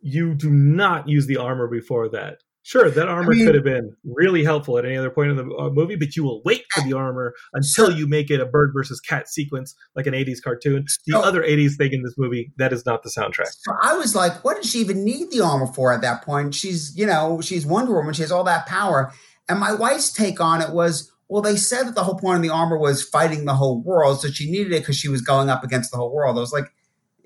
You 0.01 0.33
do 0.33 0.49
not 0.49 1.07
use 1.07 1.27
the 1.27 1.37
armor 1.37 1.67
before 1.67 2.09
that. 2.09 2.39
Sure, 2.63 2.91
that 2.91 3.07
armor 3.07 3.31
mean- 3.31 3.45
could 3.45 3.55
have 3.55 3.63
been 3.63 3.95
really 4.03 4.43
helpful 4.43 4.77
at 4.77 4.85
any 4.85 4.95
other 4.95 5.09
point 5.09 5.31
in 5.31 5.35
the 5.35 5.43
uh, 5.55 5.69
movie, 5.71 5.95
but 5.95 6.15
you 6.15 6.23
will 6.23 6.43
wait 6.45 6.63
for 6.73 6.81
the 6.83 6.93
armor 6.93 7.33
until 7.53 7.91
you 7.91 8.07
make 8.07 8.29
it 8.29 8.39
a 8.39 8.45
bird 8.45 8.71
versus 8.73 8.99
cat 8.99 9.27
sequence 9.27 9.73
like 9.95 10.05
an 10.05 10.13
80s 10.13 10.41
cartoon. 10.43 10.85
The 11.07 11.13
So- 11.13 11.21
other 11.21 11.41
80s 11.41 11.75
thing 11.75 11.91
in 11.93 12.03
this 12.03 12.13
movie, 12.17 12.51
that 12.57 12.71
is 12.71 12.85
not 12.85 13.01
the 13.01 13.09
soundtrack. 13.09 13.47
So 13.61 13.73
I 13.81 13.97
was 13.97 14.13
like, 14.15 14.43
what 14.43 14.57
did 14.57 14.65
she 14.65 14.79
even 14.79 15.03
need 15.03 15.31
the 15.31 15.41
armor 15.41 15.67
for 15.73 15.91
at 15.91 16.01
that 16.01 16.23
point? 16.23 16.53
She's, 16.53 16.95
you 16.95 17.07
know, 17.07 17.41
she's 17.41 17.65
Wonder 17.65 17.93
Woman. 17.93 18.13
She 18.13 18.21
has 18.21 18.31
all 18.31 18.43
that 18.43 18.67
power. 18.67 19.11
And 19.49 19.59
my 19.59 19.73
wife's 19.73 20.11
take 20.13 20.39
on 20.39 20.61
it 20.61 20.69
was, 20.69 21.11
well, 21.29 21.41
they 21.41 21.55
said 21.55 21.87
that 21.87 21.95
the 21.95 22.03
whole 22.03 22.19
point 22.19 22.35
of 22.37 22.43
the 22.43 22.49
armor 22.49 22.77
was 22.77 23.01
fighting 23.01 23.45
the 23.45 23.55
whole 23.55 23.81
world. 23.81 24.21
So 24.21 24.27
she 24.29 24.51
needed 24.51 24.71
it 24.71 24.81
because 24.81 24.97
she 24.97 25.07
was 25.09 25.21
going 25.21 25.49
up 25.49 25.63
against 25.63 25.89
the 25.89 25.97
whole 25.97 26.13
world. 26.13 26.37
I 26.37 26.41
was 26.41 26.53
like, 26.53 26.71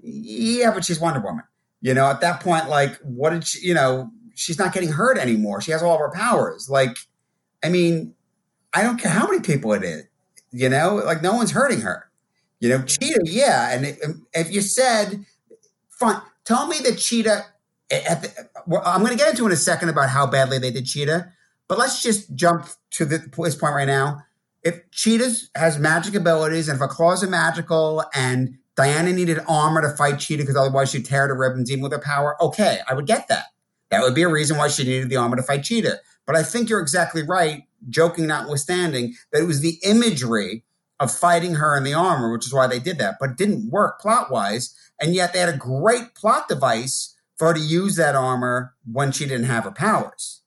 yeah, 0.01 0.71
but 0.71 0.85
she's 0.85 0.99
Wonder 0.99 1.19
Woman. 1.19 1.43
You 1.81 1.93
know, 1.93 2.05
at 2.09 2.21
that 2.21 2.39
point, 2.39 2.69
like, 2.69 2.95
what 3.03 3.31
did 3.31 3.45
she, 3.45 3.67
you 3.67 3.73
know, 3.73 4.09
she's 4.35 4.59
not 4.59 4.73
getting 4.73 4.89
hurt 4.91 5.17
anymore. 5.17 5.61
She 5.61 5.71
has 5.71 5.81
all 5.81 5.93
of 5.95 5.99
her 5.99 6.11
powers. 6.11 6.69
Like, 6.69 6.97
I 7.63 7.69
mean, 7.69 8.13
I 8.73 8.83
don't 8.83 8.97
care 8.99 9.11
how 9.11 9.27
many 9.27 9.41
people 9.41 9.73
it 9.73 9.83
is, 9.83 10.03
you 10.51 10.69
know, 10.69 10.95
like 10.95 11.21
no 11.21 11.33
one's 11.33 11.51
hurting 11.51 11.81
her. 11.81 12.09
You 12.59 12.69
know, 12.69 12.83
Cheetah, 12.83 13.21
yeah. 13.25 13.71
And 13.73 13.85
it- 13.85 13.99
um, 14.03 14.25
if 14.33 14.51
you 14.51 14.61
said, 14.61 15.25
fine, 15.89 16.21
tell 16.45 16.67
me 16.67 16.77
that 16.83 16.97
Cheetah, 16.97 17.45
the, 17.89 18.49
well, 18.67 18.81
I'm 18.85 18.99
going 18.99 19.11
to 19.11 19.17
get 19.17 19.29
into 19.29 19.45
in 19.45 19.51
a 19.51 19.57
second 19.57 19.89
about 19.89 20.09
how 20.09 20.25
badly 20.27 20.59
they 20.59 20.71
did 20.71 20.85
Cheetah, 20.85 21.31
but 21.67 21.77
let's 21.77 22.01
just 22.01 22.35
jump 22.35 22.67
to 22.91 23.05
the, 23.05 23.17
this 23.37 23.55
point 23.55 23.75
right 23.75 23.87
now. 23.87 24.21
If 24.63 24.89
Cheetah 24.91 25.31
has 25.55 25.77
magic 25.77 26.15
abilities 26.15 26.67
and 26.67 26.75
if 26.75 26.79
her 26.79 26.87
claws 26.87 27.23
are 27.23 27.29
magical 27.29 28.03
and 28.15 28.57
Diana 28.75 29.13
needed 29.13 29.39
armor 29.47 29.81
to 29.81 29.95
fight 29.95 30.19
Cheetah 30.19 30.43
because 30.43 30.55
otherwise 30.55 30.91
she'd 30.91 31.05
tear 31.05 31.27
to 31.27 31.33
ribbons 31.33 31.71
even 31.71 31.83
with 31.83 31.91
her 31.91 31.99
power, 31.99 32.41
okay, 32.41 32.79
I 32.89 32.93
would 32.93 33.05
get 33.05 33.27
that. 33.27 33.45
That 33.95 34.03
would 34.03 34.15
be 34.15 34.23
a 34.23 34.29
reason 34.29 34.57
why 34.57 34.67
she 34.67 34.83
needed 34.83 35.09
the 35.09 35.15
armor 35.15 35.37
to 35.37 35.43
fight 35.43 35.63
Cheetah. 35.63 35.99
But 36.25 36.35
I 36.35 36.43
think 36.43 36.69
you're 36.69 36.81
exactly 36.81 37.23
right, 37.23 37.63
joking 37.89 38.27
notwithstanding, 38.27 39.13
that 39.31 39.41
it 39.41 39.47
was 39.47 39.61
the 39.61 39.77
imagery 39.83 40.63
of 40.99 41.13
fighting 41.15 41.55
her 41.55 41.77
in 41.77 41.83
the 41.83 41.93
armor, 41.93 42.31
which 42.31 42.45
is 42.45 42.53
why 42.53 42.67
they 42.67 42.79
did 42.79 42.97
that. 42.97 43.15
But 43.19 43.31
it 43.31 43.37
didn't 43.37 43.69
work 43.69 44.01
plot 44.01 44.31
wise. 44.31 44.75
And 44.99 45.13
yet 45.15 45.31
they 45.31 45.39
had 45.39 45.49
a 45.49 45.57
great 45.57 46.13
plot 46.13 46.49
device 46.49 47.15
for 47.37 47.47
her 47.49 47.53
to 47.53 47.59
use 47.59 47.95
that 47.95 48.15
armor 48.15 48.73
when 48.91 49.11
she 49.11 49.25
didn't 49.25 49.45
have 49.45 49.63
her 49.65 49.71
powers. 49.71 50.41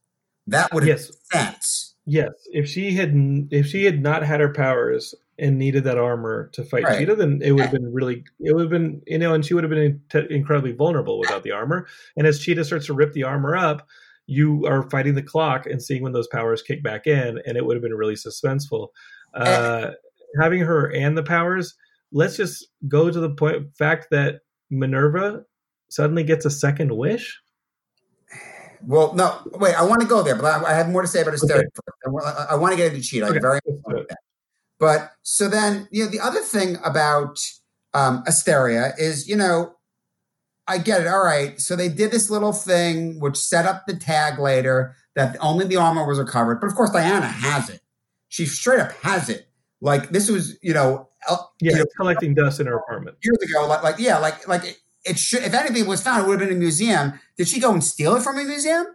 That 0.46 0.72
would 0.72 0.86
have 0.86 0.98
Yes. 0.98 1.10
sense. 1.32 1.94
Yes, 2.06 2.32
if 2.52 2.66
she 2.68 2.92
had 2.94 3.12
if 3.50 3.66
she 3.66 3.84
had 3.84 4.02
not 4.02 4.22
had 4.22 4.40
her 4.40 4.52
powers 4.52 5.14
and 5.38 5.58
needed 5.58 5.84
that 5.84 5.98
armor 5.98 6.48
to 6.52 6.64
fight 6.64 6.84
Right. 6.84 6.98
Cheetah, 6.98 7.14
then 7.16 7.40
it 7.42 7.52
would 7.52 7.62
have 7.62 7.72
been 7.72 7.92
really 7.92 8.24
it 8.40 8.54
would 8.54 8.62
have 8.62 8.70
been 8.70 9.00
you 9.06 9.18
know, 9.18 9.34
and 9.34 9.44
she 9.44 9.54
would 9.54 9.64
have 9.64 9.70
been 9.70 10.00
in- 10.12 10.26
incredibly 10.30 10.72
vulnerable 10.72 11.18
without 11.18 11.42
the 11.44 11.52
armor. 11.52 11.86
And 12.16 12.26
as 12.26 12.40
Cheetah 12.40 12.64
starts 12.64 12.86
to 12.86 12.94
rip 12.94 13.12
the 13.12 13.22
armor 13.24 13.56
up, 13.56 13.86
you 14.26 14.66
are 14.66 14.88
fighting 14.90 15.14
the 15.14 15.22
clock 15.22 15.66
and 15.66 15.82
seeing 15.82 16.02
when 16.02 16.12
those 16.12 16.28
powers 16.28 16.60
kick 16.62 16.82
back 16.82 17.06
in, 17.06 17.40
and 17.46 17.56
it 17.56 17.64
would 17.64 17.76
have 17.76 17.82
been 17.82 17.94
really 17.94 18.14
suspenseful. 18.14 18.88
Uh, 19.34 19.92
having 20.40 20.60
her 20.60 20.92
and 20.92 21.16
the 21.16 21.22
powers, 21.22 21.74
let's 22.12 22.36
just 22.36 22.66
go 22.88 23.10
to 23.10 23.20
the 23.20 23.30
point 23.30 23.74
fact 23.76 24.08
that 24.10 24.40
Minerva 24.70 25.44
suddenly 25.88 26.24
gets 26.24 26.44
a 26.44 26.50
second 26.50 26.94
wish. 26.94 27.40
Well, 28.86 29.12
no, 29.14 29.40
wait, 29.54 29.74
I 29.74 29.82
want 29.82 30.00
to 30.02 30.06
go 30.06 30.22
there, 30.22 30.36
but 30.36 30.44
I, 30.44 30.70
I 30.70 30.74
have 30.74 30.88
more 30.88 31.02
to 31.02 31.08
say 31.08 31.22
about 31.22 31.34
Asteria 31.34 31.64
Okay. 31.64 32.26
I, 32.26 32.30
I- 32.30 32.46
I 32.50 32.54
want 32.56 32.72
to 32.72 32.76
get 32.76 32.92
into 32.92 33.02
Cheetah. 33.06 33.26
I'm 33.26 33.40
very 33.40 33.60
let's 33.66 33.82
do 33.88 33.96
it. 33.96 34.10
But 34.78 35.12
so 35.22 35.48
then, 35.48 35.88
you 35.90 36.04
know, 36.04 36.10
the 36.10 36.20
other 36.20 36.40
thing 36.40 36.76
about 36.84 37.38
um, 37.94 38.22
Asteria 38.26 38.92
is, 38.98 39.28
you 39.28 39.36
know, 39.36 39.74
I 40.66 40.78
get 40.78 41.00
it. 41.00 41.06
All 41.06 41.24
right. 41.24 41.60
So 41.60 41.74
they 41.76 41.88
did 41.88 42.10
this 42.10 42.30
little 42.30 42.52
thing 42.52 43.18
which 43.20 43.36
set 43.36 43.64
up 43.66 43.84
the 43.86 43.96
tag 43.96 44.38
later 44.38 44.94
that 45.16 45.36
only 45.40 45.64
the 45.66 45.76
armor 45.76 46.06
was 46.06 46.18
recovered. 46.18 46.60
But 46.60 46.66
of 46.68 46.74
course, 46.74 46.90
Diana 46.90 47.26
has 47.26 47.70
it. 47.70 47.80
She 48.28 48.44
straight 48.46 48.78
up 48.80 48.92
has 49.02 49.28
it. 49.30 49.48
Like 49.80 50.10
this 50.10 50.30
was, 50.30 50.58
you 50.62 50.74
know, 50.74 51.08
Yeah, 51.60 51.72
you 51.72 51.78
know, 51.78 51.84
collecting 51.96 52.34
dust 52.34 52.60
in 52.60 52.66
her 52.66 52.76
apartment. 52.76 53.16
years 53.22 53.38
ago. 53.42 53.66
Like, 53.66 53.82
like 53.82 53.98
yeah, 53.98 54.18
like 54.18 54.46
like 54.46 54.64
it, 54.64 54.78
it 55.04 55.18
should. 55.18 55.42
If 55.42 55.54
anything 55.54 55.86
was 55.86 56.02
found, 56.02 56.24
it 56.24 56.28
would 56.28 56.38
have 56.40 56.48
been 56.48 56.56
in 56.56 56.56
a 56.56 56.60
museum. 56.60 57.18
Did 57.36 57.48
she 57.48 57.58
go 57.60 57.72
and 57.72 57.82
steal 57.82 58.14
it 58.16 58.22
from 58.22 58.38
a 58.38 58.44
museum? 58.44 58.86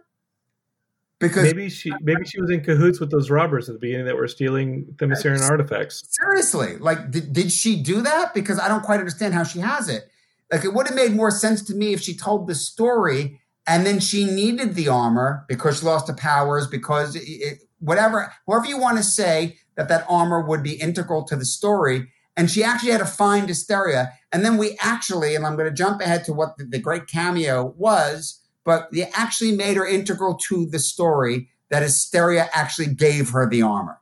Because 1.28 1.44
maybe 1.44 1.68
she 1.68 1.92
maybe 2.00 2.24
she 2.24 2.40
was 2.40 2.50
in 2.50 2.62
cahoots 2.62 3.00
with 3.00 3.10
those 3.10 3.30
robbers 3.30 3.68
at 3.68 3.74
the 3.74 3.78
beginning 3.78 4.06
that 4.06 4.16
were 4.16 4.28
stealing 4.28 4.84
Themysciran 4.96 5.48
artifacts. 5.48 6.02
Seriously, 6.20 6.76
like, 6.78 7.10
did, 7.10 7.32
did 7.32 7.52
she 7.52 7.82
do 7.82 8.02
that? 8.02 8.34
Because 8.34 8.58
I 8.58 8.68
don't 8.68 8.82
quite 8.82 8.98
understand 8.98 9.34
how 9.34 9.44
she 9.44 9.60
has 9.60 9.88
it. 9.88 10.04
Like, 10.52 10.64
it 10.64 10.74
would 10.74 10.86
have 10.86 10.96
made 10.96 11.12
more 11.12 11.30
sense 11.30 11.62
to 11.64 11.74
me 11.74 11.92
if 11.92 12.00
she 12.00 12.16
told 12.16 12.46
the 12.46 12.54
story 12.54 13.40
and 13.66 13.86
then 13.86 13.98
she 13.98 14.24
needed 14.24 14.74
the 14.74 14.88
armor 14.88 15.44
because 15.48 15.80
she 15.80 15.86
lost 15.86 16.08
her 16.08 16.14
powers, 16.14 16.66
because 16.66 17.16
it, 17.16 17.22
it, 17.24 17.58
whatever, 17.78 18.32
however 18.46 18.66
you 18.66 18.78
want 18.78 18.98
to 18.98 19.02
say 19.02 19.56
that 19.76 19.88
that 19.88 20.04
armor 20.08 20.46
would 20.46 20.62
be 20.62 20.74
integral 20.74 21.24
to 21.24 21.36
the 21.36 21.44
story. 21.44 22.10
And 22.36 22.50
she 22.50 22.62
actually 22.62 22.90
had 22.90 22.98
to 22.98 23.06
find 23.06 23.48
Asteria. 23.48 24.12
And 24.32 24.44
then 24.44 24.58
we 24.58 24.76
actually, 24.80 25.34
and 25.34 25.46
I'm 25.46 25.56
going 25.56 25.68
to 25.68 25.74
jump 25.74 26.00
ahead 26.00 26.24
to 26.24 26.32
what 26.32 26.58
the, 26.58 26.64
the 26.64 26.78
great 26.78 27.06
cameo 27.06 27.74
was, 27.76 28.40
but 28.64 28.90
they 28.92 29.04
actually 29.14 29.52
made 29.52 29.76
her 29.76 29.86
integral 29.86 30.34
to 30.48 30.66
the 30.66 30.78
story 30.78 31.48
that 31.70 31.82
Asteria 31.82 32.48
actually 32.52 32.94
gave 32.94 33.30
her 33.30 33.48
the 33.48 33.62
armor. 33.62 34.00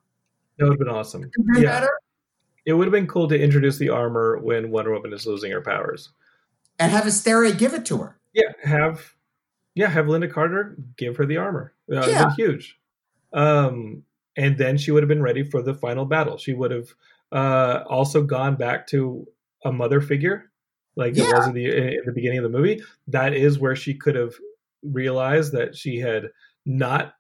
That 0.59 0.65
would 0.65 0.73
have 0.73 0.79
been 0.79 0.89
awesome. 0.89 1.23
Isn't 1.39 1.63
Yeah, 1.63 1.81
better? 1.81 1.91
it 2.67 2.73
would 2.75 2.87
have 2.87 2.93
been 2.93 3.07
cool 3.07 3.29
to 3.29 3.39
introduce 3.41 3.79
the 3.79 3.89
armor 3.89 4.39
when 4.39 4.71
Wonder 4.71 4.93
Woman 4.93 5.13
is 5.13 5.27
losing 5.27 5.51
her 5.53 5.61
powers. 5.61 6.11
and 6.79 6.91
have 6.91 7.07
Asteria 7.07 7.53
give 7.53 7.75
it 7.75 7.85
to 7.87 7.99
her. 7.99 8.19
Yeah, 8.33 8.51
have 8.65 9.15
yeah 9.75 9.89
have 9.89 10.07
Lynda 10.07 10.31
Carter 10.33 10.77
give 10.97 11.17
her 11.17 11.27
the 11.27 11.37
armor. 11.37 11.75
That 11.89 11.95
would 12.01 12.05
have 12.05 12.11
Yeah. 12.15 12.25
been 12.27 12.35
huge. 12.35 12.79
Um, 13.33 14.03
and 14.37 14.57
then 14.59 14.77
she 14.79 14.91
would 14.91 15.03
have 15.03 15.09
been 15.09 15.23
ready 15.23 15.43
for 15.45 15.63
the 15.63 15.75
final 15.75 16.05
battle. 16.07 16.39
She 16.39 16.55
would 16.55 16.71
have 16.71 16.89
uh, 17.31 17.85
also 17.87 18.23
gone 18.23 18.57
back 18.57 18.87
to 18.89 19.27
a 19.65 19.73
mother 19.73 20.01
figure, 20.01 20.51
like 20.97 21.17
it 21.17 21.23
was 21.23 21.47
in 21.47 21.55
the 21.55 21.67
in 21.67 22.03
the 22.05 22.13
beginning 22.13 22.39
of 22.39 22.45
the 22.45 22.49
movie. 22.59 22.83
That 23.09 23.33
is 23.35 23.59
where 23.59 23.77
she 23.77 23.95
could 23.95 24.15
have 24.15 24.35
realized 24.83 25.53
that 25.53 25.77
she 25.77 25.99
had 25.99 26.25
not 26.67 27.15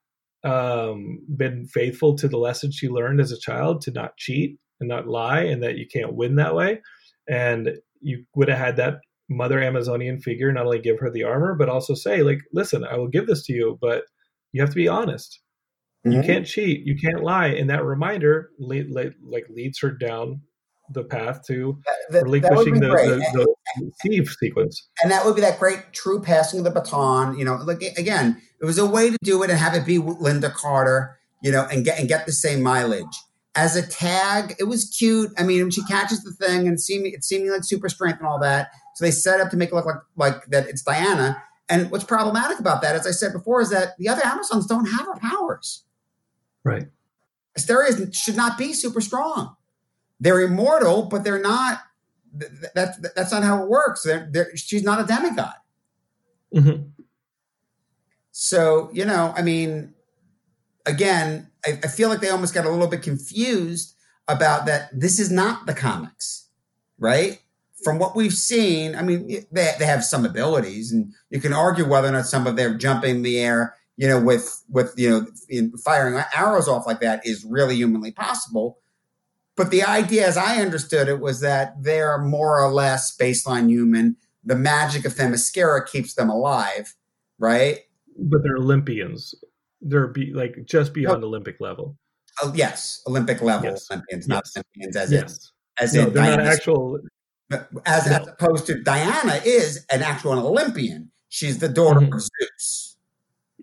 um, 0.45 1.21
been 1.37 1.67
faithful 1.67 2.17
to 2.17 2.29
the 2.29 2.37
lesson 2.39 2.71
she 2.73 2.89
learned 2.89 3.21
as 3.21 3.33
a 3.33 3.39
child 3.39 3.81
to 3.83 3.91
not 3.93 4.17
cheat 4.17 4.59
and 4.81 4.89
not 4.89 5.07
lie, 5.07 5.41
and 5.43 5.63
that 5.63 5.77
you 5.77 5.87
can't 5.87 6.15
win 6.15 6.35
that 6.37 6.55
way. 6.55 6.81
And 7.29 7.71
you 8.01 8.25
would 8.35 8.49
have 8.49 8.59
had 8.59 8.77
that 8.79 8.99
mother 9.29 9.61
Amazonian 9.61 10.21
figure 10.21 10.53
not 10.53 10.67
only 10.67 10.81
give 10.81 10.99
her 10.99 11.11
the 11.11 11.23
armor, 11.23 11.55
but 11.55 11.69
also 11.69 11.95
say, 11.95 12.23
like, 12.23 12.41
listen, 12.53 12.85
I 12.85 12.97
will 12.97 13.09
give 13.09 13.27
this 13.29 13.47
to 13.47 13.53
you, 13.53 13.79
but 13.81 14.03
you 14.53 14.61
have 14.61 14.71
to 14.71 14.77
be 14.77 14.89
honest. 14.89 15.41
You 16.05 16.19
Mhm. 16.19 16.27
can't 16.27 16.47
cheat. 16.47 16.85
You 16.85 16.97
can't 16.97 17.23
lie. 17.23 17.47
And 17.47 17.71
that 17.71 17.85
reminder, 17.85 18.51
lead, 18.59 18.91
like, 18.91 19.15
like 19.23 19.47
leads 19.49 19.79
her 19.81 19.93
down 19.93 20.41
the 20.93 21.05
path 21.05 21.47
to 21.47 21.79
That- 21.87 22.13
that 22.13 22.23
relinquishing 22.25 22.75
the, 22.81 22.89
the, 22.89 23.25
the 23.33 23.52
sequence. 24.41 24.89
and 25.03 25.11
that 25.11 25.25
would 25.25 25.35
be 25.35 25.41
that 25.41 25.59
great 25.59 25.93
true 25.93 26.21
passing 26.21 26.59
of 26.59 26.65
the 26.65 26.71
baton. 26.71 27.39
You 27.39 27.45
know, 27.45 27.55
like 27.57 27.83
again, 27.97 28.41
it 28.61 28.65
was 28.65 28.79
a 28.79 28.87
way 28.87 29.11
to 29.11 29.19
do 29.23 29.43
it 29.43 29.51
and 29.51 29.59
have 29.59 29.75
it 29.75 29.87
be 29.87 29.99
Lynda 29.99 30.53
Carter. 30.53 31.19
You 31.43 31.51
know, 31.51 31.67
and 31.71 31.85
get 31.85 31.99
and 31.99 32.09
get 32.09 32.27
the 32.27 32.33
same 32.33 32.63
mileage 32.63 33.05
as 33.55 33.77
a 33.77 33.87
tag. 33.87 34.55
It 34.59 34.65
was 34.65 34.95
cute. 34.97 35.31
I 35.39 35.43
mean, 35.43 35.71
she 35.71 35.85
catches 35.85 36.23
the 36.23 36.33
thing 36.33 36.67
and 36.69 36.81
seeming 36.81 37.13
it's 37.15 37.29
seeming 37.29 37.51
like 37.51 37.65
super 37.65 37.89
strength 37.89 38.19
and 38.19 38.29
all 38.29 38.39
that. 38.41 38.71
So 38.95 39.05
they 39.05 39.11
set 39.11 39.41
up 39.41 39.51
to 39.51 39.57
make 39.57 39.71
it 39.71 39.75
look 39.75 39.87
like 39.87 39.97
like 40.17 40.47
that 40.47 40.69
it's 40.69 40.83
Diana. 40.83 41.43
And 41.69 41.91
what's 41.91 42.05
problematic 42.05 42.59
about 42.59 42.83
that, 42.83 42.95
as 42.95 43.07
I 43.07 43.13
said 43.13 43.33
before, 43.33 43.61
is 43.61 43.71
that 43.71 43.97
the 43.99 44.09
other 44.09 44.25
Amazons 44.25 44.67
don't 44.67 44.87
have 44.87 45.07
her 45.07 45.17
powers. 45.17 45.85
Right. 46.65 46.89
Asteria 47.57 48.13
should 48.13 48.37
not 48.37 48.59
be 48.59 48.73
super 48.73 49.01
strong. 49.01 49.57
They're 50.21 50.41
immortal, 50.41 51.05
but 51.05 51.25
they're 51.25 51.41
not. 51.41 51.81
Th- 52.39 52.53
th- 52.61 52.73
That's 52.75 52.99
that's 53.15 53.33
not 53.33 53.43
how 53.43 53.63
it 53.63 53.69
works. 53.69 54.03
They're, 54.03 54.29
they're, 54.31 54.57
she's 54.57 54.83
not 54.83 55.01
a 55.01 55.05
demigod. 55.07 55.55
hmm 56.53 56.83
So 58.31 58.91
you 58.93 59.05
know, 59.05 59.33
I 59.37 59.43
mean, 59.43 59.95
again, 60.87 61.51
I, 61.67 61.79
I 61.85 61.89
feel 61.89 62.09
like 62.09 62.21
they 62.21 62.29
almost 62.31 62.55
got 62.55 62.65
a 62.67 62.71
little 62.71 62.87
bit 62.89 63.03
confused 63.03 63.95
about 64.29 64.67
that. 64.67 64.89
This 64.93 65.19
is 65.19 65.31
not 65.31 65.67
the 65.67 65.75
comics, 65.75 66.49
right? 66.99 67.41
From 67.85 67.99
what 67.99 68.15
we've 68.15 68.33
seen, 68.33 68.95
I 68.95 69.03
mean, 69.03 69.27
they 69.51 69.73
they 69.79 69.87
have 69.87 70.05
some 70.05 70.25
abilities, 70.25 70.93
and 70.93 71.13
you 71.31 71.41
can 71.41 71.53
argue 71.53 71.87
whether 71.89 72.09
or 72.09 72.13
not 72.13 72.27
some 72.27 72.47
of 72.47 72.57
their 72.57 72.75
jumping 72.75 73.17
in 73.17 73.23
the 73.23 73.39
air, 73.41 73.75
you 73.97 74.07
know, 74.09 74.21
with 74.21 74.63
with 74.69 74.95
you 74.97 75.11
know 75.11 75.71
firing 75.85 76.23
arrows 76.37 76.69
off 76.69 76.87
like 76.87 77.01
that 77.01 77.27
is 77.27 77.45
really 77.45 77.75
humanly 77.75 78.13
possible. 78.13 78.79
But 79.57 79.71
the 79.71 79.83
idea, 79.83 80.27
as 80.27 80.37
I 80.37 80.61
understood 80.63 81.09
it, 81.09 81.21
was 81.21 81.41
that 81.41 81.83
they're 81.83 82.19
more 82.19 82.61
or 82.63 82.73
less 82.73 83.15
baseline 83.17 83.69
human. 83.69 84.17
The 84.45 84.57
magic 84.57 85.05
of 85.05 85.15
Themyscira 85.15 85.87
keeps 85.87 86.15
them 86.15 86.31
alive, 86.31 86.95
right? 87.39 87.81
But 88.19 88.43
they're 88.43 88.57
Olympians. 88.57 89.35
They're 89.81 90.07
be, 90.09 90.33
like 90.33 90.65
just 90.65 90.93
beyond 90.95 91.23
Olympic 91.23 91.61
level. 91.61 91.97
Oh, 92.43 92.53
yes, 92.55 93.03
Olympic 93.07 93.43
level 93.43 93.71
Yes. 93.71 93.89
Olympians, 93.91 94.27
not 94.27 94.45
Yes. 94.47 94.57
Olympians 94.57 94.97
as 94.97 95.13
in 95.13 95.25
as 95.79 95.95
No, 95.95 96.07
in 96.07 96.13
they're 96.15 96.37
not 96.37 96.41
actual. 96.47 96.99
as, 97.85 98.07
as 98.07 98.27
opposed 98.27 98.67
to 98.67 98.83
Diana 98.83 99.41
is 99.45 99.85
an 99.91 100.03
actual 100.03 100.33
Olympian. 100.47 101.11
She's 101.29 101.59
the 101.59 101.69
daughter 101.69 102.01
Mhm. 102.01 102.15
of 102.15 102.23
Zeus. 102.23 102.97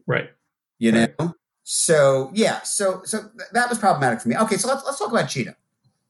Right. 0.05 0.29
You 0.77 0.91
know. 0.91 1.07
Right. 1.19 1.29
So 1.63 2.31
yeah, 2.33 2.61
so 2.61 3.01
so 3.05 3.19
th- 3.21 3.49
that 3.53 3.69
was 3.69 3.79
problematic 3.79 4.21
for 4.21 4.29
me. 4.29 4.37
Okay, 4.37 4.57
so 4.57 4.67
let's 4.67 4.83
let's 4.85 4.97
talk 4.99 5.11
about 5.11 5.29
Cheetah. 5.29 5.55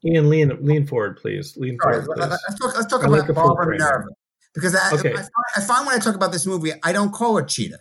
Ian, 0.06 0.30
lean 0.30 0.58
lean 0.62 0.88
forward, 0.88 1.18
please. 1.18 1.56
Lean 1.58 1.78
right, 1.84 2.04
forward, 2.04 2.16
please. 2.16 2.30
let's 2.30 2.60
talk 2.60 2.76
let's 2.76 2.88
talk 2.88 3.04
I 3.04 3.08
like 3.08 3.30
about 3.30 3.56
Barbara. 3.56 3.78
Minerva 3.78 4.08
because 4.54 4.76
I, 4.76 4.92
Okay. 4.94 5.14
I, 5.14 5.16
find, 5.18 5.30
I 5.58 5.62
find 5.62 5.86
when 5.86 5.96
I 5.96 6.00
talk 6.00 6.16
about 6.16 6.32
this 6.32 6.46
movie, 6.46 6.72
I 6.84 6.92
don't 6.92 7.12
call 7.12 7.38
her 7.38 7.44
Cheetah. 7.44 7.80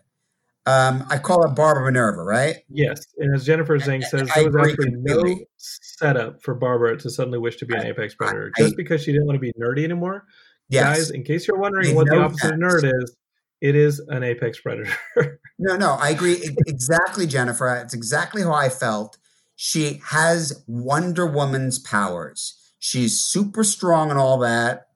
Um, 0.67 1.07
I 1.09 1.17
call 1.17 1.43
her 1.43 1.55
Barbara 1.55 1.87
Minerva, 1.87 2.23
right? 2.23 2.57
Yes, 2.69 3.07
and 3.17 3.35
as 3.35 3.47
Jennifer 3.47 3.79
Zhang 3.79 4.03
says, 4.05 4.31
I 4.37 4.43
there 4.43 4.51
was 4.51 4.71
actually 4.73 4.91
no 4.97 5.39
setup 5.57 6.43
for 6.43 6.55
Barbara 6.55 6.99
to 6.99 7.09
suddenly 7.09 7.39
wish 7.39 7.57
to 7.57 7.67
be 7.67 7.75
an 7.75 7.87
apex 7.87 8.15
predator 8.15 8.53
just 8.59 8.77
because 8.77 9.03
she 9.03 9.13
didn't 9.13 9.27
want 9.27 9.37
to 9.37 9.41
be 9.41 9.53
nerdy 9.59 9.85
anymore. 9.85 10.27
Yes. 10.69 10.99
Guys, 10.99 11.11
in 11.11 11.25
case 11.25 11.49
you're 11.49 11.59
wondering 11.59 11.95
what 11.95 12.07
the 12.09 12.19
opposite 12.19 12.53
of 12.53 12.61
nerd 12.61 12.85
is, 12.85 13.17
it 13.63 13.77
is 13.77 14.01
an 14.09 14.23
apex 14.23 14.61
predator. 14.61 14.93
No, 15.61 15.77
no, 15.77 15.95
I 15.95 16.11
agree 16.11 16.37
exactly, 16.69 17.27
Jennifer. 17.27 17.75
It's 17.83 17.93
exactly 17.93 18.43
how 18.43 18.53
I 18.53 18.69
felt. 18.69 19.19
She 19.61 20.01
has 20.05 20.63
Wonder 20.69 21.27
Woman's 21.27 21.81
powers. 21.81 22.55
She's 22.79 23.19
super 23.19 23.65
strong 23.65 24.09
and 24.09 24.17
all 24.19 24.39
that. 24.39 24.91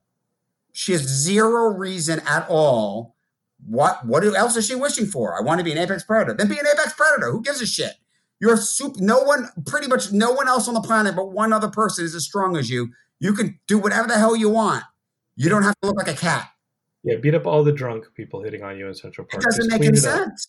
She 0.72 0.92
has 0.92 1.02
zero 1.02 1.64
reason 1.74 2.20
at 2.28 2.46
all. 2.48 3.16
What 3.66 4.06
what 4.06 4.22
else 4.24 4.56
is 4.56 4.68
she 4.68 4.76
wishing 4.76 5.06
for? 5.06 5.36
I 5.36 5.42
want 5.42 5.58
to 5.58 5.64
be 5.64 5.72
an 5.72 5.78
apex 5.78 6.04
predator. 6.04 6.34
Then 6.34 6.46
be 6.46 6.60
an 6.60 6.66
apex 6.72 6.92
predator. 6.92 7.32
Who 7.32 7.42
gives 7.42 7.60
a 7.60 7.66
shit? 7.66 7.94
You're 8.38 8.56
super. 8.56 9.00
No 9.00 9.22
one, 9.24 9.48
pretty 9.66 9.88
much 9.88 10.12
no 10.12 10.30
one 10.30 10.46
else 10.46 10.68
on 10.68 10.74
the 10.74 10.80
planet, 10.80 11.16
but 11.16 11.32
one 11.32 11.52
other 11.52 11.68
person 11.68 12.04
is 12.04 12.14
as 12.14 12.24
strong 12.24 12.56
as 12.56 12.70
you. 12.70 12.90
You 13.18 13.32
can 13.34 13.58
do 13.66 13.78
whatever 13.78 14.06
the 14.06 14.16
hell 14.18 14.36
you 14.36 14.48
want. 14.48 14.84
You 15.34 15.48
don't 15.48 15.64
have 15.64 15.74
to 15.82 15.88
look 15.88 15.96
like 15.96 16.06
a 16.08 16.14
cat. 16.14 16.48
yeah, 17.02 17.16
beat 17.16 17.34
up 17.34 17.46
all 17.46 17.64
the 17.64 17.72
drunk 17.72 18.04
people 18.14 18.42
hitting 18.44 18.62
on 18.62 18.78
you 18.78 18.86
in 18.86 18.94
Central 18.94 19.26
It 19.26 19.30
Park. 19.32 19.42
doesn't 19.42 19.64
Just 19.64 19.70
make 19.80 19.88
any 19.88 19.98
it 19.98 20.04
up. 20.06 20.18
sense. 20.28 20.48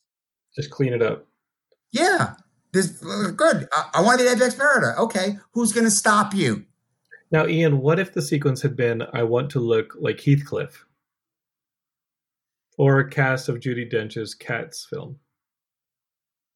Just 0.55 0.70
clean 0.70 0.93
it 0.93 1.01
up. 1.01 1.26
Yeah, 1.91 2.36
this 2.74 2.88
good. 3.36 3.67
I, 3.74 3.89
I 3.95 4.01
want 4.01 4.19
to 4.19 4.26
be 4.26 4.32
Apex 4.32 4.55
Predator. 4.55 4.99
Okay, 4.99 5.38
who's 5.53 5.71
going 5.71 5.86
to 5.86 5.91
stop 5.91 6.34
you? 6.34 6.65
Now, 7.32 7.47
Ian, 7.47 7.80
what 7.80 7.99
if 7.99 8.13
the 8.13 8.21
sequence 8.21 8.61
had 8.61 8.76
been 8.76 9.03
I 9.13 9.24
want 9.24 9.49
to 9.51 9.59
look 9.59 9.95
like 9.99 10.19
Heathcliff? 10.19 10.86
Or 12.78 12.99
a 12.99 13.09
cast 13.09 13.49
of 13.49 13.59
Judi 13.59 13.89
Dench's 13.89 14.34
Cats 14.36 14.86
film? 14.89 15.17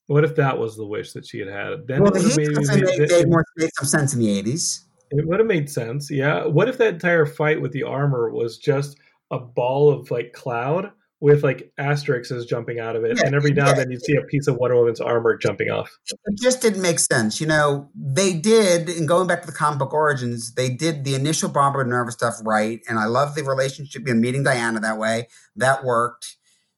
What 0.07 0.23
if 0.23 0.35
that 0.35 0.57
was 0.57 0.75
the 0.75 0.85
wish 0.85 1.13
that 1.13 1.25
she 1.25 1.39
had 1.39 1.49
had? 1.49 1.87
Then 1.87 2.01
Well, 2.01 2.11
it 2.15 2.19
the 2.19 2.23
would 2.23 2.57
have 2.57 2.75
made, 2.77 2.99
made, 2.99 3.09
made, 3.11 3.29
more, 3.29 3.45
made 3.57 3.69
some 3.75 3.87
sense 3.87 4.13
in 4.13 4.19
the 4.19 4.29
eighties. 4.29 4.85
it 5.11 5.27
would 5.27 5.39
have 5.39 5.47
made 5.47 5.69
sense. 5.69 6.09
Yeah. 6.09 6.45
What 6.45 6.69
if 6.69 6.77
that 6.77 6.93
entire 6.95 7.25
fight 7.25 7.61
with 7.61 7.71
the 7.71 7.83
armor 7.83 8.31
was 8.31 8.57
just 8.57 8.97
a 9.31 9.39
ball 9.39 9.91
of 9.91 10.09
like 10.09 10.31
cloud 10.33 10.91
with 11.19 11.43
like 11.43 11.71
asterisks 11.77 12.45
jumping 12.45 12.79
out 12.79 12.95
of 12.95 13.03
it, 13.03 13.17
Yeah, 13.17 13.25
and 13.25 13.35
every 13.35 13.51
now 13.51 13.69
and 13.69 13.77
yeah. 13.77 13.83
then 13.83 13.91
you'd 13.91 14.03
see 14.03 14.15
a 14.15 14.21
piece 14.21 14.47
of 14.47 14.57
Wonder 14.57 14.77
Woman's 14.77 15.01
armor 15.01 15.35
jumping 15.35 15.69
off. 15.69 15.89
It 16.25 16.37
just 16.39 16.61
didn't 16.61 16.81
make 16.81 16.99
sense. 16.99 17.41
You 17.41 17.47
know, 17.47 17.89
they 17.95 18.33
did, 18.33 18.89
and 18.89 19.07
going 19.07 19.27
back 19.27 19.41
to 19.41 19.47
the 19.47 19.53
comic 19.53 19.79
book 19.79 19.93
origins, 19.93 20.53
they 20.53 20.69
did 20.69 21.03
the 21.03 21.15
initial 21.15 21.49
Barbara 21.49 21.87
Nerva 21.87 22.11
stuff 22.11 22.35
right, 22.43 22.81
and 22.87 22.99
I 22.99 23.05
love 23.05 23.33
the 23.35 23.43
relationship 23.43 24.05
and 24.05 24.21
meeting 24.21 24.43
Diana 24.43 24.79
that 24.79 24.97
way. 24.97 25.27
That 25.55 25.83
worked. 25.83 26.35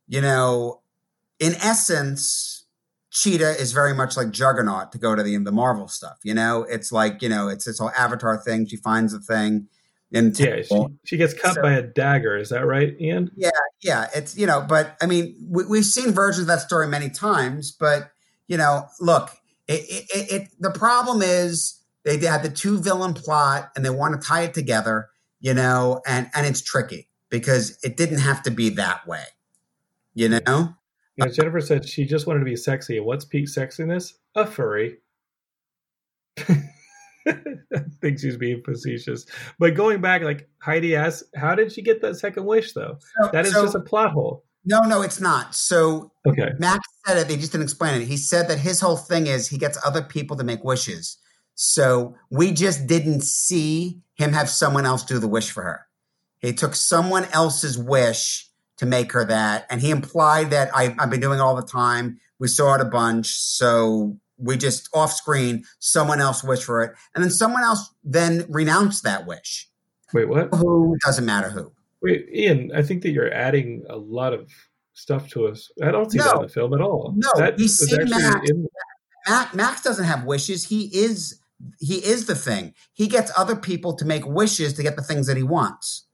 You 0.07 0.21
know, 0.21 0.81
in 1.39 1.53
essence, 1.55 2.65
Cheetah 3.11 3.59
is 3.59 3.73
very 3.73 3.93
much 3.93 4.15
like 4.15 4.31
Juggernaut 4.31 4.91
to 4.93 4.97
go 4.97 5.15
to 5.15 5.23
the 5.23 5.35
the 5.37 5.51
Marvel 5.51 5.87
stuff. 5.87 6.19
You 6.23 6.33
know, 6.33 6.63
it's 6.63 6.91
like 6.91 7.21
you 7.21 7.29
know, 7.29 7.49
it's 7.49 7.65
this 7.65 7.79
whole 7.79 7.91
Avatar 7.97 8.37
thing. 8.37 8.67
She 8.67 8.77
finds 8.77 9.11
the 9.11 9.19
thing, 9.19 9.67
and 10.11 10.37
Yeah, 10.39 10.61
she, 10.63 10.85
she 11.05 11.17
gets 11.17 11.33
cut 11.33 11.55
So- 11.55 11.61
by 11.61 11.73
a 11.73 11.81
dagger. 11.81 12.37
Is 12.37 12.49
that 12.49 12.65
right, 12.65 12.95
Ian? 12.99 13.31
yeah, 13.35 13.49
yeah. 13.81 14.07
it's 14.15 14.37
you 14.37 14.45
know, 14.47 14.65
but 14.67 14.97
I 15.01 15.05
mean, 15.05 15.35
we, 15.49 15.65
we've 15.65 15.85
seen 15.85 16.11
versions 16.11 16.41
of 16.41 16.47
that 16.47 16.61
story 16.61 16.87
many 16.87 17.09
times. 17.09 17.71
But 17.71 18.11
you 18.47 18.57
know, 18.57 18.87
look, 18.99 19.29
it, 19.67 19.81
it, 19.89 20.05
it, 20.15 20.31
it 20.41 20.47
the 20.59 20.71
problem 20.71 21.21
is 21.21 21.79
they 22.03 22.17
had 22.17 22.41
the 22.43 22.49
two 22.49 22.79
villain 22.79 23.13
plot, 23.13 23.71
and 23.75 23.85
they 23.85 23.89
want 23.89 24.19
to 24.19 24.27
tie 24.27 24.41
it 24.43 24.53
together. 24.53 25.09
You 25.41 25.53
know, 25.53 26.01
and 26.05 26.29
and 26.33 26.45
it's 26.45 26.61
tricky 26.61 27.07
because 27.29 27.77
it 27.83 27.95
didn't 27.95 28.19
have 28.19 28.41
to 28.43 28.51
be 28.51 28.69
that 28.71 29.07
way. 29.07 29.23
You 30.15 30.29
know, 30.29 30.73
You 31.15 31.25
know, 31.25 31.31
Jennifer 31.31 31.61
said 31.61 31.87
she 31.87 32.05
just 32.05 32.25
wanted 32.27 32.39
to 32.39 32.45
be 32.45 32.55
sexy. 32.55 32.97
And 32.97 33.05
what's 33.05 33.23
peak 33.23 33.45
sexiness? 33.45 34.13
A 34.35 34.45
furry. 34.47 34.97
I 37.27 37.79
think 38.01 38.19
she's 38.19 38.37
being 38.37 38.61
facetious. 38.63 39.25
But 39.59 39.75
going 39.75 40.01
back, 40.01 40.21
like 40.23 40.49
Heidi 40.59 40.95
asked, 40.95 41.23
how 41.35 41.55
did 41.55 41.71
she 41.71 41.81
get 41.81 42.01
that 42.01 42.15
second 42.15 42.45
wish, 42.45 42.73
though? 42.73 42.97
So- 43.21 43.29
That 43.33 43.45
is 43.45 43.53
so- 43.53 43.63
just 43.63 43.75
a 43.75 43.79
plot 43.81 44.11
hole. 44.11 44.43
no, 44.65 44.81
no, 44.81 45.01
it's 45.01 45.19
not. 45.21 45.55
So 45.55 46.11
Okay. 46.27 46.49
Max 46.59 46.87
said 47.05 47.17
it. 47.17 47.27
They 47.27 47.37
just 47.37 47.51
didn't 47.51 47.63
explain 47.63 48.01
it. 48.01 48.05
He 48.07 48.17
said 48.17 48.47
that 48.49 48.59
his 48.59 48.79
whole 48.79 48.97
thing 48.97 49.27
is 49.27 49.47
he 49.47 49.57
gets 49.57 49.77
other 49.85 50.01
people 50.01 50.37
to 50.37 50.43
make 50.43 50.63
wishes. 50.63 51.17
So 51.55 52.15
we 52.29 52.51
just 52.51 52.87
didn't 52.87 53.21
see 53.23 54.01
him 54.15 54.31
have 54.33 54.49
someone 54.49 54.85
else 54.85 55.03
do 55.03 55.19
the 55.19 55.27
wish 55.27 55.49
for 55.51 55.63
her. 55.63 55.85
He 56.39 56.53
took 56.53 56.73
someone 56.75 57.25
else's 57.33 57.77
wish 57.77 58.49
to 58.77 58.85
make 58.85 59.11
her 59.11 59.25
that, 59.25 59.65
and 59.69 59.81
he 59.81 59.89
implied 59.91 60.51
that 60.51 60.73
I, 60.73 60.95
I've 60.97 61.09
been 61.09 61.19
doing 61.19 61.39
it 61.39 61.41
all 61.41 61.55
the 61.57 61.61
time. 61.67 62.17
We 62.39 62.47
saw 62.47 62.75
it 62.75 62.81
a 62.81 62.85
bunch, 62.85 63.27
so 63.33 64.17
we 64.39 64.57
just 64.57 64.89
off 64.93 65.11
screen 65.11 65.63
someone 65.79 66.19
else 66.21 66.43
wished 66.43 66.63
for 66.63 66.81
it, 66.83 66.93
and 67.13 67.23
then 67.23 67.31
someone 67.31 67.63
else 67.63 67.89
then 68.03 68.45
renounced 68.49 69.03
that 69.03 69.27
wish. 69.27 69.69
Wait, 70.13 70.27
what? 70.27 70.53
Who 70.55 70.95
doesn't 71.05 71.25
matter 71.25 71.49
who. 71.49 71.71
Wait, 72.01 72.27
Ian, 72.33 72.71
I 72.73 72.81
think 72.81 73.03
that 73.03 73.11
you're 73.11 73.31
adding 73.33 73.83
a 73.89 73.97
lot 73.97 74.33
of 74.33 74.49
stuff 74.93 75.29
to 75.29 75.47
us. 75.47 75.69
I 75.83 75.91
don't 75.91 76.09
see 76.11 76.17
No. 76.17 76.23
that 76.25 76.35
in 76.37 76.41
the 76.43 76.47
film 76.49 76.73
at 76.73 76.81
all. 76.81 77.13
No, 77.15 77.29
that 77.35 77.59
he's 77.59 77.79
is 77.81 77.89
seen 77.89 78.09
Max. 78.09 78.49
in- 78.49 78.67
Max, 79.27 79.53
Max 79.53 79.81
doesn't 79.83 80.05
have 80.05 80.23
wishes. 80.23 80.63
He 80.65 80.85
is 80.97 81.39
he 81.79 81.95
is 81.95 82.25
the 82.25 82.35
thing. 82.35 82.73
He 82.93 83.07
gets 83.07 83.31
other 83.37 83.55
people 83.55 83.93
to 83.97 84.05
make 84.05 84.25
wishes 84.25 84.73
to 84.75 84.83
get 84.83 84.95
the 84.95 85.03
things 85.03 85.27
that 85.27 85.35
he 85.35 85.43
wants. 85.43 86.05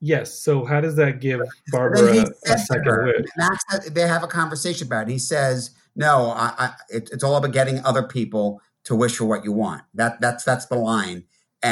yes. 0.00 0.38
So 0.38 0.64
how 0.64 0.80
does 0.80 0.94
that 0.96 1.20
give 1.20 1.40
Barbara 1.72 2.24
a 2.46 2.58
second 2.58 2.84
her, 2.86 3.06
wish? 3.06 3.26
Max, 3.36 3.64
they 3.90 4.02
have 4.06 4.22
a 4.22 4.26
conversation 4.28 4.86
about 4.86 5.08
it. 5.08 5.12
He 5.12 5.18
says, 5.18 5.70
"No, 5.98 6.30
I, 6.30 6.52
I, 6.58 6.74
it, 6.88 7.10
it's 7.12 7.22
all 7.22 7.36
about 7.36 7.52
getting 7.52 7.84
other 7.84 8.02
people 8.02 8.62
to 8.84 8.94
wish 8.94 9.16
for 9.16 9.26
what 9.26 9.44
you 9.44 9.52
want." 9.52 9.82
That 9.94 10.20
that's 10.20 10.44
that's 10.44 10.66
the 10.66 10.76
line. 10.76 11.24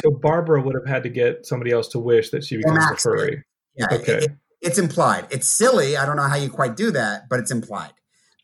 So 0.02 0.10
Barbara 0.10 0.60
would 0.60 0.74
have 0.74 0.86
had 0.86 1.04
to 1.04 1.08
get 1.08 1.46
somebody 1.46 1.70
else 1.70 1.88
to 1.88 1.98
wish 1.98 2.30
that 2.30 2.44
she 2.44 2.56
becomes 2.56 2.84
a 2.90 2.96
furry. 2.96 3.44
Yeah, 3.76 3.86
Okay. 3.92 4.12
it- 4.14 4.22
it- 4.24 4.32
it's 4.62 4.78
implied. 4.78 5.26
It's 5.30 5.46
silly. 5.48 5.96
I 5.96 6.06
don't 6.06 6.16
know 6.16 6.22
how 6.22 6.36
you 6.36 6.48
quite 6.50 6.76
do 6.76 6.90
that, 6.90 7.28
but 7.28 7.38
it's 7.38 7.50
implied. 7.50 7.92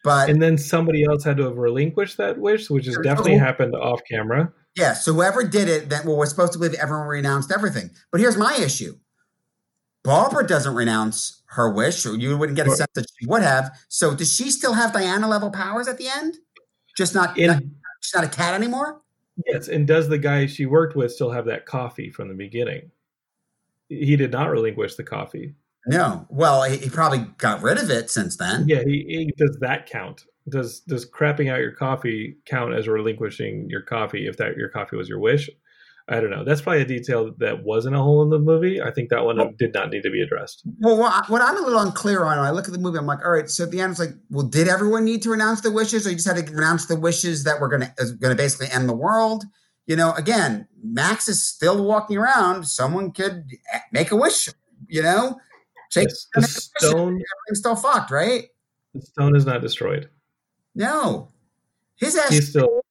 But 0.05 0.29
and 0.31 0.43
then 0.43 0.59
somebody 0.59 1.05
else 1.05 1.25
had 1.25 1.37
to 1.39 1.45
have 1.45 1.57
relinquished 1.57 2.17
that 2.19 2.39
wish, 2.39 2.69
which 2.71 2.87
has 2.87 2.97
definitely 3.03 3.37
happened 3.39 3.75
off 3.75 4.01
camera. 4.09 4.53
Yeah, 4.77 4.93
so 4.95 5.13
whoever 5.13 5.43
did 5.45 5.69
it, 5.69 5.89
that 5.91 6.05
well, 6.05 6.17
we're 6.17 6.27
supposed 6.27 6.53
to 6.55 6.59
believe 6.59 6.75
everyone 6.75 7.07
renounced 7.07 7.51
everything. 7.53 7.91
But 8.11 8.21
here's 8.21 8.37
my 8.37 8.55
issue: 8.57 8.97
Barbara 10.05 10.47
doesn't 10.47 10.75
renounce 10.75 11.43
her 11.47 11.71
wish, 11.71 12.05
or 12.07 12.17
you 12.17 12.37
wouldn't 12.37 12.57
get 12.57 12.67
a 12.67 12.71
sense 12.71 12.91
that 12.95 13.07
she 13.19 13.27
would 13.27 13.43
have. 13.43 13.71
So 13.89 14.15
does 14.15 14.33
she 14.35 14.51
still 14.51 14.73
have 14.73 14.93
Diana 14.93 15.29
level 15.29 15.51
powers 15.51 15.87
at 15.87 15.99
the 15.99 16.09
end? 16.09 16.37
Just 16.97 17.15
not, 17.15 17.39
In 17.39 17.47
not 17.49 17.63
she's 18.01 18.15
not 18.15 18.25
a 18.25 18.29
cat 18.29 18.55
anymore. 18.55 19.01
yes, 19.47 19.69
and 19.69 19.87
does 19.87 20.09
the 20.09 20.19
guy 20.19 20.47
she 20.47 20.67
worked 20.67 20.97
with 20.97 21.13
still 21.13 21.31
have 21.31 21.45
that 21.47 21.67
coffee 21.67 22.11
from 22.11 22.29
the 22.29 22.35
beginning? 22.35 22.91
He 23.89 24.17
did 24.17 24.33
not 24.33 24.51
relinquish 24.51 24.95
the 24.97 25.05
coffee. 25.05 25.55
No. 25.87 26.27
Well, 26.31 26.63
he, 26.65 26.77
he 26.79 26.89
probably 26.91 27.27
got 27.39 27.63
rid 27.63 27.79
of 27.79 27.91
it 27.91 28.11
since 28.11 28.37
then. 28.37 28.67
Yeah, 28.69 28.83
he, 28.85 29.05
he 29.09 29.35
does 29.37 29.57
that 29.61 29.87
count? 29.87 30.25
Does 30.49 30.81
does 30.81 31.09
crapping 31.09 31.51
out 31.53 31.61
your 31.61 31.73
coffee 31.73 32.37
count 32.47 32.75
as 32.75 32.89
relinquishing 32.89 33.69
your 33.69 33.83
coffee 33.83 34.27
if 34.27 34.37
that 34.39 34.57
your 34.57 34.69
coffee 34.69 34.97
was 34.97 35.09
your 35.09 35.19
wish? 35.21 35.49
I 36.09 36.21
don't 36.21 36.31
know. 36.31 36.45
That's 36.45 36.61
probably 36.61 36.83
a 36.83 36.87
detail 36.87 37.33
that 37.39 37.63
wasn't 37.63 37.95
a 37.95 37.99
hole 37.99 38.23
in 38.23 38.31
the 38.31 38.39
movie. 38.39 38.83
I 38.83 38.91
think 38.91 39.11
that 39.11 39.25
one 39.25 39.55
did 39.57 39.73
not 39.73 39.91
need 39.91 40.03
to 40.03 40.11
be 40.11 40.21
addressed. 40.21 40.63
Well, 40.81 40.97
what, 40.97 41.43
I'm 41.43 41.57
a 41.57 41.61
little 41.61 41.79
unclear 41.79 42.25
on, 42.25 42.39
I 42.39 42.51
look 42.51 42.67
at 42.67 42.73
the 42.73 42.79
movie, 42.79 42.99
I'm 42.99 43.07
like, 43.07 43.25
all 43.25 43.31
right. 43.31 43.49
So 43.49 43.65
at 43.65 43.71
the 43.71 43.81
end, 43.81 43.93
it's 43.93 44.01
like, 44.01 44.15
well, 44.29 44.47
did 44.47 44.69
everyone 44.69 45.05
need 45.05 45.23
to 45.23 45.31
renounce 45.31 45.61
the 45.61 45.71
wishes, 45.71 46.07
or 46.07 46.11
you 46.11 46.17
just 46.17 46.27
had 46.27 46.45
to 46.45 46.53
renounce 46.53 46.87
the 46.87 46.99
wishes 46.99 47.45
that 47.45 47.61
were 47.61 47.69
going 47.69 47.83
to 47.83 47.93
uh, 48.01 48.07
going 48.21 48.37
to 48.37 48.43
basically 48.43 48.69
end 48.73 48.89
the 48.89 48.97
world? 48.97 49.45
You 49.87 49.97
know, 49.97 50.13
again, 50.13 50.69
Max 50.83 51.29
is 51.29 51.45
still 51.45 51.85
walking 51.85 52.17
around. 52.17 52.67
Someone 52.67 53.13
could 53.13 53.45
eh, 53.73 53.79
make 53.93 54.11
a 54.11 54.17
wish. 54.17 54.49
You 54.89 55.03
know, 55.03 55.39
take 55.91 56.09
the 56.35 56.43
stone 56.43 57.13
everything's 57.13 57.59
still 57.59 57.77
fucked, 57.77 58.11
right? 58.11 58.47
the 58.95 59.01
stone 59.01 59.37
is 59.37 59.47
not 59.47 59.61
destroyed. 59.61 60.09
No, 60.75 61.29
his 61.97 62.17
ass. 62.17 62.31
He's 62.31 62.51
still 62.51 62.83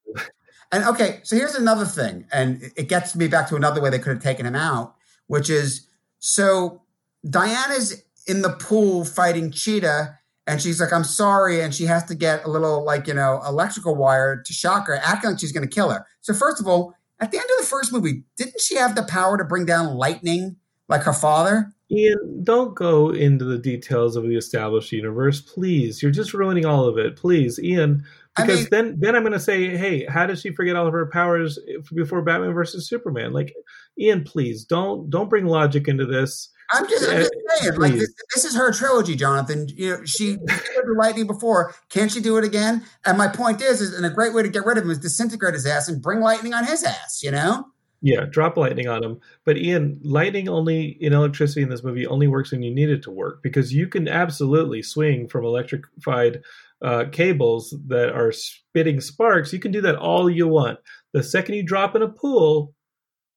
And 0.72 0.84
okay, 0.84 1.20
so 1.22 1.36
here's 1.36 1.54
another 1.54 1.84
thing, 1.84 2.24
and 2.32 2.72
it- 2.76 2.88
gets 2.88 3.14
me 3.14 3.28
back 3.28 3.48
to 3.48 3.56
another 3.56 3.80
way 3.80 3.90
they 3.90 3.98
could 3.98 4.14
have 4.14 4.22
taken 4.22 4.46
him 4.46 4.56
out, 4.56 4.94
which 5.26 5.50
is 5.50 5.86
so 6.18 6.82
Diana's 7.28 8.02
in 8.26 8.42
the 8.42 8.50
pool 8.50 9.04
fighting 9.04 9.50
Cheetah, 9.50 10.18
and 10.46 10.60
she's 10.60 10.80
like, 10.80 10.92
"I'm 10.92 11.04
sorry," 11.04 11.60
and 11.60 11.74
she 11.74 11.84
has 11.86 12.04
to 12.06 12.14
get 12.14 12.44
a 12.44 12.48
little 12.48 12.84
like 12.84 13.06
you 13.06 13.14
know 13.14 13.42
electrical 13.46 13.94
wire 13.94 14.42
to 14.42 14.52
shock 14.52 14.86
her, 14.86 14.96
acting 14.96 15.30
like 15.30 15.38
she's 15.40 15.52
going 15.52 15.68
to 15.68 15.72
kill 15.72 15.90
her. 15.90 16.06
So 16.22 16.32
first 16.32 16.58
of 16.60 16.66
all, 16.66 16.94
at 17.20 17.30
the 17.30 17.36
end 17.36 17.46
of 17.58 17.64
the 17.64 17.70
first 17.70 17.92
movie, 17.92 18.24
didn't 18.36 18.60
she 18.60 18.76
have 18.76 18.94
the 18.94 19.02
power 19.04 19.36
to 19.36 19.44
bring 19.44 19.66
down 19.66 19.94
lightning 19.94 20.56
like 20.88 21.02
her 21.02 21.12
father? 21.12 21.72
Ian, 21.92 22.42
don't 22.42 22.74
go 22.74 23.10
into 23.10 23.44
the 23.44 23.58
details 23.58 24.16
of 24.16 24.22
the 24.22 24.36
established 24.36 24.92
universe, 24.92 25.42
please. 25.42 26.02
You're 26.02 26.10
just 26.10 26.32
ruining 26.32 26.64
all 26.64 26.86
of 26.86 26.96
it, 26.96 27.16
please, 27.16 27.58
Ian. 27.60 28.04
I 28.36 28.42
Because 28.42 28.60
mean- 28.60 28.68
then, 28.70 28.96
then 28.98 29.16
I'm 29.16 29.22
going 29.22 29.32
to 29.32 29.40
say, 29.40 29.76
hey, 29.76 30.06
how 30.06 30.26
does 30.26 30.40
she 30.40 30.54
forget 30.54 30.76
all 30.76 30.86
of 30.86 30.92
her 30.92 31.06
powers 31.06 31.58
before 31.94 32.22
Batman 32.22 32.54
versus 32.54 32.88
Superman? 32.88 33.32
Like, 33.32 33.54
Ian, 33.98 34.24
please 34.24 34.64
don't 34.64 35.10
don't 35.10 35.28
bring 35.28 35.46
logic 35.46 35.86
into 35.86 36.06
this. 36.06 36.48
I'm 36.72 36.88
just, 36.88 37.08
I'm 37.08 37.16
eh, 37.16 37.20
just 37.20 37.62
saying, 37.62 37.74
like 37.78 37.92
this, 37.92 38.14
this 38.34 38.44
is 38.46 38.56
her 38.56 38.72
trilogy, 38.72 39.14
Jonathan. 39.14 39.68
You 39.68 39.98
know, 39.98 40.04
she 40.06 40.36
did 40.46 40.46
the 40.46 40.94
lightning 40.96 41.26
before. 41.26 41.74
Can't 41.90 42.10
she 42.10 42.20
do 42.20 42.38
it 42.38 42.44
again? 42.44 42.82
And 43.04 43.18
my 43.18 43.28
point 43.28 43.60
is, 43.60 43.82
is 43.82 43.94
and 43.94 44.06
a 44.06 44.10
great 44.10 44.32
way 44.32 44.42
to 44.42 44.48
get 44.48 44.64
rid 44.64 44.78
of 44.78 44.84
him 44.84 44.90
is 44.90 44.98
disintegrate 44.98 45.52
his 45.52 45.66
ass 45.66 45.88
and 45.88 46.00
bring 46.00 46.20
lightning 46.20 46.54
on 46.54 46.64
his 46.64 46.82
ass. 46.82 47.22
You 47.22 47.32
know? 47.32 47.66
Yeah, 48.04 48.24
drop 48.24 48.56
lightning 48.56 48.88
on 48.88 49.04
him. 49.04 49.20
But 49.44 49.58
Ian, 49.58 50.00
lightning 50.02 50.48
only 50.48 50.96
in 51.00 51.12
electricity 51.12 51.62
in 51.62 51.68
this 51.68 51.84
movie 51.84 52.06
only 52.06 52.26
works 52.26 52.50
when 52.50 52.62
you 52.62 52.74
need 52.74 52.90
it 52.90 53.02
to 53.04 53.12
work 53.12 53.42
because 53.42 53.72
you 53.72 53.86
can 53.86 54.08
absolutely 54.08 54.82
swing 54.82 55.28
from 55.28 55.44
electrified 55.44 56.42
uh, 56.82 57.04
cables 57.12 57.74
that 57.86 58.10
are 58.10 58.32
spitting 58.32 59.00
sparks. 59.00 59.52
You 59.52 59.58
can 59.60 59.72
do 59.72 59.80
that 59.82 59.96
all 59.96 60.28
you 60.28 60.48
want. 60.48 60.78
The 61.12 61.22
second 61.22 61.54
you 61.54 61.62
drop 61.62 61.94
in 61.94 62.02
a 62.02 62.08
pool, 62.08 62.74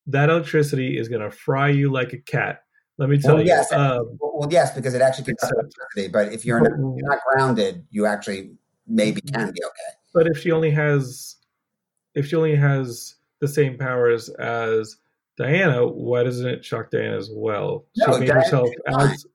that 0.08 0.30
electricity 0.30 0.98
is 0.98 1.08
going 1.08 1.20
to 1.22 1.30
fry 1.30 1.68
you 1.68 1.90
like 1.92 2.12
a 2.12 2.18
cat. 2.18 2.62
Let 2.98 3.08
me 3.08 3.18
tell 3.18 3.34
Well, 3.34 3.42
you. 3.42 3.48
yes. 3.48 3.70
Um, 3.72 4.16
Well, 4.20 4.48
yes, 4.50 4.74
because 4.74 4.94
it 4.94 5.02
actually 5.02 5.24
gets 5.24 5.42
Except- 5.44 5.54
electricity. 5.60 6.08
But 6.12 6.32
if 6.32 6.44
you're 6.44 6.60
not, 6.60 6.72
you're 6.78 7.08
not 7.08 7.18
grounded, 7.30 7.84
you 7.90 8.06
actually 8.06 8.52
maybe 8.86 9.20
can 9.20 9.52
be 9.52 9.62
okay. 9.64 9.96
but 10.14 10.26
if 10.26 10.38
she 10.38 10.50
only 10.52 10.70
has, 10.70 11.36
if 12.14 12.26
she 12.26 12.36
only 12.36 12.54
has 12.56 13.16
the 13.40 13.48
same 13.48 13.76
powers 13.76 14.28
as 14.30 14.96
Diana, 15.36 15.86
why 15.86 16.22
doesn't 16.22 16.46
it 16.48 16.64
shock 16.64 16.90
Diana 16.90 17.16
as 17.18 17.28
well? 17.32 17.84
No, 17.96 18.06
she 18.14 18.20
made 18.20 18.26
Diana 18.28 18.40
herself 18.42 18.68
as 18.86 19.26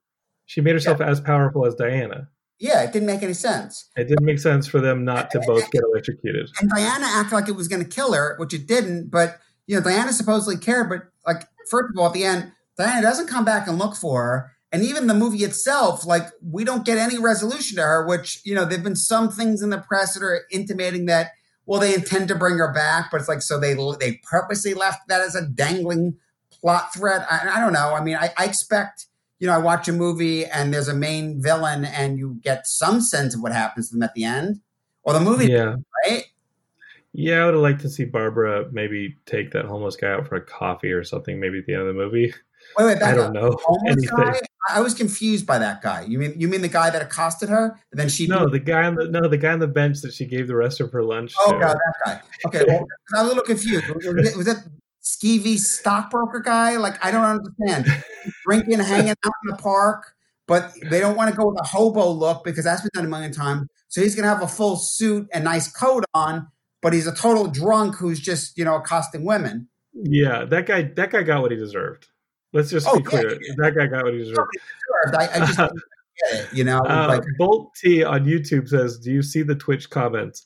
she 0.47 0.61
made 0.61 0.73
herself 0.73 0.99
as 1.01 1.21
powerful 1.21 1.65
as 1.67 1.75
Diana. 1.75 2.27
Yeah, 2.61 2.83
it 2.83 2.93
didn't 2.93 3.07
make 3.07 3.23
any 3.23 3.33
sense. 3.33 3.89
It 3.97 4.07
didn't 4.07 4.23
make 4.23 4.37
sense 4.37 4.67
for 4.67 4.79
them 4.79 5.03
not 5.03 5.31
to 5.31 5.41
both 5.47 5.71
get 5.71 5.81
electrocuted. 5.81 6.47
And 6.59 6.69
Diana 6.69 7.07
acted 7.09 7.33
like 7.33 7.49
it 7.49 7.55
was 7.55 7.67
going 7.67 7.83
to 7.83 7.89
kill 7.89 8.13
her, 8.13 8.35
which 8.37 8.53
it 8.53 8.67
didn't. 8.67 9.09
But 9.09 9.39
you 9.65 9.75
know, 9.75 9.81
Diana 9.81 10.13
supposedly 10.13 10.57
cared. 10.57 10.87
But 10.87 11.07
like, 11.25 11.47
first 11.71 11.89
of 11.91 11.99
all, 11.99 12.07
at 12.07 12.13
the 12.13 12.23
end, 12.23 12.51
Diana 12.77 13.01
doesn't 13.01 13.27
come 13.27 13.43
back 13.43 13.67
and 13.67 13.79
look 13.79 13.95
for 13.95 14.21
her. 14.23 14.51
And 14.71 14.83
even 14.83 15.07
the 15.07 15.15
movie 15.15 15.43
itself, 15.43 16.05
like, 16.05 16.27
we 16.41 16.63
don't 16.63 16.85
get 16.85 16.99
any 16.99 17.17
resolution 17.17 17.77
to 17.77 17.81
her. 17.81 18.05
Which 18.05 18.41
you 18.45 18.53
know, 18.53 18.63
there've 18.63 18.83
been 18.83 18.95
some 18.95 19.31
things 19.31 19.63
in 19.63 19.71
the 19.71 19.79
press 19.79 20.13
that 20.13 20.23
are 20.23 20.41
intimating 20.51 21.07
that 21.07 21.31
well, 21.65 21.79
they 21.79 21.95
intend 21.95 22.27
to 22.27 22.35
bring 22.35 22.57
her 22.57 22.71
back, 22.71 23.09
but 23.11 23.21
it's 23.21 23.29
like 23.29 23.41
so 23.41 23.59
they 23.59 23.73
they 23.99 24.19
purposely 24.29 24.75
left 24.75 25.07
that 25.07 25.21
as 25.21 25.35
a 25.35 25.47
dangling 25.47 26.17
plot 26.51 26.93
thread. 26.93 27.25
I, 27.29 27.57
I 27.57 27.59
don't 27.59 27.73
know. 27.73 27.95
I 27.95 28.03
mean, 28.03 28.17
I, 28.17 28.31
I 28.37 28.45
expect 28.45 29.07
you 29.41 29.47
know, 29.47 29.53
I 29.53 29.57
watch 29.57 29.87
a 29.87 29.91
movie 29.91 30.45
and 30.45 30.71
there's 30.71 30.87
a 30.87 30.93
main 30.93 31.41
villain 31.41 31.83
and 31.83 32.19
you 32.19 32.37
get 32.43 32.67
some 32.67 33.01
sense 33.01 33.33
of 33.33 33.41
what 33.41 33.51
happens 33.51 33.89
to 33.89 33.95
them 33.95 34.03
at 34.03 34.13
the 34.13 34.23
end. 34.23 34.61
Or 35.01 35.13
the 35.13 35.19
movie, 35.19 35.47
Yeah. 35.47 35.77
right? 36.05 36.25
Yeah, 37.13 37.41
I 37.41 37.45
would 37.45 37.55
have 37.55 37.63
liked 37.63 37.81
to 37.81 37.89
see 37.89 38.05
Barbara 38.05 38.67
maybe 38.71 39.17
take 39.25 39.49
that 39.51 39.65
homeless 39.65 39.95
guy 39.95 40.11
out 40.11 40.27
for 40.27 40.35
a 40.35 40.45
coffee 40.45 40.91
or 40.91 41.03
something, 41.03 41.39
maybe 41.39 41.57
at 41.57 41.65
the 41.65 41.73
end 41.73 41.81
of 41.81 41.87
the 41.87 41.93
movie. 41.93 42.31
Wait, 42.77 42.85
wait, 42.85 42.97
I 43.03 43.15
don't 43.15 43.35
up. 43.35 43.43
know 43.43 43.59
guy? 44.15 44.39
I 44.69 44.79
was 44.79 44.93
confused 44.93 45.47
by 45.47 45.57
that 45.57 45.81
guy. 45.81 46.03
You 46.07 46.19
mean 46.19 46.35
you 46.37 46.47
mean 46.47 46.61
the 46.61 46.67
guy 46.67 46.91
that 46.91 47.01
accosted 47.01 47.49
her? 47.49 47.79
And 47.91 47.99
then 47.99 48.09
she 48.09 48.27
No, 48.27 48.47
the 48.47 48.59
guy 48.59 48.83
on 48.83 48.93
the 48.93 49.07
no, 49.07 49.27
the 49.27 49.37
guy 49.37 49.51
on 49.53 49.59
the 49.59 49.67
bench 49.67 50.01
that 50.01 50.13
she 50.13 50.25
gave 50.27 50.47
the 50.47 50.55
rest 50.55 50.79
of 50.79 50.91
her 50.91 51.03
lunch 51.03 51.33
Oh 51.39 51.51
to. 51.51 51.59
god, 51.59 51.75
that 51.75 51.93
guy. 52.05 52.21
Okay, 52.45 52.63
well, 52.67 52.85
I'm 53.15 53.25
a 53.25 53.27
little 53.27 53.43
confused. 53.43 53.83
Was 54.37 54.47
it 54.47 54.57
skeevy 55.03 55.57
stockbroker 55.57 56.39
guy? 56.39 56.77
Like 56.77 57.03
I 57.03 57.11
don't 57.11 57.25
understand. 57.25 58.03
Drinking, 58.45 58.79
hanging 58.79 59.09
out 59.11 59.17
in 59.43 59.49
the 59.51 59.57
park, 59.57 60.13
but 60.47 60.73
they 60.89 60.99
don't 60.99 61.15
want 61.15 61.29
to 61.31 61.35
go 61.37 61.47
with 61.49 61.59
a 61.59 61.67
hobo 61.67 62.09
look 62.09 62.43
because 62.43 62.65
that's 62.65 62.81
been 62.81 62.89
done 62.93 63.05
a 63.05 63.09
million 63.09 63.31
times. 63.31 63.67
So 63.87 64.01
he's 64.01 64.15
gonna 64.15 64.27
have 64.27 64.41
a 64.41 64.47
full 64.47 64.77
suit 64.77 65.27
and 65.33 65.43
nice 65.43 65.71
coat 65.71 66.05
on, 66.13 66.47
but 66.81 66.93
he's 66.93 67.07
a 67.07 67.15
total 67.15 67.47
drunk 67.47 67.95
who's 67.95 68.19
just 68.19 68.57
you 68.57 68.65
know 68.65 68.75
accosting 68.75 69.25
women. 69.25 69.67
Yeah, 69.93 70.45
that 70.45 70.65
guy 70.67 70.83
that 70.95 71.11
guy 71.11 71.23
got 71.23 71.41
what 71.41 71.51
he 71.51 71.57
deserved. 71.57 72.07
Let's 72.53 72.69
just 72.69 72.87
Oh, 72.87 72.97
be 72.97 73.03
clear. 73.03 73.31
yeah. 73.31 73.53
That 73.57 73.75
guy 73.75 73.87
got 73.87 74.03
what 74.03 74.13
he 74.13 74.19
deserved. 74.19 74.49
I, 75.17 75.27
I 75.33 75.39
just 75.39 75.59
it. 76.33 76.53
You 76.53 76.63
know, 76.63 76.79
Uh, 76.79 77.07
like 77.07 77.23
Bolt 77.37 77.71
T 77.75 78.03
on 78.03 78.25
YouTube 78.25 78.67
says, 78.69 78.99
"Do 78.99 79.11
you 79.11 79.21
see 79.21 79.41
the 79.41 79.55
Twitch 79.55 79.89
comments?" 79.89 80.45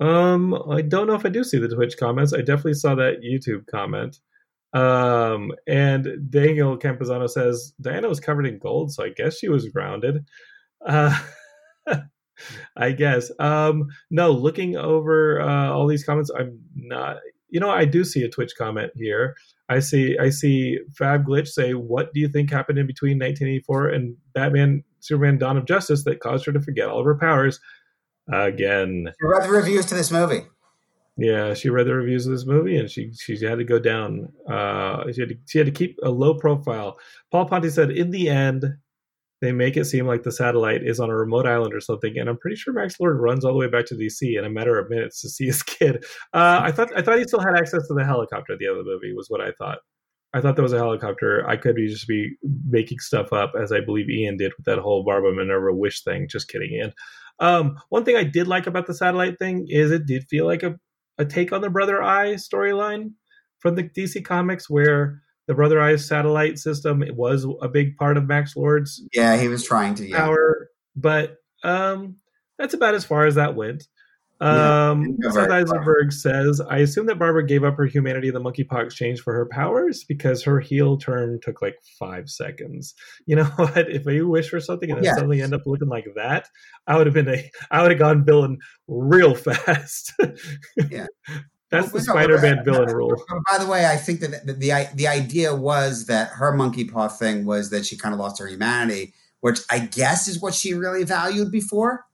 Um, 0.00 0.54
I 0.70 0.82
don't 0.82 1.06
know 1.06 1.14
if 1.14 1.24
I 1.24 1.28
do 1.28 1.44
see 1.44 1.58
the 1.58 1.68
Twitch 1.68 1.96
comments. 1.96 2.32
I 2.32 2.38
definitely 2.38 2.74
saw 2.74 2.94
that 2.96 3.22
YouTube 3.22 3.66
comment. 3.66 4.18
Um, 4.72 5.52
and 5.66 6.30
Daniel 6.30 6.78
Campuzano 6.78 7.28
says 7.28 7.74
Diana 7.80 8.08
was 8.08 8.20
covered 8.20 8.46
in 8.46 8.58
gold, 8.58 8.92
so 8.92 9.04
I 9.04 9.10
guess 9.10 9.38
she 9.38 9.48
was 9.48 9.68
grounded. 9.68 10.24
Uh, 10.84 11.16
I 12.76 12.92
guess. 12.92 13.30
Um, 13.38 13.88
no, 14.10 14.30
looking 14.30 14.76
over 14.76 15.40
uh, 15.40 15.70
all 15.70 15.86
these 15.86 16.04
comments, 16.04 16.30
I'm 16.36 16.58
not. 16.74 17.18
You 17.50 17.60
know, 17.60 17.70
I 17.70 17.84
do 17.84 18.02
see 18.02 18.22
a 18.22 18.30
Twitch 18.30 18.52
comment 18.56 18.92
here. 18.96 19.34
I 19.68 19.80
see. 19.80 20.16
I 20.18 20.30
see 20.30 20.78
Fab 20.96 21.26
Glitch 21.26 21.48
say, 21.48 21.74
"What 21.74 22.12
do 22.14 22.20
you 22.20 22.28
think 22.28 22.50
happened 22.50 22.78
in 22.78 22.86
between 22.86 23.18
1984 23.18 23.88
and 23.88 24.16
Batman, 24.34 24.82
Superman: 25.00 25.38
Dawn 25.38 25.58
of 25.58 25.66
Justice 25.66 26.04
that 26.04 26.20
caused 26.20 26.46
her 26.46 26.52
to 26.52 26.62
forget 26.62 26.88
all 26.88 27.00
of 27.00 27.06
her 27.06 27.18
powers?" 27.18 27.60
Again, 28.30 29.08
you 29.20 29.28
read 29.28 29.44
the 29.44 29.50
reviews 29.50 29.86
to 29.86 29.94
this 29.94 30.10
movie. 30.10 30.42
yeah, 31.16 31.54
she 31.54 31.68
read 31.70 31.86
the 31.86 31.94
reviews 31.94 32.26
of 32.26 32.32
this 32.32 32.46
movie 32.46 32.76
and 32.76 32.90
she 32.90 33.12
she 33.14 33.36
had 33.44 33.58
to 33.58 33.64
go 33.64 33.78
down. 33.78 34.32
Uh, 34.48 35.04
she 35.12 35.20
had 35.22 35.30
to, 35.30 35.36
she 35.46 35.58
had 35.58 35.66
to 35.66 35.72
keep 35.72 35.98
a 36.02 36.10
low 36.10 36.34
profile. 36.34 36.98
Paul 37.30 37.46
Ponte 37.46 37.70
said, 37.70 37.90
"In 37.90 38.10
the 38.10 38.28
end." 38.28 38.64
They 39.40 39.50
make 39.50 39.76
it 39.76 39.86
seem 39.86 40.06
like 40.06 40.22
the 40.22 40.30
satellite 40.30 40.84
is 40.84 41.00
on 41.00 41.10
a 41.10 41.16
remote 41.16 41.48
island 41.48 41.74
or 41.74 41.80
something, 41.80 42.16
and 42.16 42.28
I'm 42.28 42.38
pretty 42.38 42.54
sure 42.54 42.72
Max 42.72 43.00
Lord 43.00 43.18
runs 43.18 43.44
all 43.44 43.52
the 43.52 43.58
way 43.58 43.66
back 43.66 43.86
to 43.86 43.96
DC 43.96 44.38
in 44.38 44.44
a 44.44 44.48
matter 44.48 44.78
of 44.78 44.88
minutes 44.88 45.20
to 45.22 45.28
see 45.28 45.46
his 45.46 45.62
kid. 45.64 46.04
Uh, 46.32 46.60
I 46.62 46.70
thought 46.70 46.96
I 46.96 47.02
thought 47.02 47.18
he 47.18 47.24
still 47.24 47.40
had 47.40 47.56
access 47.56 47.88
to 47.88 47.94
the 47.94 48.04
helicopter 48.04 48.52
at 48.52 48.60
the 48.60 48.68
end 48.68 48.78
of 48.78 48.84
the 48.84 48.92
movie. 48.92 49.12
Was 49.12 49.26
what 49.30 49.40
I 49.40 49.50
thought. 49.58 49.78
I 50.34 50.40
thought 50.40 50.56
there 50.56 50.62
was 50.62 50.72
a 50.72 50.78
helicopter. 50.78 51.46
I 51.46 51.56
could 51.56 51.76
be 51.76 51.88
just 51.88 52.08
be 52.08 52.36
making 52.68 53.00
stuff 53.00 53.32
up, 53.32 53.52
as 53.60 53.70
I 53.70 53.80
believe 53.80 54.08
Ian 54.08 54.38
did 54.38 54.52
with 54.56 54.64
that 54.64 54.78
whole 54.78 55.04
Barbara 55.04 55.34
Minerva 55.34 55.74
wish 55.74 56.02
thing. 56.02 56.26
Just 56.28 56.48
kidding, 56.48 56.72
Ian. 56.72 56.92
Um, 57.38 57.78
one 57.90 58.04
thing 58.04 58.16
I 58.16 58.24
did 58.24 58.48
like 58.48 58.66
about 58.66 58.86
the 58.86 58.94
satellite 58.94 59.38
thing 59.38 59.66
is 59.68 59.90
it 59.90 60.06
did 60.06 60.24
feel 60.28 60.46
like 60.46 60.62
a, 60.62 60.78
a 61.18 61.24
take 61.24 61.52
on 61.52 61.60
the 61.60 61.70
Brother 61.70 62.02
Eye 62.02 62.34
storyline 62.34 63.12
from 63.58 63.74
the 63.74 63.84
DC 63.84 64.24
comics, 64.24 64.70
where 64.70 65.20
the 65.46 65.54
Brother 65.54 65.80
Eye 65.80 65.96
satellite 65.96 66.58
system 66.58 67.02
was 67.14 67.46
a 67.60 67.68
big 67.68 67.96
part 67.96 68.16
of 68.16 68.26
Max 68.26 68.56
Lord's 68.56 69.02
Yeah, 69.12 69.36
he 69.36 69.48
was 69.48 69.64
trying 69.64 69.94
to. 69.96 70.06
Yeah. 70.06 70.18
power, 70.18 70.70
but 70.96 71.36
um, 71.62 72.16
that's 72.58 72.74
about 72.74 72.94
as 72.94 73.04
far 73.04 73.26
as 73.26 73.34
that 73.34 73.54
went. 73.54 73.84
Yeah, 74.42 74.90
Um, 74.90 75.16
Seth. 75.30 75.50
Eisenberg 75.50 76.12
says, 76.12 76.60
"I 76.60 76.78
assume 76.78 77.06
that 77.06 77.18
Barbara 77.18 77.46
gave 77.46 77.62
up 77.64 77.76
her 77.76 77.86
humanity 77.86 78.28
in 78.28 78.34
the 78.34 78.40
monkeypox 78.40 78.90
change 78.92 79.20
for 79.20 79.32
her 79.32 79.46
powers 79.46 80.04
because 80.08 80.42
her 80.42 80.58
heel 80.58 80.96
turn 80.96 81.38
took 81.42 81.62
like 81.62 81.76
five 81.98 82.28
seconds. 82.28 82.94
You 83.26 83.36
know 83.36 83.44
what? 83.56 83.88
If 83.90 84.04
you 84.06 84.28
wish 84.28 84.48
for 84.50 84.58
something 84.60 84.90
and 84.90 85.04
Yeah. 85.04 85.14
suddenly 85.14 85.40
end 85.42 85.54
up 85.54 85.62
looking 85.66 85.88
like 85.88 86.06
that, 86.16 86.48
I 86.86 86.96
would 86.96 87.06
have 87.06 87.14
been 87.14 87.28
a, 87.28 87.48
I 87.70 87.82
would 87.82 87.92
have 87.92 88.00
gone 88.00 88.24
villain 88.24 88.58
real 88.88 89.34
fast. 89.46 90.12
Yeah. 90.90 91.06
That's 91.70 91.88
the 91.90 91.94
Well, 91.94 92.04
no, 92.06 92.12
Spider-Man 92.12 92.64
villain 92.66 92.94
rule. 92.94 93.14
By 93.50 93.56
the 93.56 93.66
way, 93.66 93.86
I 93.86 93.96
think 93.96 94.20
that 94.20 94.44
the, 94.44 94.52
the 94.52 94.88
the 94.94 95.08
idea 95.08 95.54
was 95.54 96.04
that 96.06 96.28
her 96.30 96.52
monkey 96.52 96.84
paw 96.84 97.08
thing 97.08 97.46
was 97.46 97.70
that 97.70 97.86
she 97.86 97.96
kind 97.96 98.12
of 98.12 98.18
lost 98.20 98.38
her 98.40 98.46
humanity, 98.46 99.14
which 99.40 99.60
I 99.70 99.78
guess 99.78 100.28
is 100.28 100.38
what 100.42 100.52
she 100.52 100.74
really 100.74 101.04
valued 101.04 101.50
before. 101.50 102.04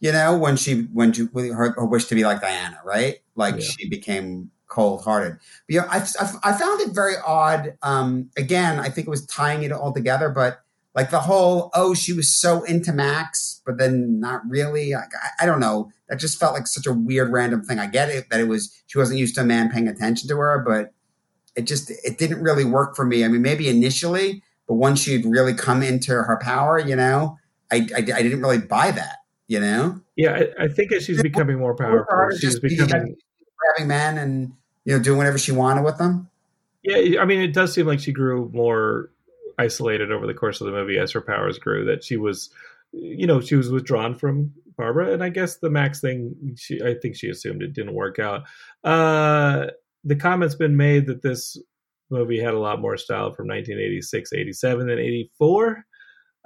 You 0.00 0.12
know, 0.12 0.36
when 0.38 0.56
she 0.56 0.82
when 0.92 1.12
she 1.12 1.26
her, 1.34 1.72
her 1.72 1.84
wish 1.84 2.04
to 2.06 2.14
be 2.14 2.24
like 2.24 2.40
Diana, 2.40 2.78
right? 2.84 3.16
Like 3.34 3.56
Yeah. 3.56 3.60
she 3.62 3.88
became 3.88 4.50
cold 4.68 5.02
hearted. 5.02 5.38
But 5.66 5.74
you 5.74 5.80
know, 5.80 5.86
I, 5.90 5.98
I 6.20 6.32
I 6.44 6.52
found 6.52 6.80
it 6.82 6.90
very 6.94 7.14
odd. 7.26 7.76
Um, 7.82 8.30
again, 8.36 8.78
I 8.78 8.90
think 8.90 9.06
it 9.06 9.10
was 9.10 9.26
tying 9.26 9.62
it 9.64 9.72
all 9.72 9.92
together, 9.92 10.28
but 10.28 10.60
like 10.94 11.10
the 11.10 11.20
whole 11.20 11.70
oh 11.74 11.94
she 11.94 12.12
was 12.12 12.32
so 12.34 12.62
into 12.64 12.92
Max, 12.92 13.60
but 13.66 13.78
then 13.78 14.20
not 14.20 14.42
really. 14.48 14.92
Like, 14.94 15.10
I, 15.22 15.44
I 15.44 15.46
don't 15.46 15.60
know. 15.60 15.90
That 16.08 16.18
just 16.18 16.38
felt 16.38 16.54
like 16.54 16.66
such 16.66 16.86
a 16.86 16.92
weird 16.92 17.30
random 17.32 17.62
thing. 17.62 17.78
I 17.78 17.86
get 17.86 18.08
it 18.08 18.30
that 18.30 18.40
it 18.40 18.48
was 18.48 18.72
she 18.86 18.98
wasn't 18.98 19.18
used 19.18 19.34
to 19.34 19.42
a 19.42 19.44
man 19.44 19.70
paying 19.70 19.88
attention 19.88 20.28
to 20.28 20.36
her, 20.36 20.62
but 20.66 20.92
it 21.56 21.62
just 21.62 21.90
it 21.90 22.18
didn't 22.18 22.40
really 22.42 22.64
work 22.64 22.94
for 22.94 23.04
me. 23.04 23.24
I 23.24 23.28
mean, 23.28 23.42
maybe 23.42 23.68
initially, 23.68 24.42
but 24.66 24.74
once 24.74 25.00
she'd 25.02 25.24
really 25.26 25.54
come 25.54 25.82
into 25.82 26.12
her 26.12 26.38
power, 26.40 26.78
you 26.78 26.94
know, 26.96 27.36
I 27.72 27.88
I, 27.94 27.98
I 27.98 28.22
didn't 28.22 28.40
really 28.40 28.58
buy 28.58 28.92
that. 28.92 29.17
You 29.48 29.60
know, 29.60 30.00
Yeah, 30.14 30.34
I, 30.58 30.64
I 30.64 30.68
think 30.68 30.92
as 30.92 31.04
she's 31.04 31.22
becoming 31.22 31.58
more 31.58 31.74
powerful, 31.74 32.38
she's 32.38 32.60
becoming. 32.60 33.16
grabbing 33.56 33.88
men 33.88 34.18
and 34.18 34.52
you 34.84 34.96
know 34.96 35.02
doing 35.02 35.16
whatever 35.16 35.38
she 35.38 35.52
wanted 35.52 35.84
with 35.84 35.98
them. 35.98 36.28
Yeah, 36.82 37.20
I 37.20 37.24
mean, 37.24 37.40
it 37.40 37.54
does 37.54 37.72
seem 37.72 37.86
like 37.86 37.98
she 37.98 38.12
grew 38.12 38.50
more 38.52 39.10
isolated 39.58 40.12
over 40.12 40.26
the 40.26 40.34
course 40.34 40.60
of 40.60 40.66
the 40.66 40.72
movie 40.72 40.98
as 40.98 41.12
her 41.12 41.20
powers 41.20 41.58
grew. 41.58 41.84
That 41.86 42.04
she 42.04 42.16
was, 42.16 42.50
you 42.92 43.26
know, 43.26 43.40
she 43.40 43.56
was 43.56 43.70
withdrawn 43.70 44.14
from 44.14 44.52
Barbara, 44.76 45.12
and 45.12 45.24
I 45.24 45.30
guess 45.30 45.56
the 45.56 45.70
Max 45.70 46.00
thing, 46.00 46.54
she, 46.56 46.80
I 46.82 46.94
think 46.94 47.16
she 47.16 47.28
assumed 47.28 47.62
it 47.62 47.72
didn't 47.72 47.94
work 47.94 48.18
out. 48.18 48.44
Uh, 48.84 49.66
the 50.04 50.14
comment's 50.16 50.54
been 50.54 50.76
made 50.76 51.06
that 51.06 51.22
this 51.22 51.58
movie 52.10 52.40
had 52.40 52.54
a 52.54 52.58
lot 52.58 52.80
more 52.80 52.96
style 52.96 53.32
from 53.32 53.48
1986, 53.48 54.32
87 54.32 54.86
than 54.86 54.98
84. 54.98 55.84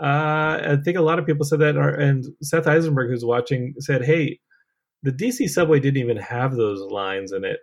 Uh, 0.03 0.61
I 0.73 0.77
think 0.85 0.97
a 0.97 1.03
lot 1.03 1.19
of 1.19 1.27
people 1.27 1.45
said 1.45 1.61
that, 1.61 1.77
and 1.77 2.25
Seth 2.43 2.67
Eisenberg, 2.67 3.11
who's 3.11 3.25
watching, 3.25 3.75
said, 3.79 4.05
"Hey, 4.05 4.41
the 5.03 5.13
DC 5.13 5.49
subway 5.49 5.81
didn't 5.81 6.03
even 6.03 6.17
have 6.17 6.57
those 6.57 6.81
lines 6.81 7.33
in 7.33 7.45
it 7.45 7.61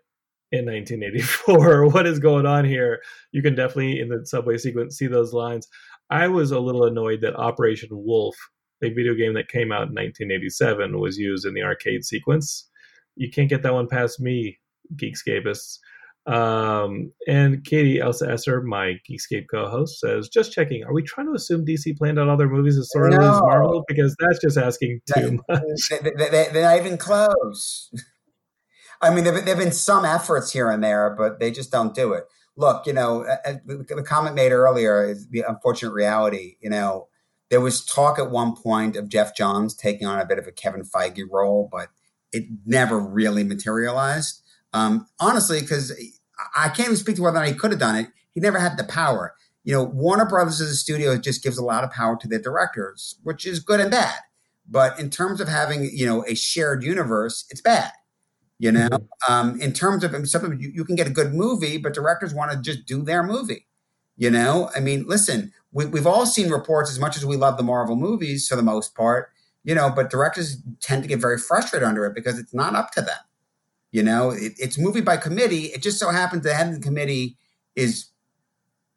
in 0.52 0.66
1984. 0.66 1.88
what 1.92 2.08
is 2.08 2.20
going 2.20 2.46
on 2.46 2.66
here? 2.66 3.02
You 3.32 3.42
can 3.42 3.56
definitely 3.56 4.00
in 4.00 4.10
the 4.10 4.26
subway 4.26 4.58
sequence 4.58 4.98
see 4.98 5.08
those 5.08 5.34
lines. 5.34 5.68
I 6.10 6.28
was 6.28 6.52
a 6.52 6.60
little 6.60 6.86
annoyed 6.86 7.22
that 7.22 7.36
Operation 7.36 7.90
Wolf, 7.92 8.36
a 8.84 8.90
video 8.90 9.14
game 9.14 9.34
that 9.36 9.48
came 9.48 9.72
out 9.72 9.88
in 9.88 9.96
1987, 9.96 11.00
was 11.00 11.18
used 11.18 11.46
in 11.46 11.54
the 11.54 11.64
arcade 11.64 12.04
sequence. 12.04 12.68
You 13.16 13.30
can't 13.30 13.50
get 13.50 13.64
that 13.64 13.74
one 13.74 13.88
past 13.88 14.20
me, 14.20 14.60
Geekscapists. 14.96 15.78
Um, 16.30 17.12
and 17.28 17.64
Katie 17.66 18.00
Elsa 18.00 18.30
Esser, 18.30 18.62
my 18.62 19.00
Geekscape 19.10 19.48
co-host, 19.50 20.00
says, 20.00 20.30
"Just 20.30 20.52
checking. 20.52 20.84
Are 20.84 20.94
we 20.94 21.02
trying 21.02 21.26
to 21.26 21.34
assume 21.34 21.66
DC 21.66 21.98
planned 21.98 22.20
out 22.20 22.30
all 22.30 22.38
their 22.38 22.48
movies 22.48 22.78
as 22.78 22.92
sort 22.92 23.14
of 23.14 23.20
as 23.20 23.42
Marvel? 23.42 23.84
Because 23.88 24.16
that's 24.20 24.40
just 24.40 24.56
asking 24.56 25.02
too 25.12 25.40
much." 25.50 25.90
they, 25.90 26.12
they, 26.12 26.30
they, 26.30 26.50
they're 26.54 26.62
not 26.62 26.78
even 26.78 27.00
close. 27.00 27.92
I 29.02 29.14
mean, 29.14 29.24
there 29.24 29.34
have 29.34 29.58
been 29.58 29.72
some 29.72 30.06
efforts 30.06 30.52
here 30.52 30.70
and 30.70 30.84
there, 30.84 31.16
but 31.18 31.40
they 31.40 31.50
just 31.50 31.72
don't 31.72 31.96
do 31.96 32.14
it. 32.14 32.26
Look, 32.56 32.86
you 32.86 32.94
know, 32.94 33.24
the, 33.66 33.86
the 33.88 34.04
comment 34.04 34.36
made 34.36 34.52
earlier 34.52 35.06
is 35.06 35.30
the 35.30 35.46
unfortunate 35.48 35.94
reality. 35.94 36.58
You 36.60 36.70
know, 36.70 37.08
there 37.50 37.62
was 37.62 37.84
talk 37.84 38.20
at 38.20 38.30
one 38.30 38.56
point 38.56 38.96
of 38.96 39.10
Geoff 39.10 39.36
Johns 39.36 39.74
taking 39.74 40.06
on 40.06 40.20
a 40.20 40.26
bit 40.26 40.38
of 40.38 40.46
a 40.46 40.52
Kevin 40.52 40.84
Feige 40.84 41.24
role, 41.32 41.70
but 41.72 41.88
it 42.32 42.44
never 42.66 43.00
really 43.00 43.44
materialized. 43.44 44.44
Um, 44.74 45.08
honestly, 45.20 45.62
because 45.62 45.92
I 46.56 46.70
can't 46.70 46.88
even 46.88 46.96
speak 46.98 47.16
to 47.18 47.22
whether 47.22 47.38
or 47.38 47.42
not 47.42 47.50
he 47.50 47.56
could 47.56 47.72
have 47.72 47.80
done 47.80 47.96
it. 47.96 48.08
He 48.32 48.40
never 48.40 48.60
had 48.60 48.78
the 48.78 48.84
power. 48.84 49.36
You 49.64 49.74
know, 49.74 49.84
Warner 49.84 50.26
Brothers 50.26 50.62
as 50.62 50.70
a 50.70 50.76
studio 50.76 51.18
just 51.18 51.44
gives 51.44 51.58
a 51.58 51.64
lot 51.64 51.84
of 51.84 51.92
power 51.92 52.18
to 52.18 52.28
their 52.28 52.42
directors, 52.42 53.16
which 53.24 53.46
is 53.46 53.60
good 53.60 53.80
and 53.80 53.92
bad. 53.92 54.16
but 54.70 55.00
in 55.00 55.10
terms 55.10 55.42
of 55.42 55.48
having 55.48 55.90
you 55.92 56.06
know 56.06 56.24
a 56.28 56.36
shared 56.36 56.84
universe, 56.84 57.46
it's 57.50 57.62
bad. 57.62 57.92
You 58.60 58.74
know, 58.74 58.90
um, 59.28 59.60
in 59.62 59.72
terms 59.72 60.04
of 60.04 60.28
something 60.28 60.60
you, 60.60 60.72
you 60.74 60.84
can 60.84 60.96
get 60.96 61.08
a 61.08 61.12
good 61.12 61.34
movie, 61.34 61.78
but 61.78 61.94
directors 61.94 62.34
want 62.34 62.52
to 62.52 62.58
just 62.62 62.86
do 62.86 63.02
their 63.02 63.24
movie. 63.24 63.68
You 64.18 64.30
know, 64.30 64.70
I 64.76 64.82
mean, 64.82 65.06
listen, 65.08 65.54
we, 65.72 65.86
we've 65.86 66.08
all 66.08 66.26
seen 66.26 66.50
reports 66.50 66.92
as 66.92 67.00
much 67.00 67.16
as 67.16 67.26
we 67.26 67.38
love 67.38 67.56
the 67.56 67.64
Marvel 67.64 67.96
movies 67.96 68.48
for 68.50 68.58
the 68.58 68.64
most 68.64 68.96
part. 68.96 69.30
You 69.64 69.76
know, 69.76 69.90
but 69.90 70.10
directors 70.10 70.62
tend 70.82 71.04
to 71.04 71.10
get 71.10 71.20
very 71.20 71.38
frustrated 71.38 71.88
under 71.88 72.06
it 72.06 72.16
because 72.16 72.38
it's 72.38 72.54
not 72.54 72.76
up 72.76 72.92
to 72.92 73.02
them. 73.02 73.18
You 73.92 74.04
know, 74.04 74.32
it, 74.32 74.54
it's 74.58 74.78
movie 74.78 75.02
by 75.02 75.18
committee. 75.18 75.66
It 75.66 75.82
just 75.82 76.00
so 76.00 76.10
happens 76.12 76.44
the 76.44 76.54
head 76.54 76.68
of 76.68 76.76
the 76.76 76.80
committee 76.82 77.38
is 77.76 78.12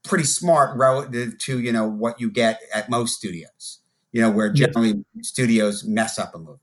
pretty 0.04 0.24
smart 0.24 0.76
relative 0.76 1.38
to 1.38 1.60
you 1.60 1.72
know 1.72 1.86
what 1.88 2.20
you 2.20 2.30
get 2.30 2.60
at 2.74 2.90
most 2.90 3.16
studios. 3.16 3.80
You 4.12 4.20
know, 4.20 4.30
where 4.30 4.52
Yes. 4.52 4.68
generally 4.74 5.04
studios 5.22 5.84
mess 5.84 6.18
up 6.18 6.34
a 6.34 6.38
movie. 6.38 6.58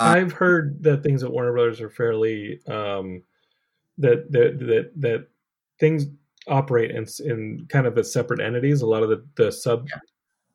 Uh, 0.00 0.14
I've 0.16 0.32
heard 0.32 0.82
that 0.82 1.04
things 1.04 1.22
at 1.22 1.30
Warner 1.30 1.52
Brothers 1.52 1.80
are 1.80 1.90
fairly 1.90 2.60
um, 2.66 3.22
that 3.98 4.30
that 4.32 4.58
that 4.58 4.90
that 4.96 5.28
things 5.78 6.06
operate 6.48 6.90
in 6.90 7.06
in 7.24 7.66
kind 7.68 7.86
of 7.86 7.96
as 7.96 8.12
separate 8.12 8.40
entities. 8.40 8.82
A 8.82 8.86
lot 8.86 9.04
of 9.04 9.08
the 9.10 9.24
the 9.36 9.52
sub 9.52 9.86
Yeah. 9.88 10.00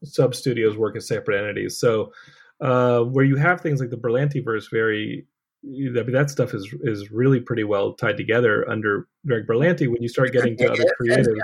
sub 0.03 0.35
studios 0.35 0.75
work 0.75 0.97
as 0.97 1.07
separate 1.07 1.41
entities. 1.41 1.77
So 1.77 2.11
uh, 2.59 3.03
where 3.03 3.23
you 3.23 3.37
have 3.37 3.61
things 3.61 3.79
like 3.79 3.89
the 3.89 3.97
Berlanti 3.97 4.43
verse, 4.43 4.67
very 4.67 5.25
that 5.63 6.29
stuff 6.29 6.53
is 6.53 6.73
is 6.81 7.11
really 7.11 7.39
pretty 7.39 7.63
well 7.63 7.93
tied 7.93 8.17
together 8.17 8.69
under 8.69 9.07
Greg 9.27 9.45
Berlanti. 9.47 9.87
When 9.87 10.01
you 10.01 10.09
start 10.09 10.31
getting 10.31 10.57
to 10.57 10.71
other 10.71 10.85
creatives. 10.99 11.35
yeah. 11.35 11.43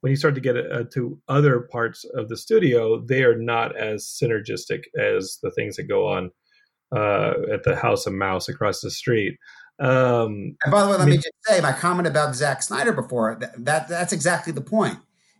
When 0.00 0.10
you 0.10 0.16
start 0.16 0.34
to 0.34 0.40
get 0.40 0.56
uh, 0.56 0.84
to 0.92 1.18
other 1.26 1.60
parts 1.60 2.04
of 2.14 2.28
the 2.28 2.36
studio, 2.36 3.00
they 3.00 3.24
are 3.24 3.36
not 3.36 3.76
as 3.76 4.04
synergistic 4.04 4.84
as 4.96 5.38
the 5.42 5.50
things 5.50 5.76
that 5.76 5.84
go 5.84 6.06
on 6.06 6.30
uh, 6.94 7.32
at 7.52 7.64
the 7.64 7.74
House 7.74 8.06
of 8.06 8.12
Mouse 8.12 8.48
across 8.48 8.80
the 8.82 8.90
street. 8.90 9.36
Um, 9.78 10.56
And 10.64 10.70
by 10.70 10.82
the 10.82 10.88
way, 10.88 10.96
let 10.96 11.00
I 11.00 11.06
me 11.06 11.16
just 11.16 11.30
say 11.44 11.60
my 11.60 11.72
comment 11.72 12.06
about 12.06 12.34
Zack 12.34 12.62
Snyder 12.62 12.92
before 12.92 13.36
that, 13.40 13.64
that 13.64 13.88
that's 13.88 14.12
exactly 14.12 14.52
the 14.52 14.60
point. 14.60 14.98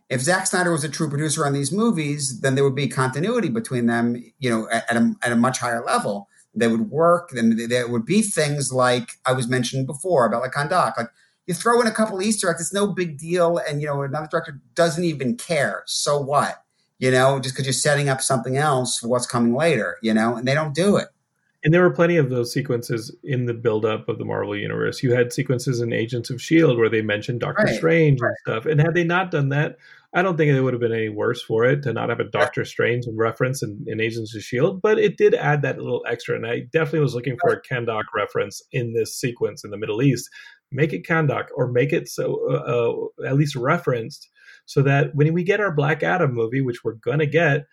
If 0.09 0.21
Zack 0.21 0.47
Snyder 0.47 0.71
was 0.71 0.83
a 0.83 0.89
true 0.89 1.09
producer 1.09 1.45
on 1.45 1.53
these 1.53 1.71
movies, 1.71 2.41
then 2.41 2.55
there 2.55 2.63
would 2.63 2.75
be 2.75 2.87
continuity 2.87 3.49
between 3.49 3.87
them. 3.87 4.21
You 4.39 4.49
know, 4.49 4.69
at, 4.69 4.89
at 4.89 4.97
a, 4.97 5.15
at 5.23 5.31
a 5.31 5.35
much 5.35 5.59
higher 5.59 5.83
level, 5.83 6.27
they 6.59 6.67
would 6.67 6.89
work. 6.89 7.29
Then 7.31 7.57
there 7.69 7.87
would 7.87 8.05
be 8.05 8.21
things 8.21 8.71
like 8.71 9.11
I 9.25 9.33
was 9.33 9.47
mentioning 9.47 9.85
before 9.85 10.25
about 10.25 10.41
like 10.41 10.51
Kandak, 10.53 10.97
Like 10.97 11.09
you 11.45 11.53
throw 11.53 11.79
in 11.81 11.87
a 11.87 11.91
couple 11.91 12.21
Easter 12.21 12.49
eggs, 12.49 12.61
it's 12.61 12.73
no 12.73 12.87
big 12.87 13.17
deal, 13.17 13.57
and 13.57 13.81
you 13.81 13.87
know 13.87 14.01
another 14.01 14.27
director 14.29 14.59
doesn't 14.75 15.03
even 15.03 15.37
care. 15.37 15.83
So 15.85 16.19
what? 16.19 16.63
You 16.99 17.11
know, 17.11 17.39
just 17.39 17.55
because 17.55 17.65
you're 17.67 17.73
setting 17.73 18.09
up 18.09 18.21
something 18.21 18.57
else 18.57 18.99
for 18.99 19.07
what's 19.07 19.27
coming 19.27 19.53
later. 19.53 19.97
You 20.01 20.13
know, 20.13 20.35
and 20.35 20.47
they 20.47 20.53
don't 20.53 20.73
do 20.75 20.97
it. 20.97 21.07
and 21.63 21.73
there 21.73 21.81
were 21.81 21.89
plenty 21.91 22.17
of 22.17 22.29
those 22.29 22.53
sequences 22.53 23.13
in 23.23 23.45
the 23.45 23.53
buildup 23.53 24.07
of 24.07 24.17
the 24.19 24.25
Marvel 24.25 24.55
universe. 24.55 25.03
You 25.03 25.13
had 25.13 25.33
sequences 25.33 25.81
in 25.81 25.91
Agents 25.91 26.29
of 26.29 26.41
Shield 26.41 26.77
where 26.77 26.89
they 26.89 27.01
mentioned 27.01 27.39
Doctor 27.41 27.65
Right, 27.65 27.75
Strange 27.75 28.19
and 28.21 28.35
stuff. 28.41 28.65
And 28.65 28.79
had 28.79 28.93
they 28.93 29.03
not 29.03 29.31
done 29.31 29.49
that, 29.49 29.77
I 30.17 30.23
don't 30.23 30.35
think 30.35 30.51
it 30.51 30.59
would 30.59 30.73
have 30.73 30.81
been 30.81 30.93
any 30.93 31.09
worse 31.09 31.43
for 31.43 31.63
it 31.63 31.83
to 31.83 31.93
not 31.93 32.09
have 32.09 32.19
a 32.19 32.23
Doctor 32.23 32.65
Strange 32.65 33.05
reference 33.13 33.61
in, 33.61 33.85
in 33.85 34.01
Agents 34.01 34.35
of 34.35 34.41
Shield. 34.41 34.81
But 34.81 34.97
it 34.97 35.15
did 35.15 35.35
add 35.35 35.61
that 35.61 35.77
little 35.77 36.03
extra, 36.09 36.35
and 36.35 36.47
I 36.47 36.61
definitely 36.73 37.01
was 37.01 37.13
looking 37.13 37.37
for 37.39 37.51
a 37.51 37.61
Kandak 37.61 38.05
reference 38.15 38.59
in 38.71 38.93
this 38.93 39.15
sequence 39.15 39.63
in 39.63 39.69
the 39.69 39.77
Middle 39.77 40.01
East. 40.01 40.27
Make 40.71 40.91
it 40.91 41.05
Kandak 41.05 41.49
or 41.55 41.71
make 41.71 41.93
it 41.93 42.09
so 42.09 42.39
uh, 42.49 43.25
uh, 43.25 43.27
at 43.27 43.35
least 43.35 43.55
referenced, 43.55 44.27
so 44.65 44.81
that 44.81 45.13
when 45.13 45.31
we 45.35 45.43
get 45.43 45.59
our 45.59 45.71
Black 45.71 46.01
Adam 46.01 46.33
movie, 46.33 46.61
which 46.61 46.83
we're 46.83 46.93
gonna 46.93 47.27
get, 47.27 47.67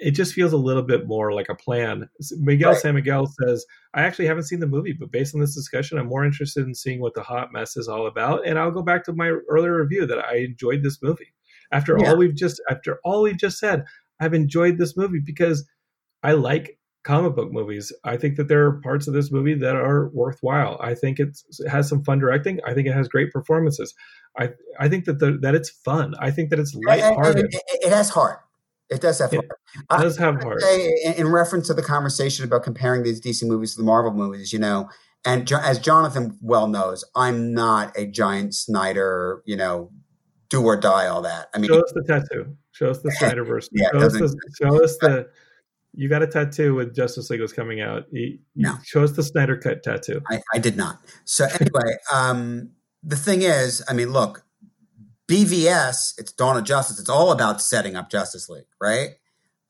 it 0.00 0.10
just 0.10 0.34
feels 0.34 0.52
a 0.52 0.56
little 0.56 0.82
bit 0.82 1.06
more 1.06 1.32
like 1.32 1.48
a 1.48 1.54
plan. 1.54 2.08
Miguel 2.38 2.72
Right. 2.72 2.80
San 2.80 2.96
Miguel 2.96 3.32
says, 3.40 3.64
I 3.94 4.02
actually 4.02 4.26
haven't 4.26 4.48
seen 4.48 4.58
the 4.58 4.66
movie, 4.66 4.96
but 4.98 5.12
based 5.12 5.32
on 5.32 5.40
this 5.40 5.54
discussion, 5.54 5.98
I'm 5.98 6.08
more 6.08 6.24
interested 6.24 6.66
in 6.66 6.74
seeing 6.74 7.00
what 7.00 7.14
the 7.14 7.22
hot 7.22 7.52
mess 7.52 7.76
is 7.76 7.86
all 7.86 8.08
about. 8.08 8.44
And 8.44 8.58
I'll 8.58 8.72
go 8.72 8.82
back 8.82 9.04
to 9.04 9.12
my 9.12 9.28
earlier 9.48 9.80
review 9.80 10.06
that 10.06 10.18
I 10.18 10.38
enjoyed 10.38 10.82
this 10.82 11.00
movie. 11.00 11.32
After 11.72 11.96
Yeah. 11.98 12.10
all 12.10 12.16
we've 12.16 12.34
just 12.34 12.60
after 12.70 12.98
all 13.04 13.22
we've 13.22 13.38
just 13.38 13.58
said, 13.58 13.84
I've 14.20 14.34
enjoyed 14.34 14.78
this 14.78 14.96
movie 14.96 15.20
because 15.24 15.64
I 16.22 16.32
like 16.32 16.78
comic 17.04 17.34
book 17.36 17.52
movies. 17.52 17.92
I 18.04 18.16
think 18.16 18.36
that 18.36 18.48
there 18.48 18.64
are 18.66 18.80
parts 18.80 19.06
of 19.06 19.12
this 19.14 19.30
movie 19.30 19.54
that 19.54 19.76
are 19.76 20.08
worthwhile. 20.08 20.78
I 20.80 20.94
think 20.94 21.20
it's, 21.20 21.44
it 21.60 21.68
has 21.68 21.86
some 21.86 22.02
fun 22.02 22.18
directing. 22.18 22.60
I 22.66 22.72
think 22.72 22.86
it 22.88 22.94
has 22.94 23.08
great 23.08 23.30
performances. 23.30 23.94
I 24.38 24.50
I 24.80 24.88
think 24.88 25.04
that 25.04 25.18
the, 25.18 25.38
that 25.42 25.54
it's 25.54 25.68
fun. 25.70 26.14
I 26.18 26.30
think 26.30 26.50
that 26.50 26.58
it's 26.58 26.74
lighthearted. 26.74 27.44
and 27.44 27.54
it, 27.54 27.62
it 27.86 27.92
has 27.92 28.10
heart. 28.10 28.40
It 28.90 29.00
does 29.00 29.18
have 29.18 29.32
It 29.32 29.36
heart. 29.36 29.60
It 30.00 30.02
does 30.02 30.16
have 30.18 30.42
heart. 30.42 30.62
in, 31.04 31.12
in 31.14 31.28
reference 31.28 31.66
to 31.68 31.74
the 31.74 31.82
conversation 31.82 32.44
about 32.44 32.62
comparing 32.62 33.02
these 33.02 33.20
DC 33.20 33.46
movies 33.46 33.72
to 33.72 33.78
the 33.78 33.84
Marvel 33.84 34.12
movies, 34.12 34.52
you 34.52 34.58
know, 34.58 34.88
and 35.24 35.46
jo- 35.46 35.58
as 35.62 35.78
Jonathan 35.78 36.38
well 36.42 36.68
knows, 36.68 37.04
I'm 37.16 37.52
not 37.54 37.96
a 37.98 38.06
giant 38.06 38.54
Snyder, 38.54 39.42
you 39.46 39.56
know, 39.56 39.90
do 40.48 40.62
or 40.62 40.76
die 40.76 41.06
all 41.06 41.22
that. 41.22 41.48
I 41.54 41.58
mean, 41.58 41.68
Show 41.70 41.80
us 41.80 41.92
the 41.94 42.02
tattoo. 42.02 42.56
Show 42.72 42.90
us 42.90 42.98
the 43.00 43.10
Snyderverse. 43.20 43.68
Yeah, 43.72 43.88
show, 43.92 43.98
us 44.06 44.12
the, 44.12 44.40
show 44.60 44.84
us 44.84 44.96
the. 44.98 45.28
You 45.96 46.08
got 46.08 46.22
a 46.22 46.26
tattoo 46.26 46.74
with 46.74 46.94
Justice 46.94 47.30
League 47.30 47.40
was 47.40 47.52
coming 47.52 47.80
out. 47.80 48.06
You, 48.10 48.22
you- 48.22 48.38
No. 48.56 48.74
Show 48.84 49.04
us 49.04 49.12
the 49.12 49.22
Snyder 49.22 49.56
cut 49.56 49.82
tattoo. 49.82 50.20
I, 50.28 50.40
I 50.52 50.58
did 50.58 50.76
not. 50.76 50.98
So 51.24 51.46
anyway, 51.60 51.96
um, 52.12 52.70
the 53.02 53.16
thing 53.16 53.42
is, 53.42 53.82
I 53.88 53.92
mean, 53.92 54.12
look, 54.12 54.44
BVS, 55.28 56.14
it's 56.18 56.32
Dawn 56.32 56.56
of 56.56 56.64
Justice. 56.64 56.98
It's 57.00 57.08
all 57.08 57.32
about 57.32 57.62
setting 57.62 57.96
up 57.96 58.10
Justice 58.10 58.48
League, 58.48 58.66
right? 58.80 59.10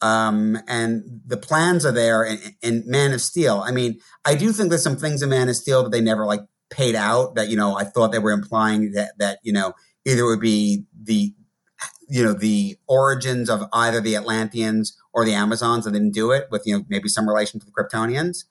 Um, 0.01 0.59
and 0.66 1.20
the 1.27 1.37
plans 1.37 1.87
are 1.87 1.93
there 1.93 2.25
in, 2.25 2.39
in 2.62 2.83
Man 2.87 3.12
of 3.12 3.20
Steel. 3.20 3.62
I 3.64 3.70
mean, 3.70 4.01
I 4.25 4.35
do 4.35 4.53
think 4.53 4.68
there's 4.70 4.83
some 4.83 4.97
things 4.97 5.22
in 5.22 5.31
Man 5.31 5.49
of 5.49 5.57
Steel 5.57 5.83
that 5.85 5.93
they 5.93 6.01
never 6.01 6.27
like 6.27 6.41
paid 6.70 6.95
out. 6.95 7.37
That 7.37 7.49
you 7.49 7.57
know, 7.57 7.77
I 7.77 7.85
thought 7.85 8.12
they 8.12 8.18
were 8.18 8.33
implying 8.33 8.93
that 8.93 9.12
that 9.18 9.39
you 9.43 9.53
know 9.53 9.72
either 10.05 10.22
it 10.22 10.26
would 10.26 10.40
be 10.40 10.84
the 11.00 11.34
you 12.09 12.22
know 12.22 12.32
the 12.32 12.76
origins 12.86 13.48
of 13.48 13.64
either 13.72 14.00
the 14.00 14.16
Atlanteans 14.16 14.96
or 15.12 15.24
the 15.24 15.34
Amazons, 15.34 15.86
and 15.86 15.94
didn't 15.94 16.12
do 16.12 16.30
it 16.30 16.48
with 16.50 16.62
you 16.66 16.78
know 16.78 16.84
maybe 16.88 17.09
some 17.09 17.28
relation 17.28 17.61
to 17.61 17.66
the 17.66 17.72
Kryptonians. 17.72 18.44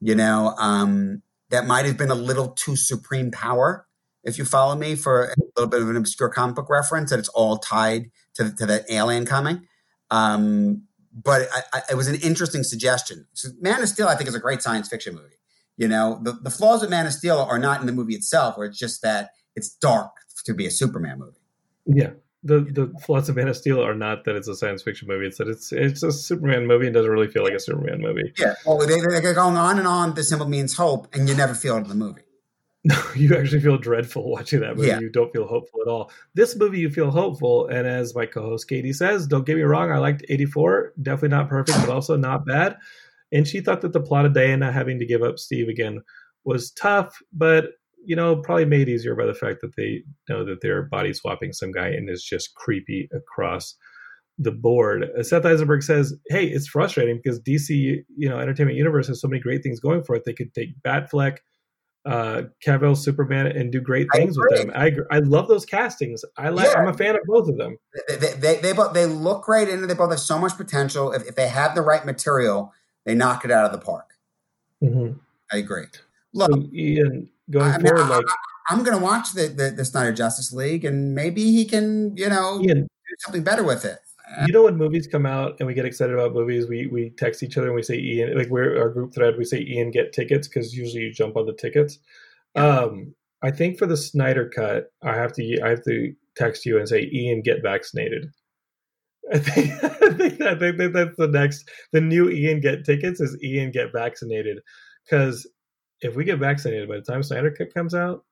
You 0.00 0.14
know, 0.14 0.54
um, 0.58 1.22
that 1.50 1.66
might 1.66 1.86
have 1.86 1.96
been 1.96 2.10
a 2.10 2.16
little 2.16 2.48
too 2.48 2.76
supreme 2.76 3.30
power, 3.30 3.86
if 4.24 4.38
you 4.38 4.44
follow 4.44 4.74
me, 4.74 4.94
for 4.94 5.24
a 5.24 5.34
little 5.56 5.70
bit 5.70 5.80
of 5.80 5.88
an 5.88 5.96
obscure 5.96 6.28
comic 6.28 6.56
book 6.56 6.68
reference 6.68 7.10
that 7.10 7.18
it's 7.18 7.28
all 7.30 7.58
tied 7.58 8.10
to 8.34 8.52
to 8.56 8.66
that 8.66 8.84
alien 8.90 9.26
coming. 9.26 9.66
Um, 10.10 10.82
but 11.12 11.48
I, 11.52 11.78
I, 11.78 11.82
it 11.92 11.94
was 11.94 12.08
an 12.08 12.16
interesting 12.16 12.62
suggestion. 12.62 13.26
So 13.32 13.48
Man 13.60 13.82
of 13.82 13.88
Steel, 13.88 14.08
I 14.08 14.16
think, 14.16 14.28
is 14.28 14.34
a 14.34 14.40
great 14.40 14.62
science 14.62 14.88
fiction 14.88 15.14
movie. 15.14 15.36
You 15.78 15.88
know, 15.88 16.20
the, 16.22 16.32
the 16.32 16.50
flaws 16.50 16.82
of 16.82 16.90
Man 16.90 17.06
of 17.06 17.12
Steel 17.12 17.38
are 17.38 17.58
not 17.58 17.80
in 17.80 17.86
the 17.86 17.92
movie 17.92 18.14
itself, 18.14 18.56
where 18.56 18.66
it's 18.66 18.78
just 18.78 19.02
that 19.02 19.30
it's 19.54 19.70
dark 19.70 20.12
to 20.46 20.54
be 20.54 20.66
a 20.66 20.70
Superman 20.70 21.18
movie. 21.18 21.38
Yeah. 21.86 22.10
The 22.42 22.60
the 22.60 22.92
flaws 23.00 23.28
of 23.28 23.36
Man 23.36 23.48
of 23.48 23.56
Steel 23.56 23.82
are 23.82 23.94
not 23.94 24.24
that 24.24 24.36
it's 24.36 24.46
a 24.46 24.54
science 24.54 24.82
fiction 24.82 25.08
movie. 25.08 25.26
It's 25.26 25.38
that 25.38 25.48
it's 25.48 25.72
it's 25.72 26.02
a 26.02 26.12
Superman 26.12 26.66
movie 26.66 26.86
and 26.86 26.94
doesn't 26.94 27.10
really 27.10 27.28
feel 27.28 27.42
like 27.42 27.54
a 27.54 27.60
Superman 27.60 28.00
movie. 28.00 28.32
Yeah. 28.38 28.54
Well, 28.64 28.78
they, 28.78 29.00
they're 29.00 29.34
going 29.34 29.56
on 29.56 29.78
and 29.78 29.88
on. 29.88 30.14
The 30.14 30.22
symbol 30.22 30.48
means 30.48 30.76
hope, 30.76 31.12
and 31.14 31.28
you 31.28 31.34
never 31.34 31.54
feel 31.54 31.76
it 31.76 31.80
in 31.80 31.88
the 31.88 31.94
movie. 31.94 32.22
No, 32.84 33.02
you 33.16 33.34
actually 33.36 33.60
feel 33.60 33.78
dreadful 33.78 34.30
watching 34.30 34.60
that 34.60 34.76
movie. 34.76 34.88
Yeah. 34.88 35.00
You 35.00 35.10
don't 35.10 35.32
feel 35.32 35.46
hopeful 35.46 35.80
at 35.82 35.88
all. 35.88 36.12
This 36.34 36.54
movie, 36.54 36.78
you 36.78 36.88
feel 36.88 37.10
hopeful. 37.10 37.66
And 37.66 37.86
as 37.86 38.14
my 38.14 38.26
co-host 38.26 38.68
Katie 38.68 38.92
says, 38.92 39.26
don't 39.26 39.44
get 39.44 39.56
me 39.56 39.62
wrong, 39.62 39.90
I 39.90 39.98
liked 39.98 40.24
84. 40.28 40.92
Definitely 41.02 41.36
not 41.36 41.48
perfect, 41.48 41.78
but 41.80 41.88
also 41.88 42.16
not 42.16 42.46
bad. 42.46 42.76
And 43.32 43.46
she 43.46 43.60
thought 43.60 43.80
that 43.80 43.92
the 43.92 44.00
plot 44.00 44.24
of 44.24 44.34
Diana 44.34 44.70
having 44.70 45.00
to 45.00 45.06
give 45.06 45.22
up 45.22 45.40
Steve 45.40 45.68
again 45.68 46.00
was 46.44 46.70
tough, 46.70 47.20
but 47.32 47.72
you 48.06 48.16
know, 48.16 48.36
probably 48.36 48.64
made 48.64 48.88
easier 48.88 49.14
by 49.14 49.26
the 49.26 49.34
fact 49.34 49.60
that 49.60 49.76
they 49.76 50.02
know 50.28 50.44
that 50.44 50.60
they're 50.60 50.82
body 50.82 51.12
swapping 51.12 51.52
some 51.52 51.72
guy 51.72 51.88
and 51.88 52.08
is 52.08 52.22
just 52.22 52.54
creepy 52.54 53.08
across 53.12 53.74
the 54.38 54.52
board. 54.52 55.06
Uh, 55.18 55.22
Seth 55.22 55.44
Eisenberg 55.44 55.82
says, 55.82 56.14
"Hey, 56.28 56.46
it's 56.46 56.68
frustrating 56.68 57.16
because 57.16 57.40
DC, 57.40 58.04
you 58.16 58.28
know, 58.28 58.38
Entertainment 58.38 58.76
Universe 58.76 59.08
has 59.08 59.20
so 59.20 59.28
many 59.28 59.40
great 59.40 59.62
things 59.62 59.80
going 59.80 60.02
for 60.02 60.14
it. 60.14 60.24
They 60.24 60.32
could 60.32 60.54
take 60.54 60.80
Batfleck, 60.82 61.38
uh, 62.04 62.42
Cavill, 62.64 62.96
Superman, 62.96 63.46
and 63.46 63.72
do 63.72 63.80
great 63.80 64.06
things 64.14 64.38
with 64.38 64.56
them. 64.56 64.72
I 64.74 64.86
agree. 64.86 65.04
I 65.10 65.18
love 65.20 65.48
those 65.48 65.64
castings. 65.64 66.24
I 66.36 66.50
like. 66.50 66.66
Yeah. 66.66 66.80
I'm 66.80 66.88
a 66.88 66.94
fan 66.94 67.16
of 67.16 67.22
both 67.26 67.48
of 67.48 67.56
them. 67.56 67.78
They, 68.08 68.16
they, 68.16 68.32
they, 68.34 68.56
they 68.60 68.72
both 68.72 68.92
they 68.92 69.06
look 69.06 69.44
great, 69.44 69.68
and 69.68 69.88
they 69.88 69.94
both 69.94 70.10
have 70.10 70.20
so 70.20 70.38
much 70.38 70.56
potential. 70.56 71.12
If, 71.12 71.26
if 71.26 71.34
they 71.34 71.48
have 71.48 71.74
the 71.74 71.82
right 71.82 72.04
material, 72.04 72.72
they 73.04 73.14
knock 73.14 73.44
it 73.44 73.50
out 73.50 73.64
of 73.64 73.72
the 73.72 73.84
park. 73.84 74.10
Mhm. 74.82 75.18
I 75.50 75.58
agree. 75.58 75.86
Look, 76.32 76.50
So 76.50 76.68
Ian, 76.72 77.30
going 77.50 77.70
I 77.72 77.78
mean, 77.78 77.86
forward, 77.86 78.02
I- 78.12 78.16
like 78.16 78.24
I'm 78.68 78.82
going 78.82 78.98
to 78.98 79.02
watch 79.02 79.32
the, 79.32 79.46
the 79.48 79.70
the 79.70 79.84
Snyder 79.84 80.12
Justice 80.12 80.52
League, 80.52 80.84
and 80.84 81.14
maybe 81.14 81.44
he 81.52 81.64
can, 81.64 82.16
you 82.16 82.28
know, 82.28 82.60
do 82.62 82.86
something 83.20 83.44
better 83.44 83.62
with 83.62 83.84
it. 83.84 83.98
you 84.46 84.52
know 84.52 84.64
when 84.64 84.76
movies 84.76 85.06
come 85.06 85.24
out 85.24 85.54
and 85.60 85.68
we 85.68 85.74
get 85.74 85.84
excited 85.84 86.12
about 86.12 86.34
movies 86.34 86.66
we 86.68 86.88
we 86.88 87.10
text 87.10 87.44
each 87.44 87.56
other 87.56 87.68
and 87.68 87.76
we 87.76 87.82
say 87.82 87.96
ian 87.96 88.36
like 88.36 88.48
we're 88.48 88.76
our 88.80 88.88
group 88.88 89.14
thread 89.14 89.36
we 89.38 89.44
say 89.44 89.60
ian 89.60 89.92
get 89.92 90.12
tickets 90.12 90.48
because 90.48 90.74
usually 90.74 91.02
you 91.04 91.12
jump 91.12 91.36
on 91.36 91.46
the 91.46 91.52
tickets 91.52 92.00
um 92.56 93.14
i 93.44 93.52
think 93.52 93.78
for 93.78 93.86
the 93.86 93.96
snyder 93.96 94.50
cut 94.52 94.90
i 95.04 95.14
have 95.14 95.32
to 95.32 95.60
i 95.62 95.68
have 95.68 95.84
to 95.84 96.12
text 96.36 96.66
you 96.66 96.76
and 96.76 96.88
say 96.88 97.08
ian 97.14 97.40
get 97.40 97.62
vaccinated 97.62 98.26
I 99.32 99.38
think, 99.38 99.84
I 99.84 99.88
think, 100.10 100.40
I 100.40 100.54
think 100.58 100.76
that 100.78 100.90
that's 100.92 101.16
the 101.16 101.26
next. 101.28 101.68
The 101.92 102.00
new 102.00 102.28
Ian 102.30 102.60
get 102.60 102.84
tickets 102.84 103.20
is 103.20 103.36
Ian 103.42 103.72
get 103.72 103.92
vaccinated. 103.92 104.58
Because 105.04 105.46
if 106.00 106.14
we 106.14 106.24
get 106.24 106.38
vaccinated 106.38 106.88
by 106.88 106.96
the 106.96 107.02
time 107.02 107.22
Snyder 107.22 107.50
Cut 107.50 107.72
comes 107.72 107.94
out, 107.94 108.24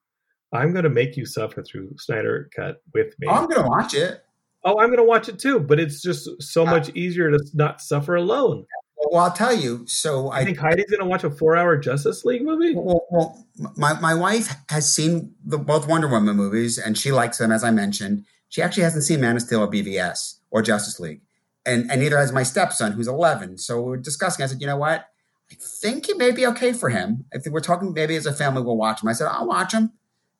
I'm 0.52 0.72
going 0.72 0.84
to 0.84 0.90
make 0.90 1.16
you 1.16 1.26
suffer 1.26 1.62
through 1.62 1.94
Snyder 1.98 2.48
Cut 2.54 2.82
with 2.92 3.14
me. 3.18 3.26
Oh, 3.28 3.32
I'm 3.32 3.48
gonna 3.48 3.68
watch 3.68 3.94
it. 3.94 4.24
Oh, 4.64 4.80
I'm 4.80 4.88
going 4.88 4.98
to 4.98 5.04
watch 5.04 5.28
it 5.28 5.38
too, 5.38 5.60
but 5.60 5.78
it's 5.78 6.00
just 6.00 6.28
so 6.42 6.64
much 6.64 6.88
easier 6.90 7.30
to 7.30 7.38
not 7.52 7.82
suffer 7.82 8.14
alone. 8.14 8.64
Well, 8.96 9.22
I'll 9.22 9.32
tell 9.32 9.54
you. 9.54 9.84
So 9.86 10.30
I 10.30 10.38
I 10.38 10.44
think 10.44 10.58
Heidi's 10.58 10.90
going 10.90 11.00
to 11.00 11.06
watch 11.06 11.24
a 11.24 11.30
four-hour 11.30 11.76
Justice 11.76 12.24
League 12.24 12.42
movie. 12.42 12.74
Well, 12.74 13.04
well, 13.10 13.46
my 13.76 13.98
my 14.00 14.14
wife 14.14 14.54
has 14.70 14.92
seen 14.92 15.34
the 15.44 15.58
both 15.58 15.86
Wonder 15.86 16.08
Woman 16.08 16.36
movies, 16.36 16.78
and 16.78 16.96
she 16.96 17.12
likes 17.12 17.38
them, 17.38 17.52
as 17.52 17.62
I 17.62 17.70
mentioned. 17.70 18.24
She 18.48 18.62
actually 18.62 18.84
hasn't 18.84 19.04
seen 19.04 19.20
Man 19.20 19.36
of 19.36 19.42
Steel 19.42 19.60
or 19.60 19.70
BVS 19.70 20.38
or 20.50 20.62
Justice 20.62 20.98
League, 20.98 21.20
and 21.66 21.90
and 21.90 22.00
neither 22.00 22.16
has 22.16 22.32
my 22.32 22.42
stepson, 22.42 22.92
who's 22.92 23.08
11. 23.08 23.58
So 23.58 23.82
we 23.82 23.90
were 23.90 23.96
discussing. 23.98 24.42
I 24.42 24.46
said, 24.46 24.60
you 24.60 24.66
know 24.66 24.78
what? 24.78 25.06
I 25.50 25.56
think 25.58 26.08
it 26.08 26.16
may 26.16 26.30
be 26.32 26.46
okay 26.46 26.72
for 26.72 26.88
him. 26.88 27.24
I 27.34 27.38
think 27.38 27.52
we're 27.52 27.60
talking 27.60 27.92
maybe 27.92 28.16
as 28.16 28.26
a 28.26 28.32
family 28.32 28.62
we'll 28.62 28.76
watch 28.76 29.02
him. 29.02 29.08
I 29.08 29.12
said, 29.12 29.28
I'll 29.30 29.46
watch 29.46 29.72
him. 29.72 29.92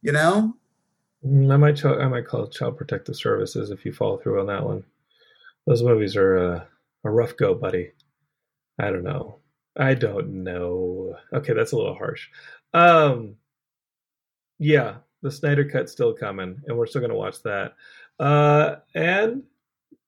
You 0.02 0.12
know, 0.12 0.54
Mm, 1.26 1.50
I 1.50 1.56
might, 1.56 1.76
ch- 1.76 1.86
I 1.86 2.06
might 2.06 2.26
call 2.26 2.46
Child 2.48 2.76
Protective 2.76 3.16
Services 3.16 3.70
if 3.70 3.86
you 3.86 3.92
follow 3.94 4.18
through 4.18 4.40
on 4.40 4.46
that 4.48 4.62
one. 4.62 4.84
Those 5.66 5.82
movies 5.82 6.16
are 6.16 6.36
uh, 6.36 6.64
a 7.04 7.10
rough 7.10 7.34
go, 7.38 7.54
buddy. 7.54 7.92
I 8.78 8.90
don't 8.90 9.04
know. 9.04 9.38
I 9.74 9.94
don't 9.94 10.44
know. 10.44 11.16
Okay, 11.32 11.54
that's 11.54 11.72
a 11.72 11.76
little 11.76 11.94
harsh. 11.94 12.28
Um, 12.74 13.36
yeah, 14.58 14.96
the 15.22 15.30
Snyder 15.30 15.64
Cut's 15.64 15.92
still 15.92 16.12
coming, 16.12 16.60
and 16.66 16.76
we're 16.76 16.86
still 16.86 17.00
going 17.00 17.10
to 17.10 17.16
watch 17.16 17.42
that. 17.44 17.72
Uh, 18.20 18.76
and 18.94 19.44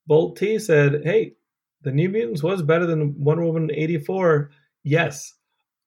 Bolt 0.07 0.37
T 0.37 0.59
said, 0.59 1.03
"Hey, 1.05 1.33
the 1.81 1.93
New 1.93 2.11
Mutants 2.11 2.43
was 2.43 2.61
better 2.61 2.85
than 2.85 3.19
Wonder 3.23 3.45
Woman 3.45 3.71
'84." 3.73 4.51
Yes, 4.87 5.35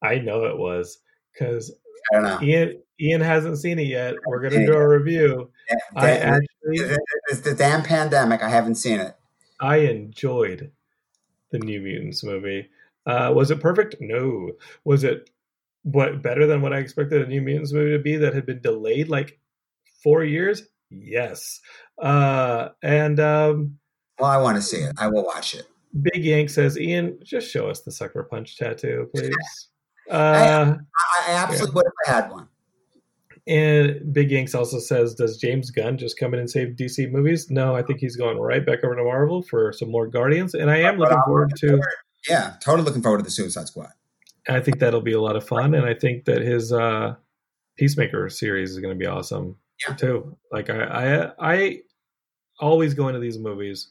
I 0.02 0.18
know 0.18 0.44
it 0.44 0.58
was 0.58 0.98
because 1.32 1.74
I 2.12 2.14
don't 2.14 2.24
know. 2.24 2.38
Ian 2.42 2.82
Ian 3.00 3.20
hasn't 3.22 3.56
seen 3.56 3.78
it 3.78 3.86
yet. 3.86 4.14
We're 4.26 4.40
going 4.40 4.60
to 4.60 4.66
do 4.66 4.74
a 4.74 4.88
review. 4.88 5.50
I 5.96 6.10
actually 6.10 6.96
it's 7.30 7.40
the 7.40 7.54
damn 7.54 7.82
pandemic. 7.82 8.42
I 8.42 8.50
haven't 8.50 8.74
seen 8.74 9.00
it. 9.00 9.16
I 9.58 9.78
enjoyed 9.78 10.70
the 11.50 11.60
New 11.60 11.80
Mutants 11.80 12.22
movie. 12.22 12.68
Uh, 13.06 13.32
was 13.34 13.50
it 13.50 13.60
perfect? 13.60 13.96
No. 14.00 14.50
Was 14.84 15.02
it 15.02 15.30
what 15.82 16.20
better 16.20 16.46
than 16.46 16.60
what 16.60 16.74
I 16.74 16.78
expected 16.78 17.22
a 17.22 17.26
New 17.26 17.40
Mutants 17.40 17.72
movie 17.72 17.92
to 17.92 17.98
be 17.98 18.16
that 18.16 18.34
had 18.34 18.44
been 18.44 18.60
delayed 18.60 19.08
like 19.08 19.38
four 20.02 20.24
years? 20.24 20.62
Yes. 20.90 21.60
Uh, 21.98 22.68
and 22.82 23.18
um, 23.18 23.78
Well, 24.18 24.30
I 24.30 24.36
want 24.36 24.56
to 24.56 24.62
see 24.62 24.78
it. 24.78 24.92
I 24.98 25.06
will 25.06 25.24
watch 25.24 25.54
it. 25.54 25.66
Big 26.02 26.24
Yank 26.24 26.50
says, 26.50 26.78
Ian, 26.78 27.18
just 27.24 27.50
show 27.50 27.68
us 27.68 27.80
the 27.80 27.90
sucker 27.92 28.22
punch 28.22 28.56
tattoo, 28.56 29.08
please. 29.14 29.68
Uh, 30.10 30.76
I, 30.76 31.32
I 31.32 31.32
absolutely 31.32 31.74
would 31.74 31.86
if 31.86 32.08
I 32.08 32.12
had 32.14 32.30
one. 32.30 32.48
and 33.46 34.12
Big 34.12 34.30
Yanks 34.30 34.54
also 34.54 34.78
says, 34.78 35.14
Does 35.14 35.36
James 35.38 35.70
Gunn 35.70 35.98
just 35.98 36.18
come 36.18 36.34
in 36.34 36.40
and 36.40 36.50
save 36.50 36.76
DC 36.76 37.10
movies? 37.10 37.50
No, 37.50 37.74
I 37.74 37.82
think 37.82 38.00
he's 38.00 38.16
going 38.16 38.38
right 38.38 38.64
back 38.64 38.84
over 38.84 38.94
to 38.96 39.04
Marvel 39.04 39.42
for 39.42 39.72
some 39.72 39.90
more 39.90 40.06
Guardians. 40.06 40.54
And 40.54 40.70
I 40.70 40.78
am 40.78 40.98
looking 40.98 41.16
I'm 41.16 41.24
forward 41.24 41.52
looking 41.62 41.78
to. 41.78 41.84
Yeah, 42.28 42.54
totally 42.60 42.84
looking 42.84 43.02
forward 43.02 43.18
to 43.18 43.24
the 43.24 43.30
Suicide 43.30 43.66
Squad. 43.68 43.90
I 44.48 44.60
think 44.60 44.78
that'll 44.78 45.00
be 45.00 45.12
a 45.12 45.20
lot 45.20 45.36
of 45.36 45.46
fun, 45.46 45.74
and 45.74 45.86
I 45.86 45.94
think 45.94 46.24
that 46.24 46.40
his 46.42 46.72
uh, 46.72 47.14
Peacemaker 47.76 48.28
series 48.30 48.70
is 48.72 48.78
going 48.78 48.92
to 48.94 48.98
be 48.98 49.06
awesome 49.06 49.56
Yeah. 49.86 49.94
too. 49.94 50.36
Like 50.50 50.70
I, 50.70 50.82
I, 50.82 51.32
I 51.54 51.80
always 52.58 52.94
go 52.94 53.08
into 53.08 53.20
these 53.20 53.38
movies 53.38 53.90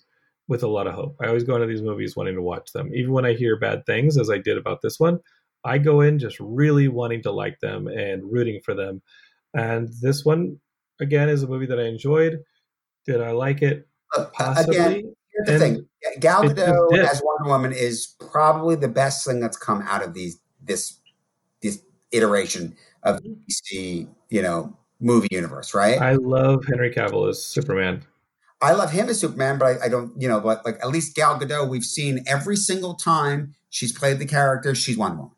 with 0.49 0.63
a 0.63 0.67
lot 0.67 0.87
of 0.87 0.95
hope. 0.95 1.15
I 1.21 1.27
always 1.27 1.43
go 1.43 1.55
into 1.55 1.67
these 1.67 1.83
movies 1.83 2.15
wanting 2.17 2.35
to 2.35 2.41
watch 2.41 2.73
them, 2.73 2.91
even 2.93 3.13
when 3.13 3.23
I 3.23 3.33
hear 3.33 3.57
bad 3.57 3.85
things, 3.85 4.17
as 4.17 4.29
I 4.29 4.39
did 4.39 4.57
about 4.57 4.81
this 4.81 4.99
one. 4.99 5.19
I 5.63 5.77
go 5.77 6.01
in 6.01 6.19
just 6.19 6.37
really 6.39 6.87
wanting 6.87 7.21
to 7.23 7.31
like 7.31 7.59
them 7.59 7.87
and 7.87 8.23
rooting 8.29 8.59
for 8.65 8.73
them. 8.73 9.01
And 9.53 9.89
this 10.01 10.25
one, 10.25 10.59
again, 10.99 11.29
is 11.29 11.43
a 11.43 11.47
movie 11.47 11.67
that 11.67 11.79
I 11.79 11.83
enjoyed. 11.83 12.39
Did 13.05 13.21
I 13.21 13.31
like 13.31 13.61
it? 13.61 13.87
Possibly. 14.33 14.77
again, 14.77 14.91
here's 14.91 15.45
the 15.45 15.53
And 15.53 15.61
thing: 15.61 16.19
Gal 16.19 16.43
Gadot 16.43 16.97
as 16.97 17.21
Wonder 17.23 17.49
Woman 17.49 17.71
is 17.71 18.15
probably 18.31 18.75
the 18.75 18.87
best 18.87 19.25
thing 19.25 19.39
that's 19.39 19.57
come 19.57 19.83
out 19.83 20.03
of 20.03 20.13
these 20.13 20.39
this 20.63 20.99
this 21.61 21.83
iteration 22.11 22.75
of 23.03 23.17
mm-hmm. 23.17 23.33
the 23.33 23.53
DC, 23.53 24.07
you 24.29 24.41
know, 24.41 24.75
movie 24.99 25.27
universe. 25.29 25.75
Right? 25.75 26.01
I 26.01 26.13
love 26.13 26.65
Henry 26.65 26.91
Cavill 26.91 27.29
as 27.29 27.43
Superman. 27.43 28.03
I 28.62 28.74
love 28.74 28.91
him 28.91 29.07
as 29.10 29.20
Superman, 29.20 29.57
but 29.57 29.66
I, 29.82 29.86
I 29.86 29.89
don't, 29.89 30.12
you 30.22 30.28
know, 30.28 30.39
but 30.41 30.66
like 30.66 30.76
at 30.82 30.89
least 30.89 31.16
Gal 31.16 31.39
Gadot, 31.39 31.70
we've 31.70 31.84
seen 31.84 32.24
every 32.28 32.55
single 32.57 32.93
time 32.95 33.55
she's 33.70 33.91
played 33.91 34.20
the 34.20 34.26
character, 34.26 34.76
she's 34.76 34.97
Wonder 34.97 35.18
Woman. 35.18 35.32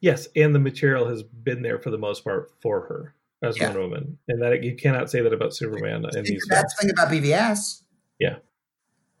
Yes, 0.00 0.28
and 0.36 0.54
the 0.54 0.58
material 0.60 1.08
has 1.08 1.22
been 1.22 1.62
there 1.62 1.78
for 1.80 1.90
the 1.90 1.98
most 1.98 2.22
part 2.22 2.52
for 2.62 2.82
her 2.82 3.14
as 3.42 3.56
Yeah. 3.58 3.66
Wonder 3.66 3.80
Woman, 3.80 4.18
and 4.28 4.40
that 4.42 4.62
you 4.62 4.76
cannot 4.76 5.10
say 5.10 5.20
that 5.20 5.32
about 5.32 5.54
Superman 5.54 6.04
in 6.14 6.22
these 6.24 6.42
The 6.42 6.46
films. 6.48 6.48
best 6.48 6.80
thing 6.80 6.90
about 6.90 7.08
BVS. 7.10 7.82
Yeah, 8.20 8.36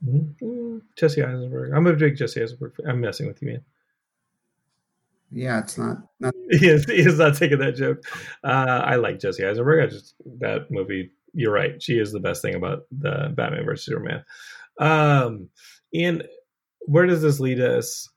Mm, 0.06 0.82
Jesse 0.96 1.22
Eisenberg. 1.22 1.72
I'm 1.72 1.86
a 1.86 1.94
big 1.94 2.16
Jesse 2.16 2.42
Eisenberg. 2.42 2.74
fan. 2.76 2.86
I'm 2.88 3.00
messing 3.00 3.26
with 3.26 3.40
you, 3.42 3.48
man. 3.48 3.64
Yeah, 5.32 5.58
it's 5.60 5.76
not. 5.78 5.96
not 6.20 6.34
He 6.50 6.68
is, 6.68 6.84
he 6.84 6.98
is 7.00 7.18
not 7.18 7.36
taking 7.36 7.58
that 7.58 7.74
joke. 7.74 8.04
Uh, 8.44 8.82
I 8.84 8.96
like 8.96 9.18
Jesse 9.18 9.44
Eisenberg. 9.44 9.82
I 9.82 9.86
just 9.90 10.14
that 10.40 10.70
movie. 10.70 11.10
You're 11.34 11.52
right. 11.52 11.82
She 11.82 11.98
is 11.98 12.12
the 12.12 12.20
best 12.20 12.42
thing 12.42 12.54
about 12.54 12.82
the 12.90 13.32
Batman 13.34 13.64
versus 13.64 13.86
Superman. 13.86 14.24
Um, 14.78 15.48
Ian, 15.94 16.22
where 16.86 17.06
does 17.06 17.22
this 17.22 17.40
lead 17.40 17.60
us 17.60 18.08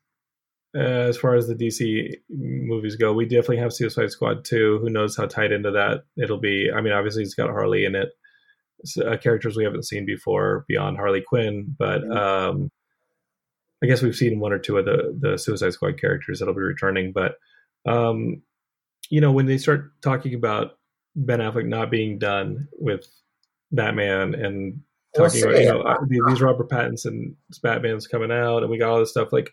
uh, 0.75 0.79
as 0.79 1.17
far 1.17 1.35
as 1.35 1.47
the 1.47 1.55
DC 1.55 2.13
movies 2.29 2.95
go? 2.95 3.13
We 3.13 3.25
definitely 3.25 3.57
have 3.57 3.73
Suicide 3.73 4.11
Squad 4.11 4.45
2. 4.45 4.79
Who 4.79 4.89
knows 4.89 5.17
how 5.17 5.25
tied 5.25 5.51
into 5.51 5.71
that 5.71 6.03
it'll 6.21 6.39
be? 6.39 6.69
I 6.73 6.81
mean, 6.81 6.93
obviously 6.93 7.23
it's 7.23 7.33
got 7.33 7.49
Harley 7.49 7.85
in 7.85 7.95
it. 7.95 8.09
So, 8.85 9.07
uh, 9.07 9.17
characters 9.17 9.55
we 9.55 9.63
haven't 9.63 9.87
seen 9.87 10.05
before 10.05 10.63
beyond 10.67 10.97
Harley 10.97 11.21
Quinn, 11.21 11.75
but 11.79 12.03
um, 12.15 12.69
I 13.83 13.87
guess 13.87 14.01
we've 14.03 14.15
seen 14.15 14.39
one 14.39 14.53
or 14.53 14.59
two 14.59 14.77
of 14.77 14.85
the 14.85 15.17
the 15.19 15.37
Suicide 15.37 15.73
Squad 15.73 15.99
characters 15.99 16.39
that'll 16.39 16.53
be 16.53 16.61
returning. 16.61 17.11
But 17.11 17.35
um, 17.87 18.43
you 19.09 19.19
know, 19.19 19.31
when 19.31 19.47
they 19.47 19.57
start 19.57 19.91
talking 20.01 20.35
about 20.35 20.76
Ben 21.17 21.39
Affleck 21.39 21.65
not 21.65 21.89
being 21.91 22.19
done 22.19 22.67
with 22.79 23.07
Batman 23.71 24.35
and 24.35 24.81
talking 25.15 25.43
about 25.43 25.59
you 25.59 25.65
know 25.65 25.81
uh, 25.81 25.97
these, 26.07 26.41
Robert 26.41 26.69
Pattinson 26.69 27.33
Batman's 27.61 28.07
coming 28.07 28.31
out, 28.31 28.61
and 28.61 28.69
we 28.69 28.77
got 28.77 28.91
all 28.91 28.99
this 28.99 29.09
stuff. 29.09 29.33
Like, 29.33 29.51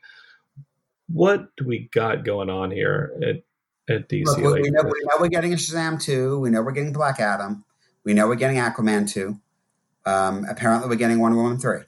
what 1.08 1.56
do 1.56 1.66
we 1.66 1.88
got 1.92 2.24
going 2.24 2.50
on 2.50 2.70
here 2.70 3.14
at 3.22 3.42
at 3.92 4.08
DC? 4.08 4.26
Look, 4.26 4.36
we, 4.38 4.44
like, 4.44 4.62
we 4.62 4.70
know, 4.70 4.82
we 4.82 4.90
know 5.04 5.16
we're 5.18 5.28
getting 5.28 5.52
a 5.54 5.56
Shazam 5.56 6.00
2. 6.00 6.38
We 6.38 6.50
know 6.50 6.62
we're 6.62 6.72
getting 6.72 6.92
Black 6.92 7.18
Adam. 7.18 7.64
We 8.04 8.12
know 8.12 8.28
we're 8.28 8.34
getting 8.34 8.58
Aquaman 8.58 9.10
2. 9.10 9.38
Um, 10.06 10.44
apparently, 10.48 10.88
we're 10.88 10.96
getting 10.96 11.18
Wonder 11.18 11.38
Woman 11.38 11.58
3. 11.58 11.80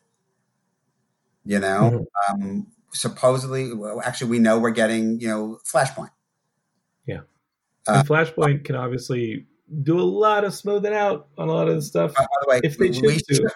You 1.45 1.59
know, 1.61 2.07
Mm-hmm. 2.31 2.43
um, 2.43 2.67
supposedly, 2.93 3.75
well, 3.75 4.01
actually, 4.03 4.31
we 4.31 4.39
know 4.39 4.59
we're 4.59 4.71
getting, 4.71 5.21
you 5.21 5.29
know, 5.29 5.59
Flashpoint. 5.71 6.11
Yeah. 7.07 7.21
Uh, 7.87 7.99
and 8.01 8.09
Flashpoint 8.09 8.65
can 8.65 8.75
obviously 8.75 9.47
do 9.83 9.99
a 9.99 10.03
lot 10.03 10.45
of 10.45 10.55
smoothing 10.55 10.93
out 10.95 11.29
on 11.39 11.49
a 11.49 11.53
lot 11.53 11.69
of 11.69 11.75
the 11.77 11.83
stuff. 11.83 12.15
By 12.15 12.25
the 12.43 12.49
way, 12.49 12.61
If 12.63 12.79
they 12.79 12.87
we, 12.89 12.93
choose 12.93 13.03
we 13.03 13.17
to. 13.19 13.35
should, 13.35 13.47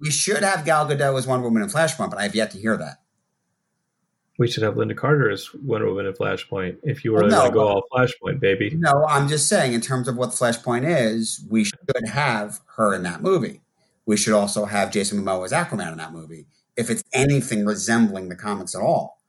we 0.00 0.10
should 0.10 0.42
have 0.42 0.64
Gal 0.64 0.86
Gadot 0.86 1.16
as 1.18 1.26
Wonder 1.26 1.44
Woman 1.44 1.62
in 1.62 1.68
Flashpoint, 1.68 2.10
but 2.10 2.18
I 2.18 2.24
have 2.24 2.34
yet 2.34 2.50
to 2.52 2.58
hear 2.58 2.76
that. 2.76 2.98
We 4.36 4.48
should 4.48 4.64
have 4.64 4.74
Lynda 4.74 4.96
Carter 4.96 5.30
as 5.30 5.48
Wonder 5.54 5.86
Woman 5.88 6.06
in 6.06 6.12
Flashpoint. 6.12 6.78
If 6.82 7.04
you 7.04 7.12
were 7.12 7.20
Well, 7.20 7.30
going 7.30 7.42
no, 7.44 7.48
to 7.48 7.54
go 7.54 7.60
but- 7.66 7.98
all 7.98 8.06
Flashpoint, 8.06 8.40
baby. 8.40 8.70
No, 8.76 9.04
I'm 9.08 9.28
just 9.28 9.48
saying, 9.48 9.74
in 9.74 9.80
terms 9.80 10.08
of 10.08 10.16
what 10.16 10.30
Flashpoint 10.30 10.84
is, 10.86 11.44
we 11.48 11.62
should 11.64 11.78
have 12.08 12.60
her 12.76 12.94
in 12.94 13.04
that 13.04 13.22
movie. 13.22 13.62
We 14.06 14.16
should 14.16 14.34
also 14.34 14.64
have 14.64 14.90
Jason 14.90 15.22
Momoa 15.22 15.44
as 15.46 15.52
Aquaman 15.52 15.92
in 15.92 15.98
that 15.98 16.12
movie, 16.12 16.46
if 16.76 16.90
it's 16.90 17.02
anything 17.12 17.64
resembling 17.64 18.28
the 18.28 18.36
comics 18.36 18.74
at 18.74 18.82
all. 18.82 19.20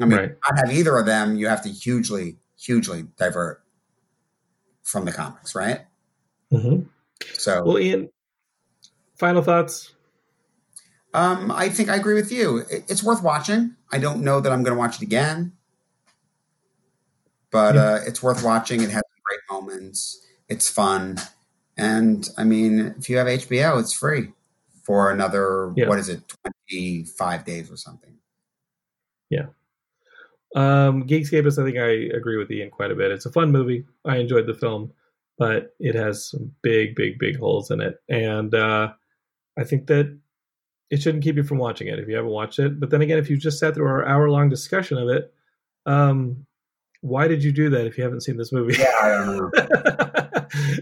I 0.00 0.06
mean, 0.06 0.18
Right. 0.18 0.36
not 0.50 0.58
have 0.66 0.72
either 0.76 0.96
of 0.96 1.06
them, 1.06 1.36
you 1.36 1.46
have 1.46 1.62
to 1.62 1.68
hugely, 1.68 2.38
hugely 2.58 3.06
divert 3.16 3.62
from 4.84 5.04
the 5.04 5.12
comics, 5.12 5.54
right? 5.54 5.80
hmm 6.50 6.82
So, 7.32 7.64
Well, 7.64 7.78
Ian, 7.78 8.08
final 9.16 9.42
thoughts. 9.42 9.92
um, 11.14 11.50
I 11.50 11.68
think 11.68 11.88
I 11.88 11.96
agree 11.96 12.14
with 12.14 12.30
you. 12.30 12.58
It- 12.70 12.84
it's 12.88 13.02
worth 13.02 13.22
watching. 13.22 13.74
I 13.92 13.98
don't 13.98 14.22
know 14.22 14.40
that 14.40 14.52
I'm 14.52 14.62
going 14.62 14.74
to 14.76 14.78
watch 14.78 14.96
it 14.96 15.02
again, 15.02 15.52
but 17.50 17.74
Yeah. 17.74 17.80
uh, 17.82 18.00
it's 18.06 18.22
worth 18.22 18.42
watching. 18.44 18.82
It 18.82 18.90
has 18.90 19.02
great 19.24 19.40
moments. 19.50 20.20
It's 20.48 20.68
fun, 20.68 21.18
and 21.76 22.28
I 22.36 22.44
mean, 22.44 22.94
if 22.98 23.08
you 23.08 23.16
have 23.16 23.26
HBO, 23.26 23.78
it's 23.78 23.92
free 23.94 24.32
for 24.82 25.10
another 25.10 25.72
Yeah. 25.76 25.88
what 25.88 25.98
is 25.98 26.08
it, 26.10 26.22
twenty 26.28 27.04
five 27.04 27.44
days 27.44 27.70
or 27.70 27.76
something. 27.76 28.10
Um, 30.54 31.06
Geekscapists, 31.06 31.60
I 31.60 31.64
think 31.64 31.78
I 31.78 32.16
agree 32.16 32.36
with 32.36 32.50
Ian 32.50 32.70
quite 32.70 32.90
a 32.90 32.94
bit. 32.94 33.10
It's 33.10 33.26
a 33.26 33.32
fun 33.32 33.50
movie. 33.50 33.84
I 34.04 34.18
enjoyed 34.18 34.46
the 34.46 34.54
film, 34.54 34.92
but 35.36 35.74
it 35.80 35.94
has 35.94 36.30
some 36.30 36.52
big, 36.62 36.94
big, 36.94 37.18
big 37.18 37.38
holes 37.38 37.70
in 37.70 37.80
it. 37.80 38.00
And 38.08 38.54
uh, 38.54 38.92
I 39.58 39.64
think 39.64 39.88
that 39.88 40.16
it 40.90 41.02
shouldn't 41.02 41.24
keep 41.24 41.36
you 41.36 41.42
from 41.42 41.58
watching 41.58 41.88
it 41.88 41.98
if 41.98 42.08
you 42.08 42.14
haven't 42.14 42.30
watched 42.30 42.58
it. 42.60 42.78
But 42.78 42.90
then 42.90 43.02
again, 43.02 43.18
if 43.18 43.28
you 43.28 43.36
just 43.36 43.58
sat 43.58 43.74
through 43.74 43.86
our 43.86 44.06
hour 44.06 44.30
long 44.30 44.48
discussion 44.48 44.96
of 44.96 45.08
it, 45.08 45.34
um, 45.86 46.46
why 47.04 47.28
did 47.28 47.44
you 47.44 47.52
do 47.52 47.68
that 47.68 47.86
if 47.86 47.98
you 47.98 48.02
haven't 48.02 48.22
seen 48.22 48.38
this 48.38 48.50
movie? 48.50 48.76
Yeah, 48.78 48.90
I 49.02 49.08
don't 49.10 49.52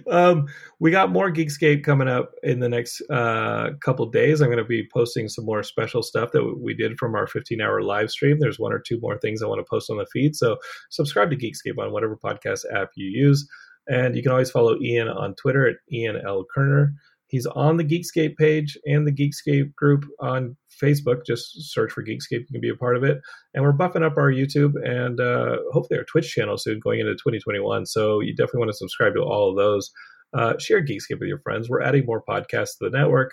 know. 0.07 0.11
um, 0.12 0.47
we 0.79 0.93
got 0.93 1.11
more 1.11 1.33
Geekscape 1.33 1.83
coming 1.83 2.07
up 2.07 2.31
in 2.45 2.61
the 2.61 2.68
next 2.68 3.03
uh, 3.11 3.70
couple 3.81 4.07
days. 4.07 4.41
I'm 4.41 4.47
going 4.47 4.59
to 4.59 4.64
be 4.64 4.89
posting 4.95 5.29
some 5.29 5.45
more 5.45 5.64
special 5.64 6.01
stuff 6.01 6.31
that 6.31 6.61
we 6.62 6.75
did 6.75 6.97
from 6.97 7.16
our 7.16 7.27
15 7.27 7.61
hour 7.61 7.83
live 7.83 8.09
stream. 8.09 8.39
There's 8.39 8.61
one 8.61 8.73
or 8.73 8.79
two 8.79 9.01
more 9.01 9.18
things 9.18 9.43
I 9.43 9.49
want 9.49 9.59
to 9.59 9.68
post 9.68 9.91
on 9.91 9.97
the 9.97 10.07
feed. 10.12 10.37
So 10.37 10.59
subscribe 10.91 11.29
to 11.31 11.37
Geekscape 11.37 11.77
on 11.77 11.91
whatever 11.91 12.16
podcast 12.16 12.61
app 12.73 12.91
you 12.95 13.07
use. 13.07 13.49
And 13.89 14.14
you 14.14 14.23
can 14.23 14.31
always 14.31 14.51
follow 14.51 14.79
Ian 14.81 15.09
on 15.09 15.35
Twitter 15.35 15.66
at 15.66 15.77
Ian 15.93 16.23
L. 16.25 16.45
Kerner. 16.55 16.95
He's 17.33 17.47
on 17.47 17.78
the 17.78 17.85
Geekscape 17.85 18.37
page 18.37 18.76
and 18.85 19.07
the 19.07 19.11
Geekscape 19.11 19.74
group 19.74 20.05
on 20.20 20.55
Facebook. 20.83 21.24
Just 21.26 21.72
search 21.72 21.91
for 21.91 22.05
Geekscape. 22.05 22.41
You 22.41 22.47
can 22.53 22.61
be 22.61 22.68
a 22.68 22.76
part 22.76 22.95
of 22.95 23.05
it. 23.05 23.22
And 23.55 23.64
we're 23.64 23.72
buffing 23.72 24.05
up 24.05 24.18
our 24.18 24.30
YouTube 24.30 24.74
and 24.85 25.18
uh, 25.18 25.57
hopefully 25.72 25.99
our 25.99 26.05
Twitch 26.05 26.30
channel 26.30 26.59
soon 26.59 26.78
going 26.78 27.01
into 27.01 27.14
2021. 27.14 27.87
So 27.87 28.20
you 28.20 28.37
definitely 28.37 28.59
want 28.59 28.72
to 28.72 28.76
subscribe 28.76 29.14
to 29.14 29.22
all 29.22 29.49
of 29.49 29.57
those. 29.57 29.91
Uh, 30.35 30.59
share 30.59 30.85
Geekscape 30.85 31.20
with 31.20 31.28
your 31.28 31.41
friends. 31.41 31.70
We're 31.70 31.80
adding 31.80 32.05
more 32.05 32.22
podcasts 32.22 32.76
to 32.78 32.91
the 32.91 32.99
network, 32.99 33.33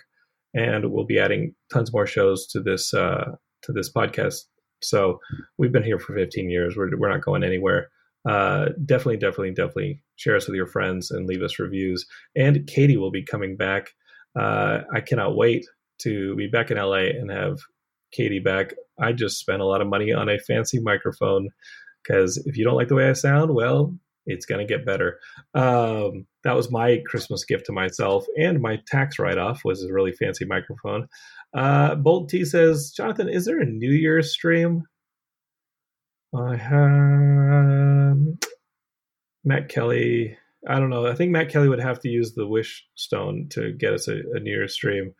and 0.53 0.91
we'll 0.93 1.05
be 1.05 1.19
adding 1.19 1.53
tons 1.71 1.91
more 1.91 2.07
shows 2.07 2.47
to 2.47 2.61
this 2.61 2.93
uh, 2.93 3.31
to 3.63 3.71
this 3.73 3.91
podcast. 3.91 4.45
So 4.81 5.19
we've 5.57 5.71
been 5.73 5.83
here 5.83 5.99
for 5.99 6.15
15 6.15 6.49
years. 6.49 6.77
We're 6.77 6.97
we're 6.97 7.09
not 7.09 7.23
going 7.23 7.43
anywhere. 7.43 7.89
Uh, 8.27 8.69
definitely, 8.85 9.17
definitely, 9.17 9.51
definitely 9.51 10.01
share 10.15 10.35
us 10.35 10.47
with 10.47 10.55
your 10.55 10.67
friends 10.67 11.11
and 11.11 11.25
leave 11.27 11.41
us 11.41 11.59
reviews. 11.59 12.05
And 12.35 12.67
Katie 12.67 12.97
will 12.97 13.11
be 13.11 13.23
coming 13.23 13.55
back. 13.55 13.89
Uh, 14.37 14.79
I 14.93 15.01
cannot 15.01 15.35
wait 15.35 15.65
to 15.99 16.35
be 16.35 16.47
back 16.47 16.71
in 16.71 16.77
LA 16.77 17.09
and 17.17 17.31
have 17.31 17.59
Katie 18.11 18.39
back. 18.39 18.73
I 18.99 19.13
just 19.13 19.39
spent 19.39 19.61
a 19.61 19.65
lot 19.65 19.81
of 19.81 19.87
money 19.87 20.11
on 20.11 20.29
a 20.29 20.39
fancy 20.39 20.79
microphone 20.79 21.49
because 22.03 22.37
if 22.45 22.57
you 22.57 22.65
don't 22.65 22.75
like 22.75 22.87
the 22.87 22.95
way 22.95 23.09
I 23.09 23.13
sound, 23.13 23.53
well, 23.53 23.93
it's 24.25 24.45
going 24.45 24.65
to 24.65 24.71
get 24.71 24.85
better. 24.85 25.19
Um, 25.53 26.25
that 26.43 26.55
was 26.55 26.71
my 26.71 27.01
Christmas 27.07 27.43
gift 27.45 27.65
to 27.65 27.71
myself, 27.71 28.25
and 28.37 28.61
my 28.61 28.79
tax 28.87 29.19
write 29.19 29.37
off 29.37 29.61
was 29.65 29.83
a 29.83 29.93
really 29.93 30.13
fancy 30.13 30.45
microphone. 30.45 31.07
Uh, 31.53 31.95
Bolt 31.95 32.29
T 32.29 32.45
says, 32.45 32.93
Jonathan, 32.95 33.27
is 33.29 33.45
there 33.45 33.59
a 33.59 33.65
New 33.65 33.91
Year's 33.91 34.31
stream? 34.31 34.83
I 36.35 36.55
have 36.55 38.17
Matt 39.43 39.69
Kelly. 39.69 40.37
I 40.67 40.79
don't 40.79 40.89
know. 40.89 41.07
I 41.07 41.15
think 41.15 41.31
Matt 41.31 41.49
Kelly 41.49 41.69
would 41.69 41.79
have 41.79 41.99
to 42.01 42.09
use 42.09 42.33
the 42.33 42.45
Wish 42.45 42.87
Stone 42.95 43.47
to 43.51 43.71
get 43.71 43.93
us 43.93 44.07
a, 44.07 44.19
a 44.33 44.39
New 44.39 44.51
Year's 44.51 44.73
stream. 44.73 45.13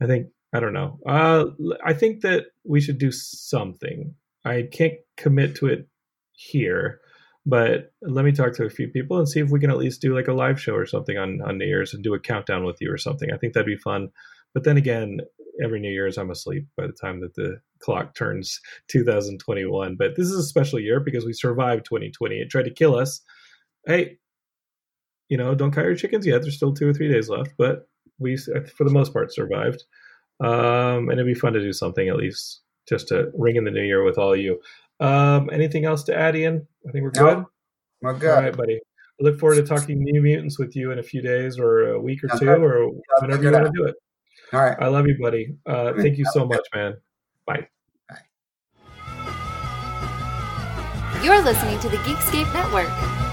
I 0.00 0.06
think 0.06 0.28
I 0.52 0.60
don't 0.60 0.72
know. 0.74 0.98
Uh, 1.06 1.46
I 1.84 1.94
think 1.94 2.20
that 2.20 2.46
we 2.64 2.80
should 2.80 2.98
do 2.98 3.10
something. 3.10 4.14
I 4.44 4.68
can't 4.70 4.94
commit 5.16 5.56
to 5.56 5.66
it 5.66 5.88
here, 6.32 7.00
but 7.46 7.92
let 8.02 8.24
me 8.24 8.32
talk 8.32 8.54
to 8.54 8.64
a 8.64 8.70
few 8.70 8.88
people 8.88 9.18
and 9.18 9.28
see 9.28 9.40
if 9.40 9.50
we 9.50 9.60
can 9.60 9.70
at 9.70 9.78
least 9.78 10.02
do 10.02 10.14
like 10.14 10.28
a 10.28 10.34
live 10.34 10.60
show 10.60 10.74
or 10.74 10.86
something 10.86 11.16
on 11.16 11.40
on 11.42 11.58
New 11.58 11.66
Year's 11.66 11.94
and 11.94 12.04
do 12.04 12.14
a 12.14 12.20
countdown 12.20 12.64
with 12.64 12.76
you 12.80 12.92
or 12.92 12.98
something. 12.98 13.32
I 13.32 13.38
think 13.38 13.54
that'd 13.54 13.66
be 13.66 13.76
fun. 13.76 14.10
But 14.54 14.64
then 14.64 14.76
again, 14.76 15.20
every 15.62 15.80
New 15.80 15.90
Year's 15.90 16.18
I'm 16.18 16.30
asleep 16.30 16.66
by 16.76 16.86
the 16.86 16.92
time 16.92 17.20
that 17.20 17.34
the 17.34 17.60
clock 17.80 18.14
turns 18.14 18.60
2021. 18.88 19.96
But 19.96 20.16
this 20.16 20.28
is 20.28 20.36
a 20.36 20.42
special 20.42 20.78
year 20.78 21.00
because 21.00 21.24
we 21.24 21.32
survived 21.32 21.84
2020. 21.84 22.36
It 22.36 22.50
tried 22.50 22.64
to 22.64 22.70
kill 22.70 22.96
us. 22.96 23.20
Hey, 23.86 24.18
you 25.28 25.36
know, 25.36 25.54
don't 25.54 25.72
count 25.72 25.86
your 25.86 25.96
chickens 25.96 26.26
yet. 26.26 26.42
There's 26.42 26.56
still 26.56 26.74
two 26.74 26.88
or 26.88 26.92
three 26.92 27.10
days 27.10 27.28
left, 27.28 27.54
but 27.56 27.88
we, 28.18 28.36
for 28.36 28.84
the 28.84 28.90
most 28.90 29.12
part, 29.12 29.32
survived. 29.32 29.82
Um, 30.40 31.08
and 31.08 31.12
it'd 31.12 31.26
be 31.26 31.34
fun 31.34 31.52
to 31.54 31.60
do 31.60 31.72
something 31.72 32.08
at 32.08 32.16
least 32.16 32.60
just 32.88 33.08
to 33.08 33.30
ring 33.34 33.56
in 33.56 33.64
the 33.64 33.70
new 33.70 33.82
year 33.82 34.04
with 34.04 34.18
all 34.18 34.34
of 34.34 34.40
you. 34.40 34.60
Um, 35.00 35.50
anything 35.52 35.84
else 35.84 36.02
to 36.04 36.16
add, 36.16 36.36
Ian? 36.36 36.66
I 36.86 36.92
think 36.92 37.04
we're 37.04 37.12
No, 37.14 37.34
good. 37.34 37.44
We're 38.02 38.12
All 38.12 38.18
good. 38.18 38.28
right, 38.28 38.56
buddy. 38.56 38.74
I 38.76 39.24
look 39.24 39.38
forward 39.38 39.56
to 39.56 39.62
talking 39.62 39.98
New 40.00 40.20
Mutants 40.20 40.58
with 40.58 40.74
you 40.74 40.90
in 40.90 40.98
a 40.98 41.02
few 41.02 41.22
days 41.22 41.58
or 41.58 41.92
a 41.92 42.00
week 42.00 42.24
or 42.24 42.28
two 42.38 42.48
or 42.50 42.90
whenever 43.20 43.42
you 43.42 43.52
want 43.52 43.66
to 43.66 43.72
do 43.74 43.84
it. 43.84 43.94
All 44.52 44.60
right. 44.60 44.76
I 44.80 44.88
love 44.88 45.06
you, 45.06 45.16
buddy. 45.20 45.54
Uh, 45.64 45.94
thank 45.94 46.18
you 46.18 46.26
so 46.32 46.46
much, 46.46 46.66
man. 46.74 46.94
Bye. 47.46 47.68
You're 51.22 51.42
listening 51.42 51.78
to 51.80 51.88
the 51.88 51.98
Geekscape 51.98 52.52
Network. 52.52 53.31